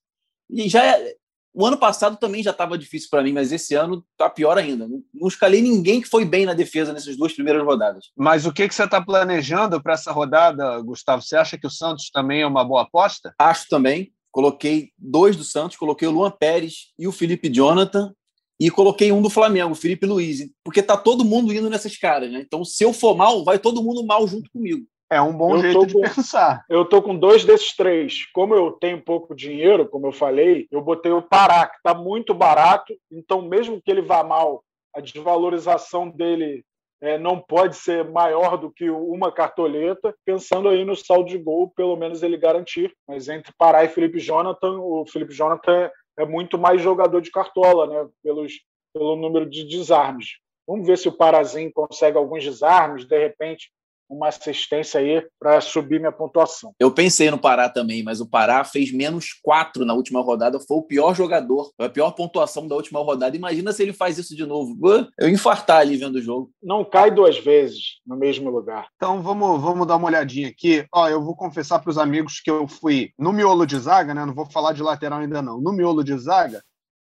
E 0.51 0.69
já 0.69 0.85
é, 0.85 1.15
o 1.55 1.67
ano 1.67 1.77
passado 1.77 2.17
também 2.17 2.43
já 2.43 2.51
estava 2.51 2.79
difícil 2.79 3.09
para 3.11 3.23
mim, 3.23 3.33
mas 3.33 3.53
esse 3.53 3.75
ano 3.75 4.05
está 4.13 4.29
pior 4.31 4.57
ainda. 4.57 4.89
Não, 4.89 5.03
não 5.13 5.29
escalei 5.29 5.61
ninguém 5.61 6.01
que 6.01 6.09
foi 6.09 6.25
bem 6.25 6.47
na 6.47 6.55
defesa 6.55 6.93
nessas 6.93 7.17
duas 7.17 7.33
primeiras 7.33 7.63
rodadas. 7.63 8.11
Mas 8.17 8.47
o 8.47 8.53
que, 8.53 8.67
que 8.67 8.75
você 8.75 8.85
está 8.85 9.01
planejando 9.01 9.83
para 9.83 9.95
essa 9.95 10.13
rodada, 10.13 10.81
Gustavo? 10.81 11.23
Você 11.23 11.37
acha 11.37 11.59
que 11.59 11.67
o 11.67 11.71
Santos 11.71 12.11
também 12.11 12.43
é 12.43 12.47
uma 12.47 12.65
boa 12.65 12.83
aposta? 12.83 13.35
Acho 13.39 13.69
também. 13.69 14.13
Coloquei 14.31 14.91
dois 14.97 15.37
do 15.37 15.45
Santos, 15.45 15.77
coloquei 15.77 16.09
o 16.09 16.11
Luan 16.11 16.31
Pérez 16.31 16.93
e 16.99 17.07
o 17.07 17.13
Felipe 17.13 17.51
Jonathan, 17.51 18.15
e 18.59 18.71
coloquei 18.71 19.11
um 19.11 19.21
do 19.21 19.29
Flamengo, 19.29 19.73
o 19.73 19.75
Felipe 19.77 20.07
Luiz, 20.07 20.49
porque 20.65 20.83
tá 20.83 20.97
todo 20.97 21.25
mundo 21.25 21.53
indo 21.53 21.69
nessas 21.69 21.97
caras, 21.97 22.31
né? 22.31 22.41
Então, 22.47 22.65
se 22.65 22.85
eu 22.85 22.93
for 22.93 23.17
mal, 23.17 23.45
vai 23.45 23.59
todo 23.59 23.83
mundo 23.83 24.07
mal 24.07 24.27
junto 24.29 24.49
comigo. 24.53 24.87
É 25.13 25.21
um 25.21 25.37
bom 25.37 25.57
eu 25.57 25.61
jeito 25.61 25.87
de 25.87 26.01
pensar. 26.01 26.65
Eu 26.71 26.87
tô 26.87 27.03
com 27.03 27.15
dois 27.15 27.45
desses 27.45 27.77
três. 27.77 28.25
Como 28.33 28.55
eu 28.55 28.73
tenho 28.73 28.99
pouco 28.99 29.35
dinheiro, 29.35 29.87
como 29.87 30.07
eu 30.07 30.13
falei, 30.13 30.67
eu 30.71 30.81
botei 30.81 31.13
o 31.13 31.21
Pará, 31.21 31.67
que 31.67 31.77
tá 31.83 31.93
muito 31.93 32.33
barato. 32.33 32.95
Então, 33.11 33.43
mesmo 33.43 33.79
que 33.79 33.91
ele 33.91 34.01
vá 34.01 34.25
mal, 34.25 34.65
a 34.97 35.03
desvalorização 35.03 36.09
dele 36.09 36.65
é, 37.03 37.19
não 37.19 37.39
pode 37.39 37.77
ser 37.77 38.09
maior 38.09 38.57
do 38.57 38.71
que 38.71 38.89
uma 38.89 39.31
cartoleta, 39.31 40.15
pensando 40.25 40.71
aí 40.71 40.83
no 40.83 40.97
saldo 40.97 41.29
de 41.29 41.37
gol, 41.37 41.71
pelo 41.77 41.95
menos 41.95 42.23
ele 42.23 42.39
garantir. 42.39 42.91
Mas 43.07 43.29
entre 43.29 43.53
Pará 43.59 43.85
e 43.85 43.89
Felipe 43.89 44.19
Jonathan, 44.19 44.79
o 44.79 45.05
Felipe 45.05 45.35
Jonathan 45.35 45.91
é 46.19 46.25
muito 46.25 46.57
mais 46.57 46.81
jogador 46.81 47.21
de 47.21 47.31
cartola, 47.31 47.87
né? 47.87 48.09
Pelos, 48.23 48.55
pelo 48.95 49.15
número 49.17 49.45
de 49.45 49.65
desarmes. 49.65 50.39
Vamos 50.67 50.87
ver 50.87 50.97
se 50.97 51.07
o 51.07 51.13
Parazinho 51.13 51.71
consegue 51.71 52.17
alguns 52.17 52.43
desarmes, 52.43 53.05
de 53.05 53.19
repente 53.19 53.71
uma 54.09 54.29
assistência 54.29 55.01
aí 55.01 55.27
para 55.39 55.61
subir 55.61 55.99
minha 55.99 56.13
pontuação. 56.13 56.75
Eu 56.79 56.91
pensei 56.91 57.31
no 57.31 57.39
Pará 57.39 57.69
também, 57.69 58.03
mas 58.03 58.21
o 58.21 58.29
Pará 58.29 58.65
fez 58.65 58.93
menos 58.93 59.39
quatro 59.43 59.85
na 59.85 59.95
última 59.95 60.21
rodada, 60.21 60.61
foi 60.61 60.77
o 60.77 60.83
pior 60.83 61.15
jogador, 61.15 61.73
foi 61.77 61.87
a 61.87 61.91
pior 61.91 62.11
pontuação 62.13 62.67
da 62.69 62.77
última 62.77 63.01
rodada. 63.01 63.37
Imagina 63.37 63.73
se 63.73 63.83
ele 63.83 63.93
faz 63.93 64.19
isso 64.19 64.37
de 64.37 64.45
novo. 64.45 64.77
Eu 65.19 65.29
infartar 65.29 65.79
ali 65.79 65.97
vendo 65.97 66.17
o 66.17 66.23
jogo. 66.23 66.51
Não 66.63 66.85
cai 66.85 67.11
duas 67.11 67.39
vezes 67.39 68.01
no 68.07 68.17
mesmo 68.17 68.51
lugar. 68.51 68.89
Então 68.97 69.23
vamos, 69.23 69.61
vamos 69.61 69.87
dar 69.87 69.97
uma 69.97 70.09
olhadinha 70.09 70.49
aqui. 70.49 70.85
Ó, 70.93 71.09
eu 71.09 71.23
vou 71.23 71.35
confessar 71.35 71.79
para 71.79 71.91
os 71.91 71.99
amigos 71.99 72.41
que 72.41 72.51
eu 72.51 72.69
fui 72.69 73.11
no 73.19 73.33
miolo 73.33 73.67
de 73.67 73.79
zaga, 73.79 74.15
né? 74.15 74.25
Não 74.25 74.35
vou 74.35 74.47
falar 74.51 74.73
de 74.73 74.83
lateral 74.83 75.21
ainda 75.21 75.43
não. 75.43 75.61
No 75.61 75.73
miolo 75.73 76.05
de 76.05 76.17
zaga, 76.19 76.63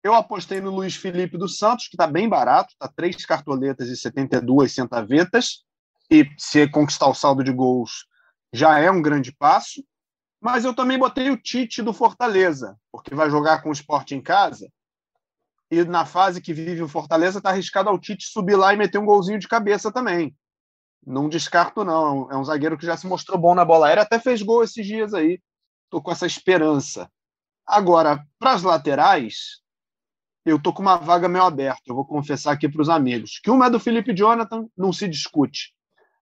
eu 0.03 0.15
apostei 0.15 0.61
no 0.61 0.71
Luiz 0.71 0.95
Felipe 0.97 1.37
dos 1.37 1.59
Santos, 1.59 1.89
que 1.89 1.95
está 1.95 2.07
bem 2.07 2.29
barato, 2.29 2.73
está 2.73 2.89
três 2.89 3.25
cartoletas 3.27 3.89
e 3.89 3.97
72 3.97 4.73
centavetas 4.73 5.65
e 6.11 6.27
se 6.39 6.69
conquistar 6.69 7.09
o 7.09 7.15
saldo 7.15 7.45
de 7.45 7.53
gols 7.53 8.07
já 8.53 8.79
é 8.79 8.91
um 8.91 9.03
grande 9.03 9.33
passo. 9.33 9.85
Mas 10.41 10.65
eu 10.65 10.75
também 10.75 10.99
botei 10.99 11.31
o 11.31 11.37
Tite 11.37 11.83
do 11.83 11.93
Fortaleza, 11.93 12.79
porque 12.93 13.15
vai 13.15 13.29
jogar 13.29 13.63
com 13.63 13.71
o 13.71 13.73
esporte 13.73 14.15
em 14.15 14.23
casa. 14.23 14.71
E 15.71 15.85
na 15.85 16.07
fase 16.07 16.41
que 16.41 16.55
vive 16.55 16.83
o 16.83 16.89
Fortaleza, 16.89 17.39
está 17.39 17.51
arriscado 17.51 17.91
ao 17.91 17.99
Tite 17.99 18.25
subir 18.25 18.57
lá 18.57 18.73
e 18.73 18.77
meter 18.77 18.99
um 18.99 19.05
golzinho 19.05 19.39
de 19.39 19.49
cabeça 19.49 19.93
também. 19.93 20.35
Não 21.05 21.29
descarto, 21.29 21.85
não. 21.85 22.31
É 22.31 22.37
um 22.37 22.45
zagueiro 22.45 22.79
que 22.79 22.87
já 22.87 22.97
se 22.97 23.07
mostrou 23.07 23.39
bom 23.39 23.55
na 23.55 23.65
bola 23.65 23.89
aérea, 23.89 24.03
até 24.03 24.19
fez 24.19 24.41
gol 24.41 24.63
esses 24.63 24.87
dias 24.87 25.13
aí. 25.13 25.41
Estou 25.85 26.03
com 26.03 26.13
essa 26.13 26.27
esperança. 26.27 27.11
Agora, 27.67 28.25
para 28.39 28.53
as 28.53 28.63
laterais, 28.63 29.61
eu 30.45 30.57
estou 30.57 30.73
com 30.73 30.81
uma 30.81 30.97
vaga 30.97 31.29
meio 31.29 31.45
aberta. 31.45 31.83
Eu 31.87 31.95
vou 31.95 32.07
confessar 32.07 32.53
aqui 32.53 32.69
para 32.69 32.81
os 32.81 32.89
amigos. 32.89 33.41
Que 33.43 33.51
uma 33.51 33.67
é 33.67 33.71
do 33.71 33.81
Felipe 33.81 34.15
Jonathan, 34.15 34.67
não 34.77 34.93
se 34.93 35.09
discute. 35.09 35.75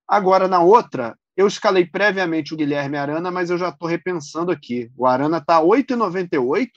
Agora, 0.08 0.46
na 0.46 0.62
outra, 0.62 1.16
eu 1.36 1.46
escalei 1.46 1.84
previamente 1.84 2.54
o 2.54 2.56
Guilherme 2.56 2.96
Arana, 2.96 3.30
mas 3.30 3.50
eu 3.50 3.58
já 3.58 3.68
estou 3.68 3.88
repensando 3.88 4.50
aqui. 4.50 4.90
O 4.96 5.06
Arana 5.06 5.38
está 5.38 5.60
8,98 5.60 6.68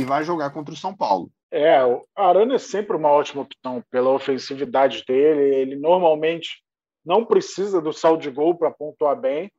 e 0.00 0.04
vai 0.04 0.24
jogar 0.24 0.50
contra 0.50 0.72
o 0.72 0.76
São 0.76 0.96
Paulo. 0.96 1.30
É, 1.50 1.84
o 1.84 2.02
Arana 2.16 2.54
é 2.54 2.58
sempre 2.58 2.96
uma 2.96 3.10
ótima 3.10 3.42
opção 3.42 3.84
pela 3.90 4.10
ofensividade 4.10 5.04
dele. 5.06 5.54
Ele 5.54 5.76
normalmente 5.76 6.62
não 7.04 7.24
precisa 7.24 7.80
do 7.80 7.92
saldo 7.92 8.22
de 8.22 8.30
gol 8.30 8.56
para 8.56 8.70
pontuar 8.70 9.20
bem. 9.20 9.50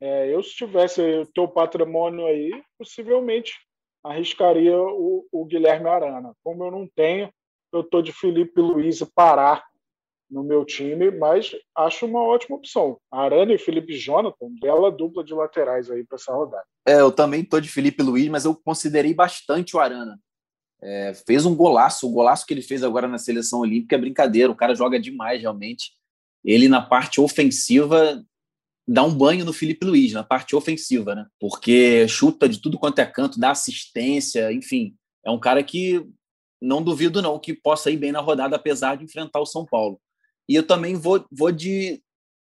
É, 0.00 0.32
eu, 0.32 0.42
se 0.42 0.54
tivesse 0.54 1.00
o 1.00 1.26
teu 1.26 1.48
patrimônio 1.48 2.26
aí, 2.26 2.62
possivelmente 2.78 3.54
arriscaria 4.04 4.78
o, 4.78 5.26
o 5.32 5.44
Guilherme 5.44 5.88
Arana. 5.88 6.32
Como 6.44 6.62
eu 6.62 6.70
não 6.70 6.86
tenho, 6.94 7.32
eu 7.72 7.80
estou 7.80 8.02
de 8.02 8.12
Felipe 8.12 8.60
Luiz 8.60 9.00
e 9.00 9.12
Pará 9.12 9.64
no 10.30 10.42
meu 10.42 10.64
time, 10.64 11.10
mas 11.10 11.54
acho 11.74 12.06
uma 12.06 12.22
ótima 12.22 12.56
opção. 12.56 12.98
Arana 13.10 13.52
e 13.52 13.58
Felipe 13.58 13.96
Jonathan, 13.96 14.48
bela 14.60 14.90
dupla 14.90 15.22
de 15.22 15.32
laterais 15.32 15.90
aí 15.90 16.04
para 16.04 16.16
essa 16.16 16.32
rodada. 16.32 16.64
É, 16.86 17.00
eu 17.00 17.12
também 17.12 17.42
estou 17.42 17.60
de 17.60 17.68
Felipe 17.68 18.02
Luiz, 18.02 18.28
mas 18.28 18.44
eu 18.44 18.54
considerei 18.54 19.14
bastante 19.14 19.76
o 19.76 19.80
Arana. 19.80 20.18
É, 20.82 21.14
fez 21.26 21.46
um 21.46 21.54
golaço, 21.54 22.06
o 22.06 22.12
golaço 22.12 22.44
que 22.46 22.52
ele 22.52 22.62
fez 22.62 22.82
agora 22.82 23.08
na 23.08 23.18
seleção 23.18 23.60
olímpica 23.60 23.96
é 23.96 23.98
brincadeira, 23.98 24.52
o 24.52 24.56
cara 24.56 24.74
joga 24.74 25.00
demais 25.00 25.40
realmente. 25.40 25.92
Ele 26.44 26.68
na 26.68 26.82
parte 26.82 27.20
ofensiva 27.20 28.22
dá 28.86 29.02
um 29.02 29.12
banho 29.12 29.44
no 29.44 29.52
Felipe 29.52 29.84
Luiz, 29.84 30.12
na 30.12 30.22
parte 30.22 30.54
ofensiva, 30.54 31.14
né? 31.14 31.26
Porque 31.40 32.06
chuta 32.06 32.48
de 32.48 32.60
tudo 32.60 32.78
quanto 32.78 33.00
é 33.00 33.06
canto, 33.06 33.40
dá 33.40 33.50
assistência, 33.50 34.52
enfim. 34.52 34.94
É 35.24 35.30
um 35.30 35.40
cara 35.40 35.62
que 35.64 36.06
não 36.60 36.82
duvido 36.82 37.20
não 37.20 37.38
que 37.38 37.52
possa 37.52 37.90
ir 37.90 37.96
bem 37.96 38.12
na 38.12 38.20
rodada, 38.20 38.56
apesar 38.56 38.96
de 38.96 39.04
enfrentar 39.04 39.40
o 39.40 39.46
São 39.46 39.64
Paulo. 39.66 40.00
E 40.48 40.54
eu 40.54 40.66
também 40.66 40.94
vou, 40.94 41.24
vou 41.30 41.50
de. 41.50 42.02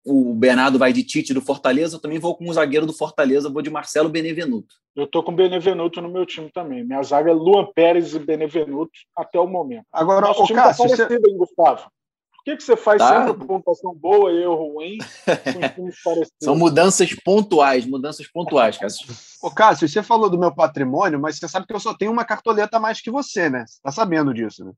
O 0.05 0.33
Bernardo 0.33 0.79
vai 0.79 0.93
de 0.93 1.03
Tite 1.03 1.35
do 1.35 1.43
Fortaleza, 1.43 1.97
eu 1.97 2.01
também 2.01 2.19
vou 2.19 2.35
com 2.35 2.49
o 2.49 2.53
zagueiro 2.53 2.87
do 2.87 2.95
Fortaleza, 2.95 3.51
vou 3.51 3.61
de 3.61 3.69
Marcelo 3.69 4.09
Benevenuto. 4.09 4.75
Eu 4.97 5.07
tô 5.07 5.23
com 5.23 5.35
Benevenuto 5.35 6.01
no 6.01 6.09
meu 6.09 6.25
time 6.25 6.51
também. 6.51 6.83
Minha 6.83 7.03
zaga 7.03 7.31
é 7.31 7.35
Luan 7.35 7.67
Pérez 7.75 8.15
e 8.15 8.19
Benevenuto 8.19 8.93
até 9.17 9.39
o 9.39 9.47
momento. 9.47 9.85
Agora, 9.93 10.27
Nosso 10.27 10.43
o 10.43 10.47
time 10.47 10.59
tá 10.59 10.69
Cássio, 10.69 10.89
tá 10.89 10.97
parecido, 10.97 11.21
você... 11.21 11.31
hein, 11.31 11.37
Gustavo? 11.37 11.91
Por 12.35 12.45
que, 12.45 12.57
que 12.57 12.63
você 12.63 12.77
faz 12.77 12.99
tá. 12.99 13.27
sempre 13.27 13.47
pontuação 13.47 13.95
boa 13.95 14.33
e 14.33 14.43
eu 14.43 14.55
ruim? 14.55 14.99
São 16.43 16.57
mudanças 16.57 17.13
pontuais, 17.15 17.85
mudanças 17.85 18.27
pontuais, 18.27 18.79
Cássio. 18.79 19.07
Ô, 19.43 19.51
Cássio, 19.51 19.89
você 19.89 20.03
falou 20.03 20.31
do 20.31 20.39
meu 20.39 20.55
patrimônio, 20.55 21.21
mas 21.21 21.39
você 21.39 21.47
sabe 21.47 21.67
que 21.67 21.75
eu 21.75 21.81
só 21.81 21.93
tenho 21.95 22.11
uma 22.11 22.25
cartoleta 22.25 22.79
a 22.79 22.81
mais 22.81 23.01
que 23.01 23.11
você, 23.11 23.51
né? 23.51 23.65
Você 23.67 23.79
tá 23.83 23.93
sabendo 23.93 24.33
disso, 24.33 24.65
né? 24.65 24.73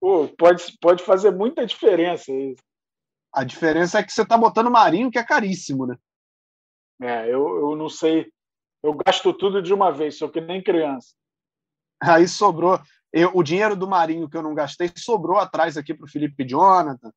Pô, 0.00 0.26
pode, 0.28 0.78
pode 0.80 1.04
fazer 1.04 1.30
muita 1.30 1.66
diferença 1.66 2.32
isso. 2.32 2.62
A 3.32 3.44
diferença 3.44 3.98
é 3.98 4.02
que 4.02 4.12
você 4.12 4.22
está 4.22 4.36
botando 4.36 4.70
marinho, 4.70 5.10
que 5.10 5.18
é 5.18 5.24
caríssimo, 5.24 5.86
né? 5.86 5.96
É, 7.00 7.26
eu, 7.26 7.70
eu 7.70 7.76
não 7.76 7.88
sei. 7.88 8.32
Eu 8.82 8.94
gasto 8.94 9.32
tudo 9.32 9.62
de 9.62 9.72
uma 9.72 9.92
vez, 9.92 10.18
sou 10.18 10.28
que 10.28 10.40
nem 10.40 10.62
criança. 10.62 11.14
Aí 12.02 12.26
sobrou. 12.26 12.80
Eu, 13.12 13.30
o 13.34 13.42
dinheiro 13.42 13.76
do 13.76 13.88
Marinho 13.88 14.28
que 14.28 14.36
eu 14.36 14.42
não 14.42 14.54
gastei 14.54 14.90
sobrou 14.96 15.36
atrás 15.36 15.76
aqui 15.76 15.92
para 15.92 16.04
o 16.04 16.08
Felipe 16.08 16.46
Jonathan, 16.48 17.12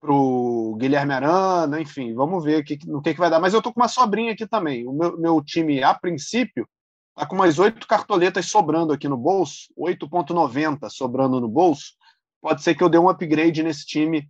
para 0.00 0.12
o 0.12 0.74
Guilherme 0.76 1.12
Arana, 1.12 1.80
enfim, 1.80 2.14
vamos 2.14 2.44
ver 2.44 2.64
que, 2.64 2.78
no 2.86 3.00
que, 3.00 3.14
que 3.14 3.20
vai 3.20 3.30
dar. 3.30 3.40
Mas 3.40 3.54
eu 3.54 3.62
tô 3.62 3.72
com 3.72 3.80
uma 3.80 3.88
sobrinha 3.88 4.32
aqui 4.32 4.46
também. 4.46 4.86
O 4.86 4.92
meu, 4.92 5.18
meu 5.18 5.42
time, 5.42 5.82
a 5.82 5.94
princípio, 5.94 6.68
tá 7.14 7.26
com 7.26 7.34
umas 7.34 7.58
oito 7.58 7.86
cartoletas 7.86 8.46
sobrando 8.46 8.92
aqui 8.92 9.08
no 9.08 9.16
bolso, 9.16 9.72
8,90 9.78 10.88
sobrando 10.90 11.40
no 11.40 11.48
bolso 11.48 11.94
pode 12.40 12.62
ser 12.62 12.74
que 12.74 12.82
eu 12.82 12.88
dê 12.88 12.98
um 12.98 13.08
upgrade 13.08 13.62
nesse 13.62 13.86
time 13.86 14.28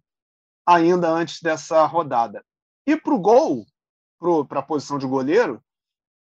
ainda 0.66 1.09
antes 1.09 1.40
dessa 1.42 1.85
rodada. 1.87 2.44
E 2.87 2.96
para 2.96 3.14
o 3.14 3.20
gol, 3.20 3.64
para 4.49 4.61
a 4.61 4.62
posição 4.62 4.99
de 4.99 5.07
goleiro, 5.07 5.62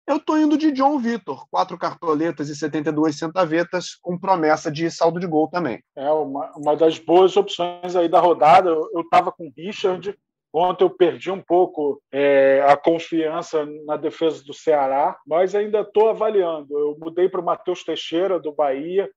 eu 0.08 0.18
estou 0.18 0.38
indo 0.38 0.58
de 0.58 0.72
John 0.72 1.00
Vitor, 1.00 1.48
quatro 1.50 1.78
cartoletas 1.78 2.50
e 2.50 2.56
72 2.56 3.18
centavetas, 3.18 3.96
com 3.96 4.18
promessa 4.18 4.72
de 4.72 4.90
saldo 4.90 5.20
de 5.20 5.28
gol 5.28 5.48
também. 5.48 5.82
É 5.96 6.12
uma, 6.12 6.52
uma 6.58 6.76
das 6.76 6.98
boas 6.98 7.38
opções 7.38 7.96
aí 7.96 8.10
da 8.10 8.20
rodada. 8.20 8.70
Eu 8.70 9.02
estava 9.02 9.32
com 9.32 9.48
o 9.48 9.54
Richard, 9.56 10.18
ontem 10.52 10.84
eu 10.84 10.90
perdi 10.90 11.32
um 11.32 11.42
pouco 11.42 12.02
é, 12.12 12.66
a 12.68 12.76
confiança 12.76 13.66
na 13.86 13.96
defesa 13.96 14.44
do 14.44 14.54
Ceará, 14.54 15.18
mas 15.26 15.56
ainda 15.56 15.82
estou 15.82 16.10
avaliando. 16.10 16.78
Eu 16.78 16.98
mudei 17.00 17.30
para 17.30 17.40
o 17.40 17.46
Matheus 17.46 17.84
Teixeira, 17.84 18.40
do 18.40 18.52
Bahia, 18.52 19.10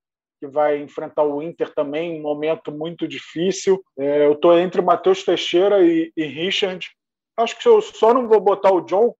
que 0.45 0.47
vai 0.47 0.83
enfrentar 0.83 1.25
o 1.25 1.43
Inter 1.43 1.73
também, 1.75 2.19
um 2.19 2.23
momento 2.23 2.71
muito 2.71 3.09
difícil. 3.09 3.83
É, 3.99 4.27
eu 4.27 4.35
estou 4.35 4.59
entre 4.59 4.83
Matheus 4.83 5.25
Teixeira 5.25 5.83
e, 5.83 6.13
e, 6.15 6.25
Richard. 6.25 6.87
Acho 7.37 7.59
que 7.59 7.67
eu 7.67 7.81
só 7.81 8.13
não 8.13 8.29
vou 8.29 8.41
botar 8.41 8.73
o 8.73 8.83
John 8.83 9.15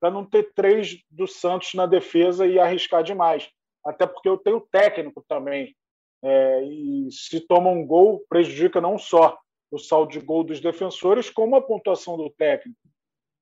para 0.00 0.10
não 0.10 0.24
ter 0.24 0.52
três 0.54 0.98
do 1.10 1.26
Santos 1.26 1.74
na 1.74 1.84
defesa 1.84 2.46
e 2.46 2.58
arriscar 2.58 3.02
demais. 3.02 3.50
Até 3.84 4.06
porque 4.06 4.28
eu 4.28 4.38
tenho 4.38 4.66
técnico 4.72 5.22
também. 5.28 5.76
É, 6.22 6.64
e 6.64 7.08
se 7.10 7.40
toma 7.40 7.70
um 7.70 7.86
gol, 7.86 8.24
prejudica 8.28 8.80
não 8.80 8.98
só 8.98 9.38
o 9.70 9.78
saldo 9.78 10.12
de 10.12 10.20
gol 10.20 10.42
dos 10.42 10.60
defensores, 10.60 11.28
como 11.30 11.56
a 11.56 11.62
pontuação 11.62 12.16
do 12.16 12.30
técnico. 12.30 12.78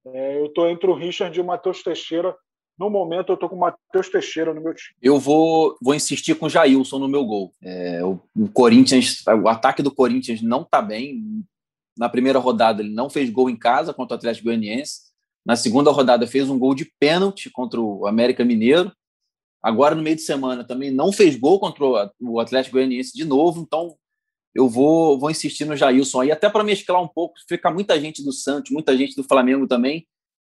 É, 0.08 0.38
eu 0.38 0.46
estou 0.46 0.68
entre 0.68 0.90
o 0.90 0.94
Richard 0.94 1.36
e 1.36 1.40
o 1.40 1.44
Matheus 1.44 1.82
Teixeira 1.82 2.36
no 2.78 2.88
momento, 2.88 3.30
eu 3.30 3.34
estou 3.34 3.48
com 3.48 3.56
o 3.56 3.60
Matheus 3.60 4.08
Teixeira 4.08 4.54
no 4.54 4.60
meu 4.60 4.74
time. 4.74 4.94
Eu 5.02 5.18
vou, 5.18 5.76
vou 5.82 5.94
insistir 5.94 6.34
com 6.36 6.46
o 6.46 6.50
Jailson 6.50 6.98
no 6.98 7.08
meu 7.08 7.24
gol. 7.24 7.52
É, 7.62 8.04
o, 8.04 8.20
o, 8.36 8.48
Corinthians, 8.48 9.24
o 9.26 9.48
ataque 9.48 9.82
do 9.82 9.90
Corinthians 9.90 10.40
não 10.40 10.62
está 10.62 10.80
bem. 10.80 11.44
Na 11.96 12.08
primeira 12.08 12.38
rodada, 12.38 12.80
ele 12.80 12.94
não 12.94 13.10
fez 13.10 13.28
gol 13.30 13.50
em 13.50 13.56
casa 13.56 13.92
contra 13.92 14.14
o 14.14 14.18
Atlético 14.18 14.44
Goianiense. 14.44 15.08
Na 15.44 15.56
segunda 15.56 15.90
rodada, 15.90 16.26
fez 16.26 16.48
um 16.48 16.58
gol 16.58 16.74
de 16.74 16.84
pênalti 17.00 17.50
contra 17.50 17.80
o 17.80 18.06
América 18.06 18.44
Mineiro. 18.44 18.92
Agora, 19.60 19.94
no 19.94 20.02
meio 20.02 20.14
de 20.14 20.22
semana, 20.22 20.62
também 20.62 20.92
não 20.92 21.10
fez 21.10 21.34
gol 21.34 21.58
contra 21.58 22.12
o 22.20 22.38
Atlético 22.38 22.76
Goianiense 22.76 23.12
de 23.12 23.24
novo. 23.24 23.60
Então, 23.60 23.96
eu 24.54 24.68
vou, 24.68 25.18
vou 25.18 25.30
insistir 25.30 25.64
no 25.64 25.76
Jailson 25.76 26.20
aí, 26.20 26.30
até 26.30 26.48
para 26.48 26.62
mesclar 26.62 27.02
um 27.02 27.08
pouco. 27.08 27.34
Fica 27.48 27.70
muita 27.70 28.00
gente 28.00 28.22
do 28.22 28.32
Santos, 28.32 28.70
muita 28.70 28.96
gente 28.96 29.16
do 29.16 29.24
Flamengo 29.24 29.66
também. 29.66 30.06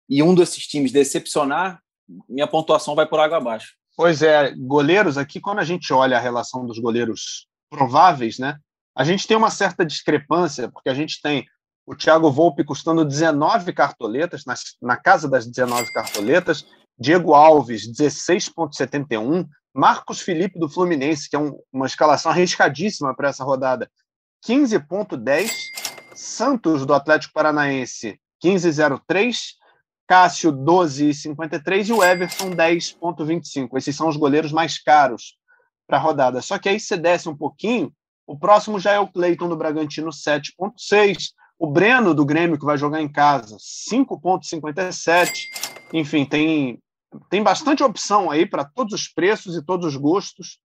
E 0.10 0.24
um 0.24 0.34
desses 0.34 0.66
times 0.68 0.92
decepcionar, 0.92 1.82
minha 2.28 2.48
pontuação 2.48 2.96
vai 2.96 3.06
por 3.06 3.20
água 3.20 3.38
abaixo. 3.38 3.74
Pois 3.96 4.22
é, 4.22 4.54
goleiros 4.56 5.18
aqui, 5.18 5.40
quando 5.40 5.60
a 5.60 5.64
gente 5.64 5.94
olha 5.94 6.18
a 6.18 6.20
relação 6.20 6.66
dos 6.66 6.80
goleiros 6.80 7.48
prováveis, 7.70 8.40
né? 8.40 8.58
A 8.96 9.04
gente 9.04 9.28
tem 9.28 9.38
uma 9.38 9.50
certa 9.50 9.86
discrepância, 9.86 10.70
porque 10.72 10.90
a 10.90 10.94
gente 10.94 11.22
tem 11.22 11.46
o 11.86 11.96
Thiago 11.96 12.32
Volpe 12.32 12.64
custando 12.64 13.04
19 13.04 13.74
cartoletas, 13.74 14.46
na, 14.46 14.54
na 14.82 14.98
casa 14.98 15.28
das 15.28 15.46
19 15.46 15.92
cartoletas, 15.92 16.66
Diego 16.98 17.34
Alves, 17.34 17.88
16,71, 17.92 19.48
Marcos 19.74 20.22
Felipe 20.22 20.60
do 20.60 20.70
Fluminense, 20.70 21.30
que 21.30 21.36
é 21.36 21.40
um, 21.40 21.60
uma 21.72 21.88
escalação 21.88 22.32
arriscadíssima 22.32 23.16
para 23.16 23.30
essa 23.30 23.44
rodada, 23.44 23.90
15,10, 24.48 25.50
Santos 26.16 26.86
do 26.86 26.94
Atlético 26.94 27.34
Paranaense, 27.34 28.20
15,03, 28.44 29.38
Cássio 30.14 30.54
12,53 30.54 31.90
e 31.90 31.92
o 31.92 32.04
Everton 32.04 32.52
10,25. 32.52 33.76
Esses 33.80 33.96
são 33.96 34.08
os 34.08 34.16
goleiros 34.16 34.52
mais 34.52 34.78
caros 34.78 35.40
para 35.88 35.98
a 35.98 36.00
rodada. 36.00 36.40
Só 36.40 36.60
que 36.60 36.70
aí 36.70 36.80
você 36.80 36.96
desce 36.96 37.28
um 37.28 37.36
pouquinho, 37.36 37.92
o 38.28 38.38
próximo 38.38 38.80
já 38.80 38.92
é 38.92 39.00
o 39.00 39.08
Cleiton 39.08 39.50
do 39.50 39.58
Bragantino 39.58 40.12
7,6, 40.12 41.30
o 41.58 41.66
Breno 41.66 42.14
do 42.14 42.24
Grêmio 42.24 42.60
que 42.60 42.66
vai 42.66 42.78
jogar 42.78 43.02
em 43.02 43.12
casa 43.12 43.58
5,57. 43.58 45.48
Enfim, 45.92 46.26
tem, 46.26 46.78
tem 47.28 47.42
bastante 47.42 47.82
opção 47.82 48.30
aí 48.30 48.46
para 48.46 48.64
todos 48.64 48.94
os 48.94 49.08
preços 49.08 49.56
e 49.56 49.66
todos 49.66 49.88
os 49.88 49.96
gostos. 49.96 50.60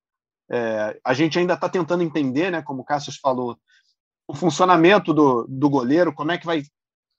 É, 0.51 1.01
a 1.03 1.15
gente 1.15 1.39
ainda 1.39 1.55
está 1.55 1.71
tentando 1.71 2.03
entender, 2.03 2.51
né, 2.51 2.61
como 2.61 2.83
o 2.83 2.85
Cássio 2.85 3.15
falou, 3.23 3.57
o 4.29 4.35
funcionamento 4.35 5.15
do, 5.15 5.47
do 5.49 5.71
goleiro, 5.71 6.13
como 6.13 6.33
é 6.33 6.37
que 6.37 6.45
vai 6.45 6.65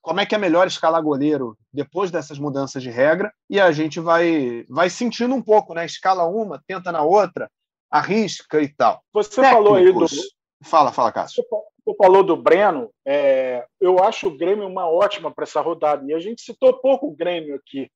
como 0.02 0.20
é 0.20 0.26
que 0.26 0.34
é 0.34 0.38
melhor 0.38 0.68
escalar 0.68 1.02
goleiro 1.02 1.58
depois 1.74 2.12
dessas 2.12 2.39
mudanças 2.39 2.82
de 2.82 2.89
regra, 2.89 3.32
e 3.50 3.60
a 3.60 3.72
gente 3.72 4.00
vai, 4.00 4.66
vai 4.70 4.89
sentindo 4.89 5.36
um 5.36 5.41
pouco, 5.41 5.74
né? 5.74 5.86
Escala 5.86 6.26
uma, 6.26 6.62
tenta 6.66 6.91
na 6.91 7.04
outra, 7.04 7.50
arrisca 7.91 8.62
e 8.62 8.70
tal. 8.70 9.02
Você 9.14 9.41
Técnicos. 9.41 9.52
falou 9.52 9.76
aí 9.76 9.91
do. 9.91 10.06
Fala, 10.64 10.91
fala, 10.91 11.12
Cássio. 11.12 11.43
Você 11.86 11.95
falou 11.95 12.24
do 12.24 12.36
Breno, 12.36 12.91
é, 13.06 13.66
eu 13.80 14.04
acho 14.04 14.28
o 14.28 14.38
Grêmio 14.38 14.68
uma 14.68 14.88
ótima 14.88 15.32
para 15.32 15.43
essa 15.43 15.62
rodada, 15.62 16.06
e 16.06 16.14
a 16.14 16.20
gente 16.20 16.41
citou 16.41 16.74
pouco 16.80 17.08
o 17.08 17.16
Grêmio 17.16 17.56
aqui. 17.56 17.89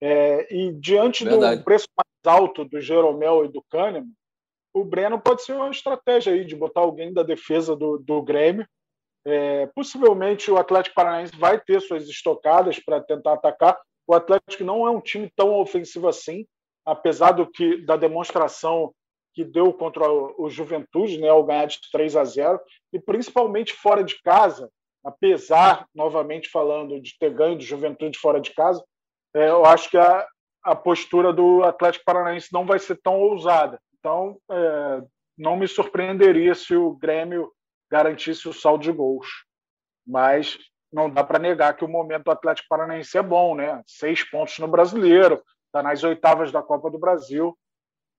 É, 0.00 0.54
e 0.54 0.72
diante 0.72 1.24
Verdade. 1.24 1.58
do 1.58 1.64
preço 1.64 1.86
mais 1.96 2.36
alto 2.36 2.64
do 2.64 2.80
Jeromel 2.80 3.44
e 3.44 3.48
do 3.48 3.62
Kahneman, 3.70 4.10
o 4.72 4.84
Breno 4.84 5.20
pode 5.20 5.44
ser 5.44 5.54
uma 5.54 5.70
estratégia 5.70 6.32
aí 6.32 6.44
de 6.44 6.56
botar 6.56 6.80
alguém 6.80 7.12
da 7.12 7.22
defesa 7.22 7.76
do, 7.76 7.98
do 7.98 8.22
Grêmio 8.22 8.66
é, 9.26 9.66
possivelmente 9.74 10.50
o 10.50 10.56
Atlético 10.58 10.94
Paranaense 10.94 11.36
vai 11.36 11.60
ter 11.60 11.80
suas 11.80 12.08
estocadas 12.08 12.78
para 12.78 13.00
tentar 13.00 13.34
atacar. 13.34 13.80
O 14.06 14.14
Atlético 14.14 14.64
não 14.64 14.86
é 14.86 14.90
um 14.90 15.00
time 15.00 15.32
tão 15.34 15.54
ofensivo 15.54 16.08
assim, 16.08 16.46
apesar 16.84 17.32
do 17.32 17.46
que 17.46 17.78
da 17.78 17.96
demonstração 17.96 18.92
que 19.34 19.44
deu 19.44 19.72
contra 19.72 20.08
o, 20.08 20.48
Juventude, 20.48 21.18
né, 21.18 21.28
ao 21.28 21.42
ganhar 21.42 21.66
de 21.66 21.78
3 21.90 22.16
a 22.16 22.24
0, 22.24 22.60
e 22.92 23.00
principalmente 23.00 23.72
fora 23.72 24.04
de 24.04 24.20
casa, 24.22 24.70
apesar, 25.04 25.86
novamente 25.92 26.48
falando, 26.48 27.00
de 27.00 27.18
ter 27.18 27.34
ganho 27.34 27.58
de 27.58 27.66
Juventude 27.66 28.18
fora 28.18 28.40
de 28.40 28.54
casa, 28.54 28.84
é, 29.34 29.48
eu 29.48 29.64
acho 29.64 29.90
que 29.90 29.96
a, 29.96 30.24
a 30.62 30.76
postura 30.76 31.32
do 31.32 31.64
Atlético 31.64 32.04
Paranaense 32.04 32.52
não 32.52 32.64
vai 32.64 32.78
ser 32.78 32.96
tão 33.02 33.20
ousada. 33.20 33.80
Então, 33.98 34.38
é, 34.50 35.02
não 35.36 35.56
me 35.56 35.66
surpreenderia 35.66 36.54
se 36.54 36.76
o 36.76 36.94
Grêmio 36.94 37.50
garantisse 37.94 38.48
o 38.48 38.52
saldo 38.52 38.82
de 38.82 38.90
gols. 38.90 39.28
Mas 40.04 40.58
não 40.92 41.08
dá 41.08 41.22
para 41.22 41.38
negar 41.38 41.76
que 41.76 41.84
o 41.84 41.88
momento 41.88 42.24
do 42.24 42.32
Atlético 42.32 42.68
Paranaense 42.68 43.16
é 43.16 43.22
bom, 43.22 43.54
né? 43.54 43.80
Seis 43.86 44.28
pontos 44.28 44.58
no 44.58 44.66
Brasileiro, 44.66 45.40
está 45.66 45.80
nas 45.80 46.02
oitavas 46.02 46.50
da 46.50 46.60
Copa 46.60 46.90
do 46.90 46.98
Brasil, 46.98 47.56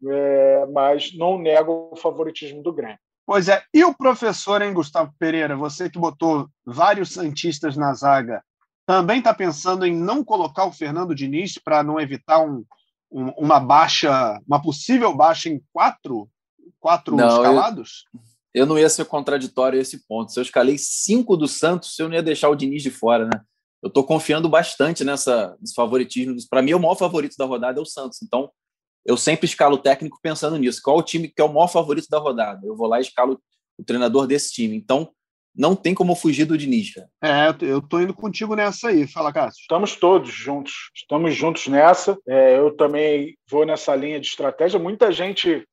é, 0.07 0.65
mas 0.67 1.15
não 1.17 1.37
nego 1.37 1.89
o 1.91 1.95
favoritismo 1.97 2.63
do 2.63 2.71
Grêmio. 2.73 2.99
Pois 3.25 3.49
é, 3.49 3.63
e 3.73 3.83
o 3.83 3.93
professor, 3.93 4.61
hein, 4.61 4.73
Gustavo 4.73 5.13
Pereira? 5.19 5.55
Você 5.57 5.89
que 5.89 5.99
botou 5.99 6.47
vários 6.65 7.11
Santistas 7.11 7.75
na 7.75 7.93
zaga, 7.93 8.41
também 8.85 9.17
está 9.19 9.33
pensando 9.33 9.85
em 9.85 9.95
não 9.95 10.23
colocar 10.23 10.65
o 10.65 10.71
Fernando 10.71 11.15
Diniz 11.15 11.57
para 11.57 11.83
não 11.83 11.99
evitar 11.99 12.39
um, 12.39 12.63
um, 13.11 13.29
uma 13.31 13.59
baixa, 13.59 14.39
uma 14.47 14.61
possível 14.61 15.15
baixa 15.15 15.49
em 15.49 15.61
quatro, 15.73 16.29
quatro 16.79 17.15
não, 17.15 17.27
escalados? 17.27 18.05
Eu 18.13 18.34
eu 18.55 18.65
não 18.65 18.79
ia 18.79 18.87
ser 18.87 19.03
contraditório 19.03 19.77
a 19.77 19.81
esse 19.81 20.07
ponto. 20.07 20.31
Se 20.31 20.39
eu 20.39 20.41
escalei 20.41 20.77
cinco 20.77 21.35
do 21.35 21.45
Santos, 21.45 21.99
eu 21.99 22.07
não 22.07 22.15
ia 22.15 22.23
deixar 22.23 22.49
o 22.49 22.55
Diniz 22.55 22.81
de 22.81 22.89
fora, 22.89 23.25
né? 23.25 23.41
Eu 23.83 23.89
estou 23.89 24.01
confiando 24.01 24.47
bastante 24.47 25.03
nessa 25.03 25.57
nesse 25.59 25.75
favoritismo. 25.75 26.33
Para 26.49 26.61
mim, 26.61 26.73
o 26.73 26.79
maior 26.79 26.95
favorito 26.95 27.35
da 27.37 27.43
rodada 27.43 27.79
é 27.79 27.81
o 27.81 27.85
Santos. 27.85 28.21
Então, 28.23 28.49
eu 29.05 29.17
sempre 29.17 29.45
escalo 29.45 29.75
o 29.75 29.77
técnico 29.77 30.17
pensando 30.21 30.57
nisso. 30.57 30.79
Qual 30.81 30.97
o 30.97 31.03
time 31.03 31.27
que 31.27 31.41
é 31.41 31.43
o 31.43 31.53
maior 31.53 31.67
favorito 31.67 32.07
da 32.09 32.17
rodada? 32.17 32.65
Eu 32.65 32.77
vou 32.77 32.87
lá 32.87 32.97
e 32.97 33.01
escalo 33.01 33.41
o 33.77 33.83
treinador 33.83 34.25
desse 34.25 34.53
time. 34.53 34.73
Então, 34.77 35.11
não 35.53 35.75
tem 35.75 35.93
como 35.93 36.15
fugir 36.15 36.45
do 36.45 36.57
Diniz. 36.57 36.93
Cara. 36.93 37.09
É, 37.21 37.55
eu 37.61 37.81
tô 37.81 37.99
indo 37.99 38.13
contigo 38.13 38.55
nessa 38.55 38.87
aí. 38.87 39.05
Fala, 39.05 39.33
Cássio. 39.33 39.61
Estamos 39.61 39.97
todos 39.97 40.31
juntos. 40.31 40.91
Estamos 40.95 41.35
juntos 41.35 41.67
nessa. 41.67 42.17
É, 42.25 42.57
eu 42.57 42.73
também 42.73 43.37
vou 43.49 43.65
nessa 43.65 43.93
linha 43.93 44.19
de 44.19 44.27
estratégia. 44.27 44.79
Muita 44.79 45.11
gente 45.11 45.67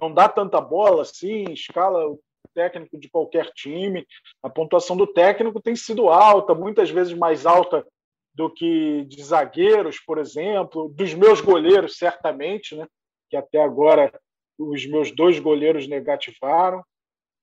não 0.00 0.14
dá 0.14 0.28
tanta 0.28 0.60
bola 0.60 1.02
assim, 1.02 1.44
escala 1.52 2.06
o 2.06 2.20
técnico 2.58 2.98
de 2.98 3.08
qualquer 3.08 3.52
time. 3.52 4.04
A 4.42 4.50
pontuação 4.50 4.96
do 4.96 5.06
técnico 5.06 5.62
tem 5.62 5.76
sido 5.76 6.08
alta, 6.08 6.56
muitas 6.56 6.90
vezes 6.90 7.14
mais 7.14 7.46
alta 7.46 7.86
do 8.34 8.52
que 8.52 9.04
de 9.04 9.22
zagueiros, 9.22 10.00
por 10.00 10.18
exemplo, 10.18 10.88
dos 10.88 11.14
meus 11.14 11.40
goleiros, 11.40 11.96
certamente, 11.96 12.74
né? 12.74 12.84
que 13.30 13.36
até 13.36 13.62
agora 13.62 14.12
os 14.58 14.84
meus 14.86 15.12
dois 15.12 15.38
goleiros 15.38 15.86
negativaram. 15.86 16.82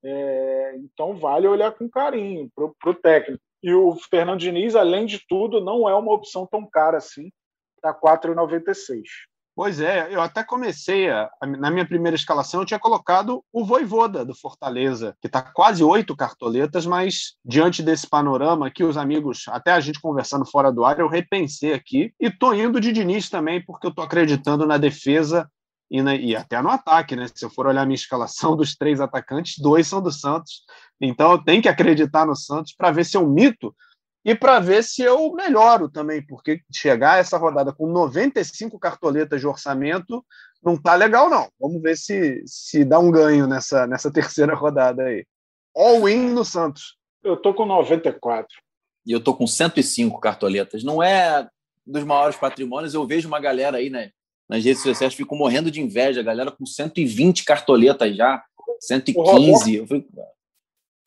É, 0.04 0.76
então, 0.78 1.16
vale 1.16 1.48
olhar 1.48 1.72
com 1.72 1.90
carinho 1.90 2.50
para 2.54 2.90
o 2.90 2.94
técnico. 2.94 3.42
E 3.64 3.74
o 3.74 3.96
Fernando 3.96 4.42
Diniz, 4.42 4.76
além 4.76 5.06
de 5.06 5.26
tudo, 5.28 5.62
não 5.62 5.88
é 5.88 5.96
uma 5.96 6.14
opção 6.14 6.46
tão 6.46 6.70
cara 6.70 6.98
assim, 6.98 7.32
está 7.78 7.94
4,96. 7.94 9.02
Pois 9.56 9.80
é, 9.80 10.14
eu 10.14 10.20
até 10.20 10.44
comecei, 10.44 11.10
a, 11.10 11.30
na 11.58 11.72
minha 11.72 11.88
primeira 11.88 12.14
escalação, 12.14 12.60
eu 12.60 12.66
tinha 12.66 12.80
colocado 12.80 13.42
o 13.54 13.64
Voivoda 13.64 14.26
do 14.26 14.36
Fortaleza, 14.36 15.16
que 15.22 15.28
está 15.28 15.42
quase 15.42 15.82
oito 15.82 16.14
cartoletas, 16.14 16.86
mas 16.86 17.38
diante 17.44 17.82
desse 17.82 18.06
panorama 18.06 18.68
aqui, 18.68 18.84
os 18.84 18.98
amigos, 18.98 19.46
até 19.48 19.72
a 19.72 19.80
gente 19.80 20.02
conversando 20.02 20.46
fora 20.46 20.74
do 20.74 20.84
ar, 20.84 21.00
eu 21.00 21.08
repensei 21.08 21.72
aqui 21.72 22.14
e 22.20 22.30
tô 22.30 22.54
indo 22.54 22.82
de 22.82 22.92
Diniz 22.92 23.30
também, 23.30 23.64
porque 23.64 23.88
eu 23.88 23.96
tô 23.96 24.02
acreditando 24.02 24.68
na 24.68 24.78
defesa 24.78 25.50
e, 25.90 26.02
na, 26.02 26.16
e 26.16 26.36
até 26.36 26.62
no 26.62 26.70
ataque, 26.70 27.16
né? 27.16 27.26
Se 27.34 27.46
eu 27.46 27.50
for 27.50 27.66
olhar 27.66 27.84
a 27.84 27.86
minha 27.86 27.96
escalação 27.96 28.58
dos 28.58 28.76
três 28.76 29.00
atacantes, 29.00 29.56
dois 29.58 29.88
são 29.88 30.02
do 30.02 30.12
Santos, 30.12 30.64
então 31.00 31.32
eu 31.32 31.38
tenho 31.42 31.62
que 31.62 31.70
acreditar 31.70 32.26
no 32.26 32.36
Santos 32.36 32.74
para 32.78 32.92
ver 32.92 33.06
se 33.06 33.16
eu 33.16 33.26
mito 33.26 33.74
e 34.26 34.34
para 34.34 34.60
ver 34.60 34.84
se 34.84 35.04
eu 35.04 35.32
melhoro 35.34 35.88
também, 35.88 36.26
porque 36.26 36.60
chegar 36.74 37.20
essa 37.20 37.38
rodada 37.38 37.72
com 37.72 37.86
95 37.86 38.80
cartoletas 38.80 39.40
de 39.40 39.46
orçamento 39.46 40.26
não 40.64 40.76
tá 40.76 40.96
legal, 40.96 41.30
não. 41.30 41.48
Vamos 41.60 41.80
ver 41.80 41.96
se, 41.96 42.42
se 42.44 42.84
dá 42.84 42.98
um 42.98 43.12
ganho 43.12 43.46
nessa, 43.46 43.86
nessa 43.86 44.10
terceira 44.12 44.56
rodada 44.56 45.04
aí. 45.04 45.24
All-in 45.76 46.32
no 46.32 46.44
Santos. 46.44 46.98
Eu 47.24 47.38
tô 47.38 47.54
com 47.54 47.68
94. 47.68 48.48
E 49.06 49.12
eu 49.12 49.24
tô 49.24 49.36
com 49.36 49.46
105 49.46 50.20
cartoletas. 50.20 50.84
Não 50.84 51.04
é 51.04 51.48
dos 51.86 52.04
maiores 52.04 52.36
patrimônios, 52.36 52.96
eu 52.96 53.06
vejo 53.06 53.28
uma 53.28 53.40
galera 53.40 53.78
aí 53.78 53.92
né, 53.92 54.10
nas 54.50 54.66
redes 54.66 54.82
sociais, 54.82 55.14
fico 55.14 55.36
morrendo 55.36 55.70
de 55.70 55.80
inveja, 55.80 56.22
a 56.22 56.24
galera 56.24 56.52
com 56.52 56.66
120 56.66 57.44
cartoletas 57.44 58.16
já, 58.16 58.44
115. 58.80 59.78
Roberto, 59.82 60.06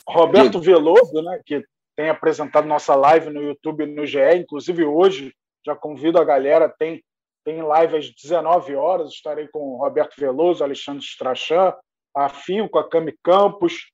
Roberto 0.07 0.61
Veloso, 0.61 1.21
né, 1.21 1.41
que 1.45 1.65
tem 1.99 2.11
apresentado 2.11 2.69
nossa 2.69 2.95
live 2.95 3.29
no 3.29 3.43
YouTube 3.43 3.85
no 3.85 4.07
GE, 4.07 4.21
inclusive 4.37 4.85
hoje, 4.85 5.35
já 5.67 5.75
convido 5.75 6.17
a 6.21 6.25
galera, 6.25 6.73
tem, 6.79 7.03
tem 7.45 7.61
live 7.61 7.97
às 7.97 8.09
19 8.15 8.77
horas, 8.77 9.11
estarei 9.11 9.49
com 9.49 9.59
o 9.59 9.79
Roberto 9.79 10.15
Veloso, 10.17 10.63
Alexandre 10.63 11.03
Strachan, 11.03 11.75
a 12.15 12.29
Fio 12.29 12.69
com 12.69 12.79
a 12.79 12.89
Cami 12.89 13.19
Campos, 13.21 13.91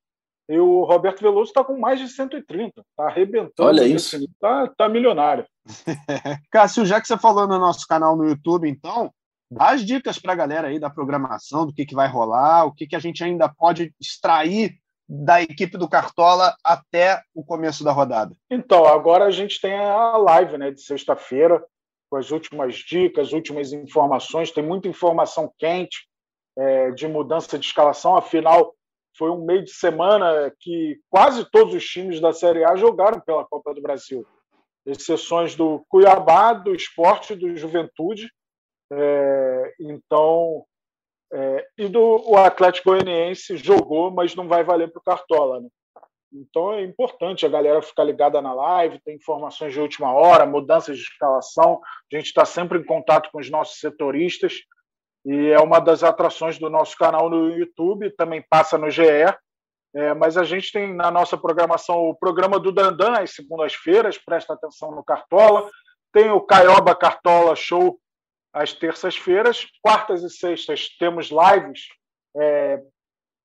e 0.50 0.59
o 0.59 0.84
Roberto 0.84 1.22
Veloso 1.22 1.48
está 1.48 1.64
com 1.64 1.78
mais 1.78 1.98
de 1.98 2.07
130, 2.07 2.78
está 2.78 3.07
arrebentando. 3.07 3.70
Olha 3.70 3.86
isso. 3.86 4.16
Está 4.16 4.68
tá 4.76 4.86
milionário. 4.86 5.46
Cássio, 6.52 6.84
já 6.84 7.00
que 7.00 7.09
você 7.09 7.16
falou 7.16 7.48
no 7.48 7.59
nosso 7.59 7.86
canal 7.86 8.14
no 8.14 8.28
YouTube, 8.28 8.68
então, 8.68 9.11
dá 9.50 9.70
as 9.70 9.82
dicas 9.82 10.18
para 10.18 10.34
a 10.34 10.36
galera 10.36 10.68
aí 10.68 10.78
da 10.78 10.90
programação, 10.90 11.64
do 11.64 11.72
que, 11.72 11.86
que 11.86 11.94
vai 11.94 12.07
rolar, 12.07 12.66
o 12.66 12.74
que, 12.74 12.86
que 12.86 12.96
a 12.96 13.00
gente 13.00 13.24
ainda 13.24 13.48
pode 13.48 13.94
extrair 13.98 14.78
da 15.09 15.42
equipe 15.42 15.76
do 15.76 15.88
Cartola 15.88 16.57
até 16.64 17.22
o 17.34 17.44
começo 17.44 17.84
da 17.84 17.92
rodada? 17.92 18.34
Então, 18.50 18.86
agora 18.86 19.26
a 19.26 19.30
gente 19.30 19.61
tem 19.61 19.74
a 19.74 20.16
live 20.16 20.59
né, 20.59 20.70
de 20.70 20.80
sexta-feira, 20.80 21.64
com 22.11 22.16
as 22.16 22.30
últimas 22.30 22.76
dicas, 22.76 23.32
últimas 23.32 23.72
informações. 23.72 24.50
Tem 24.50 24.64
muita 24.64 24.88
informação 24.88 25.52
quente 25.59 26.09
é, 26.57 26.90
de 26.92 27.07
mudança 27.07 27.59
de 27.59 27.66
escalação. 27.66 28.16
Afinal, 28.16 28.74
foi 29.16 29.30
um 29.30 29.44
meio 29.44 29.64
de 29.64 29.72
semana 29.72 30.52
que 30.59 30.98
quase 31.09 31.48
todos 31.50 31.74
os 31.74 31.84
times 31.84 32.20
da 32.20 32.32
Série 32.32 32.64
A 32.64 32.76
jogaram 32.76 33.20
pela 33.20 33.44
Copa 33.44 33.74
do 33.74 33.82
Brasil, 33.82 34.26
exceções 34.86 35.55
do 35.55 35.84
Cuiabá, 35.88 36.52
do 36.52 36.74
Esporte 36.74 37.34
do 37.34 37.57
Juventude. 37.57 38.30
É, 38.92 39.74
então, 39.80 40.64
é, 41.35 41.66
e 41.76 41.89
do 41.89 42.22
o 42.30 42.37
Atlético 42.37 42.91
Goianiense 42.91 43.57
jogou, 43.57 44.09
mas 44.09 44.37
não 44.37 44.47
vai 44.47 44.62
valer 44.62 44.89
para 44.93 45.01
o 45.01 45.03
Cartola. 45.03 45.61
Né? 45.61 45.68
Então 46.32 46.72
é 46.72 46.82
importante 46.82 47.45
a 47.45 47.49
galera 47.49 47.82
ficar 47.82 48.05
ligada 48.05 48.41
na 48.41 48.55
live, 48.55 49.01
tem 49.05 49.16
informações 49.16 49.72
de 49.72 49.80
última 49.80 50.12
hora, 50.12 50.47
mudanças 50.47 50.97
de 50.97 51.03
escalação. 51.03 51.80
A 52.12 52.16
gente 52.16 52.26
está 52.26 52.45
sempre 52.45 52.78
em 52.78 52.85
contato 52.85 53.30
com 53.32 53.41
os 53.41 53.51
nossos 53.51 53.80
setoristas 53.80 54.61
e 55.26 55.49
é 55.49 55.59
uma 55.59 55.80
das 55.80 56.05
atrações 56.05 56.57
do 56.57 56.70
nosso 56.70 56.97
canal 56.97 57.28
no 57.28 57.51
YouTube, 57.51 58.14
também 58.14 58.45
passa 58.49 58.78
no 58.78 58.89
GE. 58.89 59.03
É, 59.97 60.12
mas 60.12 60.37
a 60.37 60.45
gente 60.45 60.72
tem 60.72 60.93
na 60.95 61.11
nossa 61.11 61.37
programação 61.37 62.09
o 62.09 62.14
programa 62.14 62.61
do 62.61 62.72
Dandan 62.72 63.12
às 63.12 63.32
segundas-feiras, 63.32 64.18
presta 64.18 64.53
atenção 64.53 64.93
no 64.93 65.05
Cartola. 65.05 65.68
Tem 66.12 66.30
o 66.30 66.41
Caioba 66.41 66.95
Cartola 66.95 67.57
Show 67.57 67.99
às 68.55 68.72
terças-feiras. 68.72 69.66
Quartas 69.82 70.22
e 70.22 70.30
sextas 70.30 70.88
temos 70.96 71.30
lives. 71.30 71.88
É, 72.36 72.80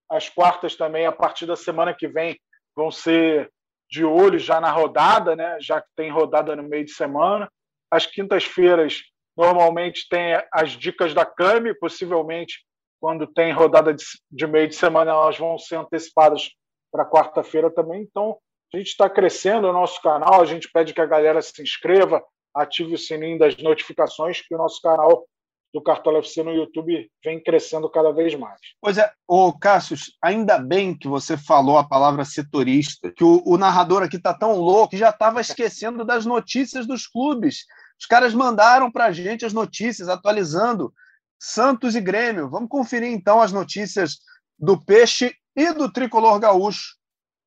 as 0.10 0.30
quartas 0.30 0.76
também, 0.76 1.05
a 1.05 1.12
partir 1.12 1.45
da 1.47 1.55
semana 1.55 1.93
que 1.93 2.07
vem, 2.07 2.39
vão 2.76 2.91
ser 2.91 3.51
de 3.89 4.05
olho 4.05 4.38
já 4.38 4.62
na 4.62 4.72
rodada, 4.72 5.36
né? 5.36 5.57
já 5.60 5.82
que 5.82 5.88
tem 5.95 6.12
rodada 6.12 6.55
no 6.55 6.64
meio 6.64 6.86
de 6.86 6.91
semana. 6.91 7.51
As 7.91 8.05
quintas-feiras, 8.05 9.01
normalmente, 9.36 10.07
tem 10.07 10.41
as 10.53 10.72
dicas 10.72 11.14
da 11.14 11.26
CAMI, 11.26 11.74
possivelmente, 11.74 12.64
quando 13.01 13.26
tem 13.26 13.51
rodada 13.51 13.93
de, 13.93 14.03
de 14.30 14.45
meio 14.45 14.68
de 14.68 14.76
semana, 14.76 15.12
elas 15.12 15.38
vão 15.38 15.57
ser 15.57 15.78
antecipadas 15.78 16.51
para 16.91 17.10
quarta-feira 17.10 17.72
também. 17.72 18.01
Então, 18.01 18.38
a 18.72 18.78
gente 18.78 18.89
está 18.89 19.10
crescendo 19.10 19.68
o 19.68 19.74
nosso 19.74 19.99
canal, 20.01 20.41
a 20.41 20.45
gente 20.45 20.70
pede 20.72 20.93
que 20.93 21.01
a 21.01 21.05
galera 21.05 21.41
se 21.41 21.62
inscreva, 21.62 22.24
ative 22.60 22.93
o 22.93 22.97
sininho 22.97 23.39
das 23.39 23.57
notificações, 23.57 24.41
que 24.41 24.53
o 24.53 24.57
nosso 24.57 24.82
canal 24.82 25.26
do 25.74 25.82
Cartola 25.82 26.20
FC 26.20 26.41
no 26.41 26.51
YouTube 26.51 27.10
vem 27.24 27.41
crescendo 27.41 27.89
cada 27.89 28.12
vez 28.12 28.34
mais. 28.36 28.60
Pois 28.82 28.97
é, 28.97 29.12
ô 29.28 29.53
Cassius, 29.53 30.12
ainda 30.22 30.57
bem 30.57 30.97
que 30.97 31.07
você 31.07 31.38
falou 31.38 31.78
a 31.78 31.88
palavra 31.88 32.26
setorista, 32.26 33.12
que 33.12 33.24
o, 33.24 33.41
o 33.45 33.57
narrador 33.57 34.01
aqui 34.01 34.18
está 34.18 34.34
tão 34.34 34.55
louco 34.55 34.91
que 34.91 34.97
já 34.97 35.10
estava 35.10 35.39
esquecendo 35.39 36.03
das 36.03 36.26
notícias 36.26 36.88
dos 36.88 37.05
clubes. 37.05 37.66
Os 37.99 38.05
caras 38.07 38.34
mandaram 38.34 38.91
para 38.91 39.05
a 39.05 39.12
gente 39.12 39.45
as 39.45 39.53
notícias, 39.53 40.10
atualizando 40.10 40.91
Santos 41.38 41.95
e 41.95 42.01
Grêmio. 42.01 42.49
Vamos 42.49 42.70
conferir 42.70 43.10
então 43.10 43.39
as 43.41 43.51
notícias 43.51 44.18
do 44.57 44.84
Peixe 44.84 45.34
e 45.55 45.72
do 45.74 45.91
Tricolor 45.91 46.39
Gaúcho. 46.39 46.99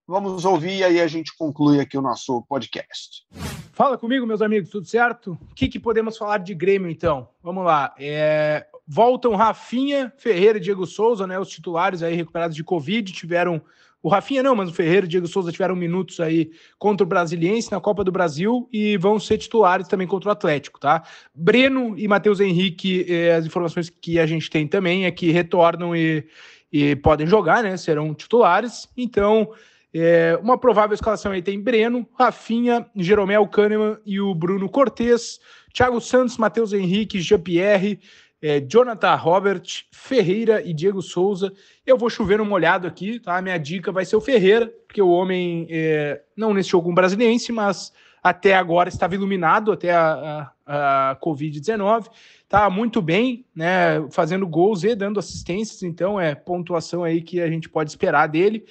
Vamos 0.07 0.45
ouvir 0.45 0.79
e 0.79 0.85
aí 0.85 1.01
a 1.01 1.07
gente 1.07 1.37
conclui 1.37 1.79
aqui 1.79 1.97
o 1.97 2.03
nosso 2.03 2.43
podcast. 2.49 3.25
Fala 3.73 3.97
comigo, 3.97 4.27
meus 4.27 4.43
amigos, 4.43 4.69
tudo 4.69 4.85
certo? 4.85 5.39
O 5.51 5.55
que, 5.55 5.69
que 5.69 5.79
podemos 5.79 6.19
falar 6.19 6.39
de 6.39 6.55
Grêmio, 6.55 6.91
então? 6.91 7.29
Vamos 7.43 7.65
lá. 7.65 7.95
É... 7.99 8.67
Voltam 8.87 9.37
Rafinha, 9.37 10.13
Ferreira 10.19 10.59
e 10.59 10.61
Diego 10.61 10.87
Souza, 10.87 11.27
né? 11.27 11.39
Os 11.39 11.49
titulares 11.49 12.03
aí 12.03 12.17
recuperados 12.17 12.57
de 12.57 12.65
Covid, 12.65 13.13
tiveram. 13.13 13.63
O 14.03 14.09
Rafinha 14.09 14.43
não, 14.43 14.57
mas 14.57 14.69
o 14.69 14.75
Ferreira 14.75 15.07
e 15.07 15.09
o 15.09 15.09
Diego 15.09 15.29
Souza 15.29 15.53
tiveram 15.53 15.77
minutos 15.77 16.19
aí 16.19 16.51
contra 16.77 17.05
o 17.05 17.09
Brasiliense 17.09 17.71
na 17.71 17.81
Copa 17.81 18.03
do 18.03 18.11
Brasil 18.11 18.69
e 18.73 18.97
vão 18.97 19.21
ser 19.21 19.39
titulares 19.39 19.87
também 19.87 20.09
contra 20.09 20.29
o 20.29 20.33
Atlético, 20.33 20.81
tá? 20.81 21.05
Breno 21.33 21.97
e 21.97 22.09
Matheus 22.09 22.41
Henrique, 22.41 23.07
eh, 23.09 23.37
as 23.37 23.47
informações 23.47 23.89
que 23.89 24.19
a 24.19 24.27
gente 24.27 24.51
tem 24.51 24.67
também 24.67 25.07
é 25.07 25.11
que 25.13 25.31
retornam 25.31 25.95
e, 25.95 26.27
e 26.73 26.97
podem 26.97 27.29
jogar, 27.29 27.63
né? 27.63 27.77
Serão 27.77 28.13
titulares. 28.13 28.89
Então, 28.97 29.53
é, 29.95 30.39
uma 30.43 30.57
provável 30.57 30.95
escalação 30.95 31.33
aí 31.33 31.43
tem 31.43 31.61
Breno, 31.61 32.07
Rafinha, 32.19 32.87
Jeromel 32.97 33.47
Kahneman 33.47 33.99
e 34.07 34.21
o 34.21 34.35
Bruno 34.35 34.69
Cortes, 34.69 35.39
Thiago 35.73 36.01
Santos, 36.01 36.39
Matheus 36.39 36.73
Henrique, 36.73 37.21
Jean-Pierre, 37.21 38.01
é, 38.41 38.61
Jonathan 38.61 39.15
Robert, 39.15 39.63
Ferreira 39.93 40.63
e 40.67 40.73
Diego 40.73 41.01
Souza. 41.01 41.53
Eu 41.87 41.97
vou 41.97 42.11
chover 42.11 42.39
no 42.39 42.45
molhado 42.45 42.89
aqui, 42.89 43.21
tá? 43.21 43.41
Minha 43.41 43.59
dica 43.59 43.93
vai 43.93 44.05
ser 44.05 44.17
o 44.17 44.21
Ferreira, 44.21 44.73
porque 44.87 45.01
o 45.01 45.11
homem, 45.11 45.67
é, 45.71 46.23
não 46.37 46.53
nesse 46.53 46.71
jogo 46.71 46.91
um 46.91 46.95
brasiliense, 46.95 47.53
mas 47.53 47.93
até 48.23 48.55
agora 48.55 48.89
estava 48.89 49.15
iluminado, 49.15 49.73
até 49.73 49.93
a, 49.93 50.51
a, 50.65 51.11
a 51.11 51.17
Covid-19. 51.17 52.07
Tá 52.49 52.69
muito 52.71 53.03
bem, 53.03 53.45
né? 53.55 54.07
Fazendo 54.11 54.47
gols 54.47 54.85
e 54.85 54.95
dando 54.95 55.21
assistências, 55.21 55.83
então 55.83 56.21
é 56.21 56.35
pontuação 56.35 57.05
aí 57.05 57.21
que 57.21 57.41
a 57.41 57.49
gente 57.49 57.69
pode 57.69 57.91
esperar 57.91 58.27
dele. 58.27 58.65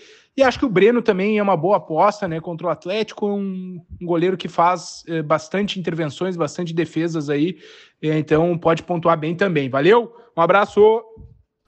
Acho 0.43 0.59
que 0.59 0.65
o 0.65 0.69
Breno 0.69 1.01
também 1.01 1.37
é 1.37 1.43
uma 1.43 1.57
boa 1.57 1.77
aposta, 1.77 2.27
né? 2.27 2.39
Contra 2.39 2.67
o 2.67 2.69
Atlético, 2.69 3.27
um, 3.27 3.81
um 4.01 4.05
goleiro 4.05 4.37
que 4.37 4.47
faz 4.47 5.03
é, 5.07 5.21
bastante 5.21 5.79
intervenções, 5.79 6.37
bastante 6.37 6.73
defesas 6.73 7.29
aí. 7.29 7.57
É, 8.01 8.17
então 8.17 8.57
pode 8.57 8.83
pontuar 8.83 9.17
bem 9.17 9.35
também. 9.35 9.69
Valeu, 9.69 10.13
um 10.35 10.41
abraço! 10.41 11.03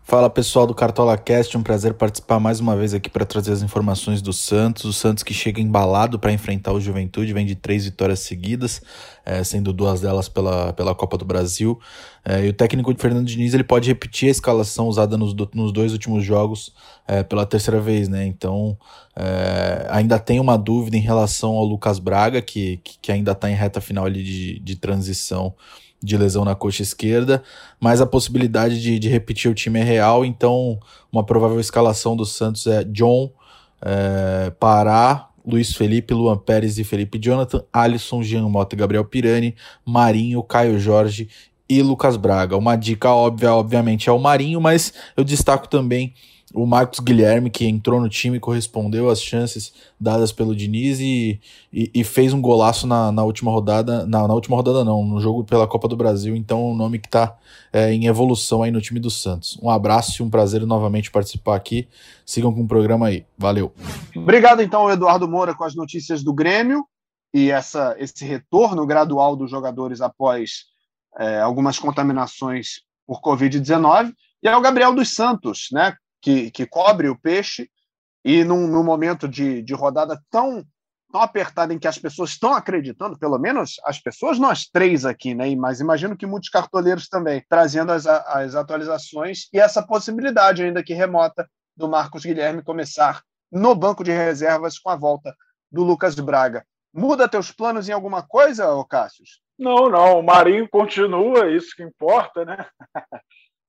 Fala 0.06 0.30
pessoal 0.30 0.68
do 0.68 0.76
Cartola 0.76 1.18
Cast, 1.18 1.58
um 1.58 1.64
prazer 1.64 1.94
participar 1.94 2.38
mais 2.38 2.60
uma 2.60 2.76
vez 2.76 2.94
aqui 2.94 3.10
para 3.10 3.26
trazer 3.26 3.54
as 3.54 3.62
informações 3.62 4.22
do 4.22 4.34
Santos. 4.34 4.84
O 4.84 4.92
Santos 4.92 5.24
que 5.24 5.34
chega 5.34 5.62
embalado 5.62 6.20
para 6.20 6.34
enfrentar 6.34 6.74
o 6.74 6.80
Juventude, 6.80 7.32
vem 7.32 7.46
de 7.46 7.56
três 7.56 7.86
vitórias 7.86 8.20
seguidas, 8.20 8.82
é, 9.26 9.42
sendo 9.46 9.72
duas 9.72 10.02
delas 10.02 10.28
pela, 10.28 10.74
pela 10.74 10.94
Copa 10.94 11.18
do 11.18 11.24
Brasil. 11.24 11.80
É, 12.26 12.46
e 12.46 12.50
o 12.50 12.54
técnico 12.54 12.94
de 12.94 13.02
Fernando 13.02 13.26
Diniz 13.26 13.54
ele 13.54 13.64
pode 13.64 13.88
repetir 13.88 14.28
a 14.28 14.32
escalação 14.32 14.88
usada 14.88 15.18
nos, 15.18 15.34
nos 15.54 15.72
dois 15.72 15.94
últimos 15.94 16.26
jogos 16.26 16.74
é, 17.08 17.24
pela 17.24 17.46
terceira 17.46 17.80
vez, 17.80 18.10
né? 18.10 18.26
Então 18.26 18.78
ainda 19.90 20.18
tem 20.20 20.40
uma 20.40 20.58
dúvida 20.58 20.98
em 20.98 21.02
relação 21.02 21.52
ao 21.52 21.64
Lucas 21.64 21.98
Braga, 21.98 22.42
que, 22.42 22.82
que 22.84 23.12
ainda 23.12 23.32
está 23.32 23.50
em 23.50 23.54
reta 23.54 23.80
final 23.80 24.06
ali 24.06 24.24
de, 24.24 24.60
de 24.60 24.76
transição 24.76 25.56
de 26.04 26.18
lesão 26.18 26.44
na 26.44 26.54
coxa 26.54 26.82
esquerda, 26.82 27.42
mas 27.80 28.02
a 28.02 28.06
possibilidade 28.06 28.82
de, 28.82 29.00
de 29.00 29.10
repetir 29.10 29.50
o 29.50 29.54
time 29.56 29.80
é 29.80 29.84
real, 29.84 30.26
então 30.26 30.80
uma 31.12 31.24
provável 31.24 31.60
escalação 31.60 32.16
do 32.16 32.26
Santos 32.26 32.68
é 32.68 32.84
John, 32.84 33.32
é, 33.82 34.52
Pará, 34.60 35.30
Luiz 35.46 35.74
Felipe, 35.74 36.14
Luan 36.14 36.38
Pérez 36.38 36.78
e 36.78 36.84
Felipe 36.84 37.20
Jonathan, 37.20 37.64
Alisson, 37.72 38.24
Jean 38.24 38.48
Mota 38.48 38.76
Gabriel 38.76 39.06
Pirani, 39.06 39.56
Marinho, 39.86 40.42
Caio 40.44 40.80
Jorge 40.80 41.30
e 41.68 41.82
Lucas 41.82 42.18
Braga. 42.18 42.58
Uma 42.58 42.76
dica 42.76 43.10
óbvia, 43.10 43.54
obviamente, 43.54 44.10
é 44.10 44.12
o 44.12 44.20
Marinho, 44.20 44.62
mas 44.62 44.94
eu 45.18 45.24
destaco 45.24 45.68
também 45.68 46.14
o 46.54 46.66
Marcos 46.66 47.00
Guilherme, 47.00 47.50
que 47.50 47.66
entrou 47.66 48.00
no 48.00 48.08
time, 48.08 48.40
correspondeu 48.40 49.10
às 49.10 49.22
chances 49.22 49.74
dadas 50.00 50.32
pelo 50.32 50.56
Diniz 50.56 51.00
e, 51.00 51.40
e, 51.72 51.90
e 51.94 52.04
fez 52.04 52.32
um 52.32 52.42
golaço 52.42 52.86
na, 52.86 53.12
na 53.12 53.24
última 53.24 53.52
rodada. 53.52 54.06
Na, 54.06 54.28
na, 54.28 54.34
última 54.34 54.56
rodada, 54.56 54.84
não, 54.86 55.04
no 55.04 55.20
jogo 55.20 55.44
pela 55.44 55.68
Copa 55.68 55.88
do 55.88 55.98
Brasil. 55.98 56.36
Então, 56.36 56.72
um 56.72 56.76
nome 56.76 57.00
que 57.00 57.08
está 57.08 57.36
é, 57.72 57.92
em 57.92 58.06
evolução 58.06 58.62
aí 58.62 58.72
no 58.72 58.82
time 58.82 59.00
do 59.00 59.10
Santos. 59.10 59.58
Um 59.62 59.70
abraço 59.70 60.22
e 60.22 60.26
um 60.26 60.30
prazer 60.30 60.66
novamente 60.66 61.10
participar 61.10 61.56
aqui. 61.56 61.88
Sigam 62.26 62.54
com 62.54 62.62
o 62.62 62.68
programa 62.68 63.08
aí. 63.08 63.26
Valeu. 63.38 63.74
Obrigado, 64.16 64.62
então, 64.62 64.90
Eduardo 64.92 65.28
Moura, 65.28 65.56
com 65.56 65.64
as 65.64 65.76
notícias 65.76 66.24
do 66.24 66.34
Grêmio 66.34 66.86
e 67.34 67.50
essa, 67.50 67.96
esse 67.98 68.24
retorno 68.24 68.86
gradual 68.86 69.36
dos 69.36 69.50
jogadores 69.50 70.02
após 70.02 70.66
é, 71.18 71.40
algumas 71.40 71.80
contaminações 71.80 72.82
por 73.08 73.22
Covid-19. 73.22 74.14
E 74.44 74.48
é 74.48 74.56
o 74.56 74.62
Gabriel 74.62 74.94
dos 74.94 75.16
Santos, 75.16 75.70
né? 75.72 75.96
Que, 76.24 76.50
que 76.50 76.66
cobre 76.66 77.10
o 77.10 77.20
peixe, 77.20 77.70
e 78.24 78.46
num, 78.46 78.66
num 78.66 78.84
momento 78.84 79.28
de, 79.28 79.62
de 79.62 79.74
rodada 79.74 80.18
tão, 80.32 80.66
tão 81.12 81.22
apertada 81.22 81.74
em 81.74 81.78
que 81.78 81.88
as 81.88 82.00
pessoas 82.00 82.30
estão 82.30 82.54
acreditando, 82.54 83.20
pelo 83.20 83.38
menos 83.38 83.76
as 83.84 84.00
pessoas, 84.00 84.40
nós 84.40 84.66
três 84.66 85.06
aqui, 85.06 85.36
né? 85.36 85.54
mas 85.58 85.82
imagino 85.82 86.16
que 86.16 86.26
muitos 86.26 86.50
cartoleiros 86.50 87.10
também, 87.10 87.44
trazendo 87.50 87.92
as, 87.92 88.08
as 88.08 88.56
atualizações 88.56 89.50
e 89.52 89.60
essa 89.60 89.86
possibilidade, 89.86 90.64
ainda 90.64 90.82
que 90.82 90.94
remota, 90.94 91.46
do 91.76 91.90
Marcos 91.90 92.24
Guilherme 92.24 92.64
começar 92.64 93.22
no 93.52 93.76
banco 93.76 94.04
de 94.04 94.12
reservas 94.12 94.80
com 94.80 94.90
a 94.90 94.96
volta 94.96 95.36
do 95.72 95.84
Lucas 95.84 96.16
Braga. 96.16 96.64
Muda 96.94 97.28
teus 97.28 97.52
planos 97.52 97.90
em 97.90 97.92
alguma 97.92 98.22
coisa, 98.22 98.72
ô 98.72 98.86
Cássius? 98.86 99.42
Não, 99.58 99.90
não. 99.90 100.20
O 100.20 100.24
Marinho 100.24 100.70
continua, 100.70 101.52
isso 101.52 101.76
que 101.76 101.84
importa, 101.84 102.46
né? 102.46 102.66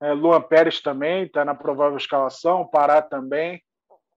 É, 0.05 0.13
Luan 0.13 0.43
Pérez 0.43 0.83
também 0.83 1.25
está 1.25 1.47
na 1.47 1.55
provável 1.55 1.97
escalação, 1.97 2.69
Pará 2.71 3.01
também. 3.01 3.63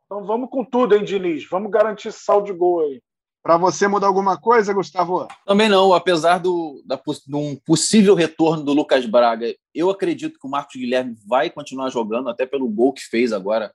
Então 0.06 0.26
vamos 0.26 0.50
com 0.50 0.66
tudo, 0.66 0.94
hein, 0.94 1.04
Diniz? 1.04 1.48
Vamos 1.50 1.72
garantir 1.72 2.12
saldo 2.12 2.48
de 2.48 2.52
gol 2.52 2.82
aí. 2.82 3.02
Para 3.42 3.56
você 3.56 3.88
mudar 3.88 4.08
alguma 4.08 4.38
coisa, 4.38 4.74
Gustavo? 4.74 5.30
Também 5.46 5.70
não, 5.70 5.94
apesar 5.94 6.40
do, 6.40 6.84
da, 6.86 6.98
de 6.98 7.36
um 7.36 7.56
possível 7.56 8.16
retorno 8.16 8.66
do 8.66 8.74
Lucas 8.74 9.06
Braga. 9.06 9.56
Eu 9.74 9.90
acredito 9.90 10.38
que 10.38 10.46
o 10.46 10.50
Marcos 10.50 10.76
Guilherme 10.76 11.16
vai 11.26 11.50
continuar 11.50 11.90
jogando, 11.90 12.28
até 12.28 12.46
pelo 12.46 12.68
gol 12.68 12.92
que 12.92 13.04
fez 13.04 13.32
agora 13.32 13.74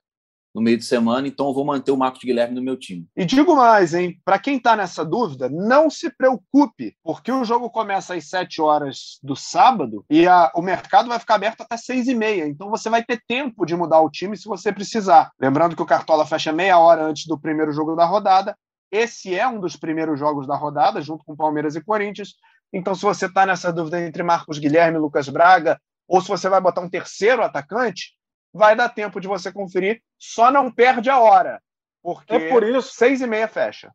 no 0.53 0.61
meio 0.61 0.77
de 0.77 0.85
semana, 0.85 1.27
então 1.27 1.47
eu 1.47 1.53
vou 1.53 1.65
manter 1.65 1.91
o 1.91 1.97
Marcos 1.97 2.23
Guilherme 2.23 2.53
no 2.53 2.61
meu 2.61 2.77
time. 2.77 3.07
E 3.15 3.25
digo 3.25 3.55
mais, 3.55 3.93
hein? 3.93 4.19
Para 4.23 4.37
quem 4.37 4.57
está 4.57 4.75
nessa 4.75 5.03
dúvida, 5.03 5.49
não 5.49 5.89
se 5.89 6.09
preocupe, 6.15 6.95
porque 7.03 7.31
o 7.31 7.43
jogo 7.43 7.69
começa 7.69 8.13
às 8.13 8.29
7 8.29 8.61
horas 8.61 9.19
do 9.23 9.35
sábado 9.35 10.05
e 10.09 10.27
a, 10.27 10.51
o 10.55 10.61
mercado 10.61 11.09
vai 11.09 11.17
ficar 11.17 11.35
aberto 11.35 11.61
até 11.61 11.75
6 11.75 12.07
e 12.07 12.15
meia. 12.15 12.47
Então 12.47 12.69
você 12.69 12.89
vai 12.89 13.03
ter 13.03 13.21
tempo 13.27 13.65
de 13.65 13.75
mudar 13.75 13.99
o 14.01 14.09
time 14.09 14.37
se 14.37 14.47
você 14.47 14.71
precisar. 14.71 15.31
Lembrando 15.39 15.75
que 15.75 15.81
o 15.81 15.87
Cartola 15.87 16.25
fecha 16.25 16.51
meia 16.51 16.77
hora 16.77 17.03
antes 17.03 17.25
do 17.25 17.39
primeiro 17.39 17.71
jogo 17.73 17.95
da 17.95 18.05
rodada. 18.05 18.55
Esse 18.91 19.33
é 19.33 19.47
um 19.47 19.59
dos 19.59 19.75
primeiros 19.75 20.19
jogos 20.19 20.45
da 20.45 20.55
rodada, 20.55 21.01
junto 21.01 21.25
com 21.25 21.35
Palmeiras 21.35 21.75
e 21.75 21.83
Corinthians. 21.83 22.35
Então, 22.71 22.93
se 22.93 23.01
você 23.01 23.25
está 23.25 23.43
nessa 23.43 23.73
dúvida 23.73 23.99
entre 24.05 24.21
Marcos 24.21 24.59
Guilherme 24.59 24.97
e 24.97 25.01
Lucas 25.01 25.27
Braga, 25.29 25.79
ou 26.07 26.21
se 26.21 26.27
você 26.27 26.47
vai 26.47 26.61
botar 26.61 26.81
um 26.81 26.89
terceiro 26.89 27.43
atacante, 27.43 28.13
vai 28.53 28.75
dar 28.75 28.89
tempo 28.89 29.19
de 29.19 29.27
você 29.27 29.51
conferir, 29.51 30.01
só 30.17 30.51
não 30.51 30.71
perde 30.71 31.09
a 31.09 31.19
hora, 31.19 31.61
porque 32.01 32.35
é 32.35 32.49
por 32.49 32.63
isso 32.63 32.93
seis 32.93 33.21
e 33.21 33.27
meia 33.27 33.47
fecha. 33.47 33.91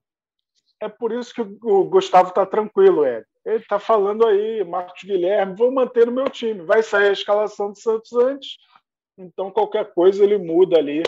É 0.81 0.89
por 0.89 1.13
isso 1.13 1.35
que 1.35 1.41
o 1.41 1.85
Gustavo 1.85 2.29
está 2.29 2.45
tranquilo, 2.45 3.07
Ed. 3.07 3.25
Ele 3.45 3.57
está 3.57 3.79
falando 3.79 4.27
aí, 4.27 4.63
Marcos 4.65 5.03
Guilherme, 5.03 5.57
vou 5.57 5.73
manter 5.73 6.07
no 6.07 6.13
meu 6.13 6.29
time. 6.29 6.63
Vai 6.63 6.83
sair 6.83 7.09
a 7.09 7.13
escalação 7.13 7.73
do 7.73 7.79
Santos 7.79 8.13
antes, 8.13 8.59
então 9.17 9.51
qualquer 9.51 9.93
coisa 9.93 10.23
ele 10.23 10.39
muda 10.39 10.79
ali 10.79 11.03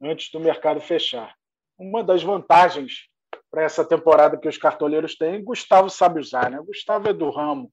antes 0.00 0.30
do 0.30 0.40
mercado 0.40 0.80
fechar. 0.80 1.34
Uma 1.78 2.02
das 2.02 2.22
vantagens 2.22 3.08
para 3.50 3.62
essa 3.62 3.84
temporada 3.84 4.36
que 4.36 4.48
os 4.48 4.58
cartoleiros 4.58 5.14
têm, 5.16 5.44
Gustavo 5.44 5.88
sabe 5.88 6.20
usar, 6.20 6.50
né? 6.50 6.60
Gustavo 6.64 7.08
é 7.08 7.12
do 7.12 7.30
ramo. 7.30 7.70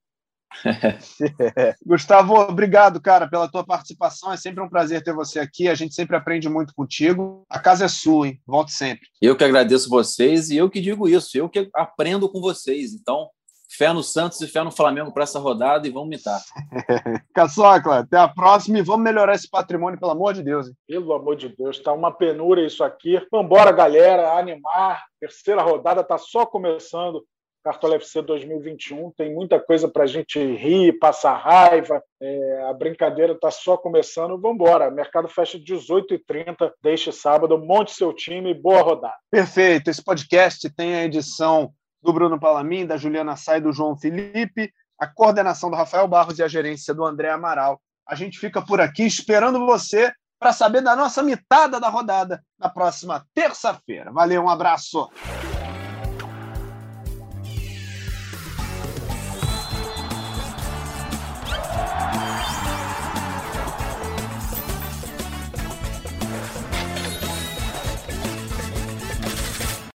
Gustavo, 1.86 2.34
obrigado, 2.36 3.02
cara, 3.02 3.28
pela 3.28 3.50
tua 3.50 3.66
participação. 3.66 4.32
É 4.32 4.38
sempre 4.38 4.62
um 4.62 4.70
prazer 4.70 5.04
ter 5.04 5.14
você 5.14 5.40
aqui. 5.40 5.68
A 5.68 5.76
gente 5.76 5.94
sempre 5.94 6.16
aprende 6.16 6.50
muito 6.50 6.74
contigo. 6.74 7.46
A 7.50 7.60
casa 7.60 7.86
é 7.86 7.88
sua, 7.88 8.28
hein? 8.28 8.42
Volte 8.46 8.72
sempre. 8.72 9.08
Eu 9.22 9.36
que 9.36 9.44
agradeço 9.44 9.90
vocês 9.90 10.50
e 10.50 10.58
eu 10.58 10.70
que 10.70 10.82
digo 10.82 11.08
isso. 11.08 11.38
Eu 11.38 11.50
que 11.50 11.70
aprendo 11.74 12.30
com 12.30 12.42
vocês. 12.42 12.94
Então, 12.94 13.30
fé 13.78 13.94
no 13.94 14.04
Santos 14.04 14.42
e 14.42 14.48
fé 14.48 14.64
no 14.64 14.72
Flamengo 14.72 15.14
para 15.14 15.24
essa 15.24 15.40
rodada 15.40 15.88
e 15.88 15.92
vamos 15.92 16.10
mitar. 16.10 16.42
Caçocla, 17.34 18.00
até 18.00 18.18
a 18.18 18.28
próxima 18.28 18.80
e 18.80 18.82
vamos 18.82 19.04
melhorar 19.04 19.34
esse 19.34 19.50
patrimônio, 19.50 20.00
pelo 20.00 20.12
amor 20.12 20.34
de 20.34 20.44
Deus. 20.44 20.68
Hein? 20.68 20.74
Pelo 20.88 21.14
amor 21.14 21.36
de 21.36 21.50
Deus, 21.50 21.80
tá 21.80 21.94
uma 21.94 22.12
penura 22.12 22.66
isso 22.66 22.84
aqui. 22.84 23.22
Vambora, 23.32 23.72
galera, 23.72 24.38
animar. 24.38 25.06
Terceira 25.20 25.62
rodada 25.62 26.04
tá 26.04 26.18
só 26.18 26.46
começando. 26.46 27.26
Cartola 27.64 27.96
FC 27.96 28.22
2021. 28.22 29.12
Tem 29.12 29.34
muita 29.34 29.60
coisa 29.60 29.88
para 29.88 30.04
a 30.04 30.08
gente 30.08 30.40
rir, 30.40 30.98
passar 31.00 31.36
raiva. 31.36 32.02
É, 32.22 32.66
a 32.70 32.74
brincadeira 32.74 33.34
está 33.34 33.52
só 33.52 33.78
começando. 33.78 34.40
Vamos 34.40 34.56
embora. 34.56 34.90
Mercado 34.90 35.28
fecha 35.28 35.58
18h30 35.60 36.72
deste 36.82 37.12
sábado. 37.12 37.58
Monte 37.58 37.92
seu 37.92 38.14
time. 38.14 38.54
Boa 38.54 38.82
rodada. 38.82 39.16
Perfeito. 39.30 39.90
Esse 39.90 40.04
podcast 40.04 40.70
tem 40.76 40.96
a 40.96 41.06
edição 41.06 41.72
do 42.02 42.12
Bruno 42.12 42.40
Palamin, 42.40 42.86
da 42.86 42.98
Juliana 42.98 43.36
Sai 43.36 43.62
do 43.62 43.72
João 43.72 43.96
Felipe, 43.96 44.72
a 45.00 45.06
coordenação 45.06 45.70
do 45.70 45.76
Rafael 45.76 46.08
Barros 46.08 46.40
e 46.40 46.44
a 46.44 46.48
gerência 46.48 46.94
do 46.94 47.06
André 47.06 47.30
Amaral. 47.30 47.80
A 48.08 48.16
gente 48.16 48.40
fica 48.40 48.62
por 48.62 48.82
aqui 48.82 49.04
esperando 49.04 49.66
você 49.66 50.12
para 50.40 50.52
saber 50.52 50.82
da 50.82 50.96
nossa 50.96 51.22
mitada 51.22 51.80
da 51.80 51.88
rodada 51.88 52.44
na 52.58 52.68
próxima 52.68 53.24
terça-feira. 53.36 54.12
Valeu, 54.12 54.42
um 54.42 54.50
abraço. 54.50 55.08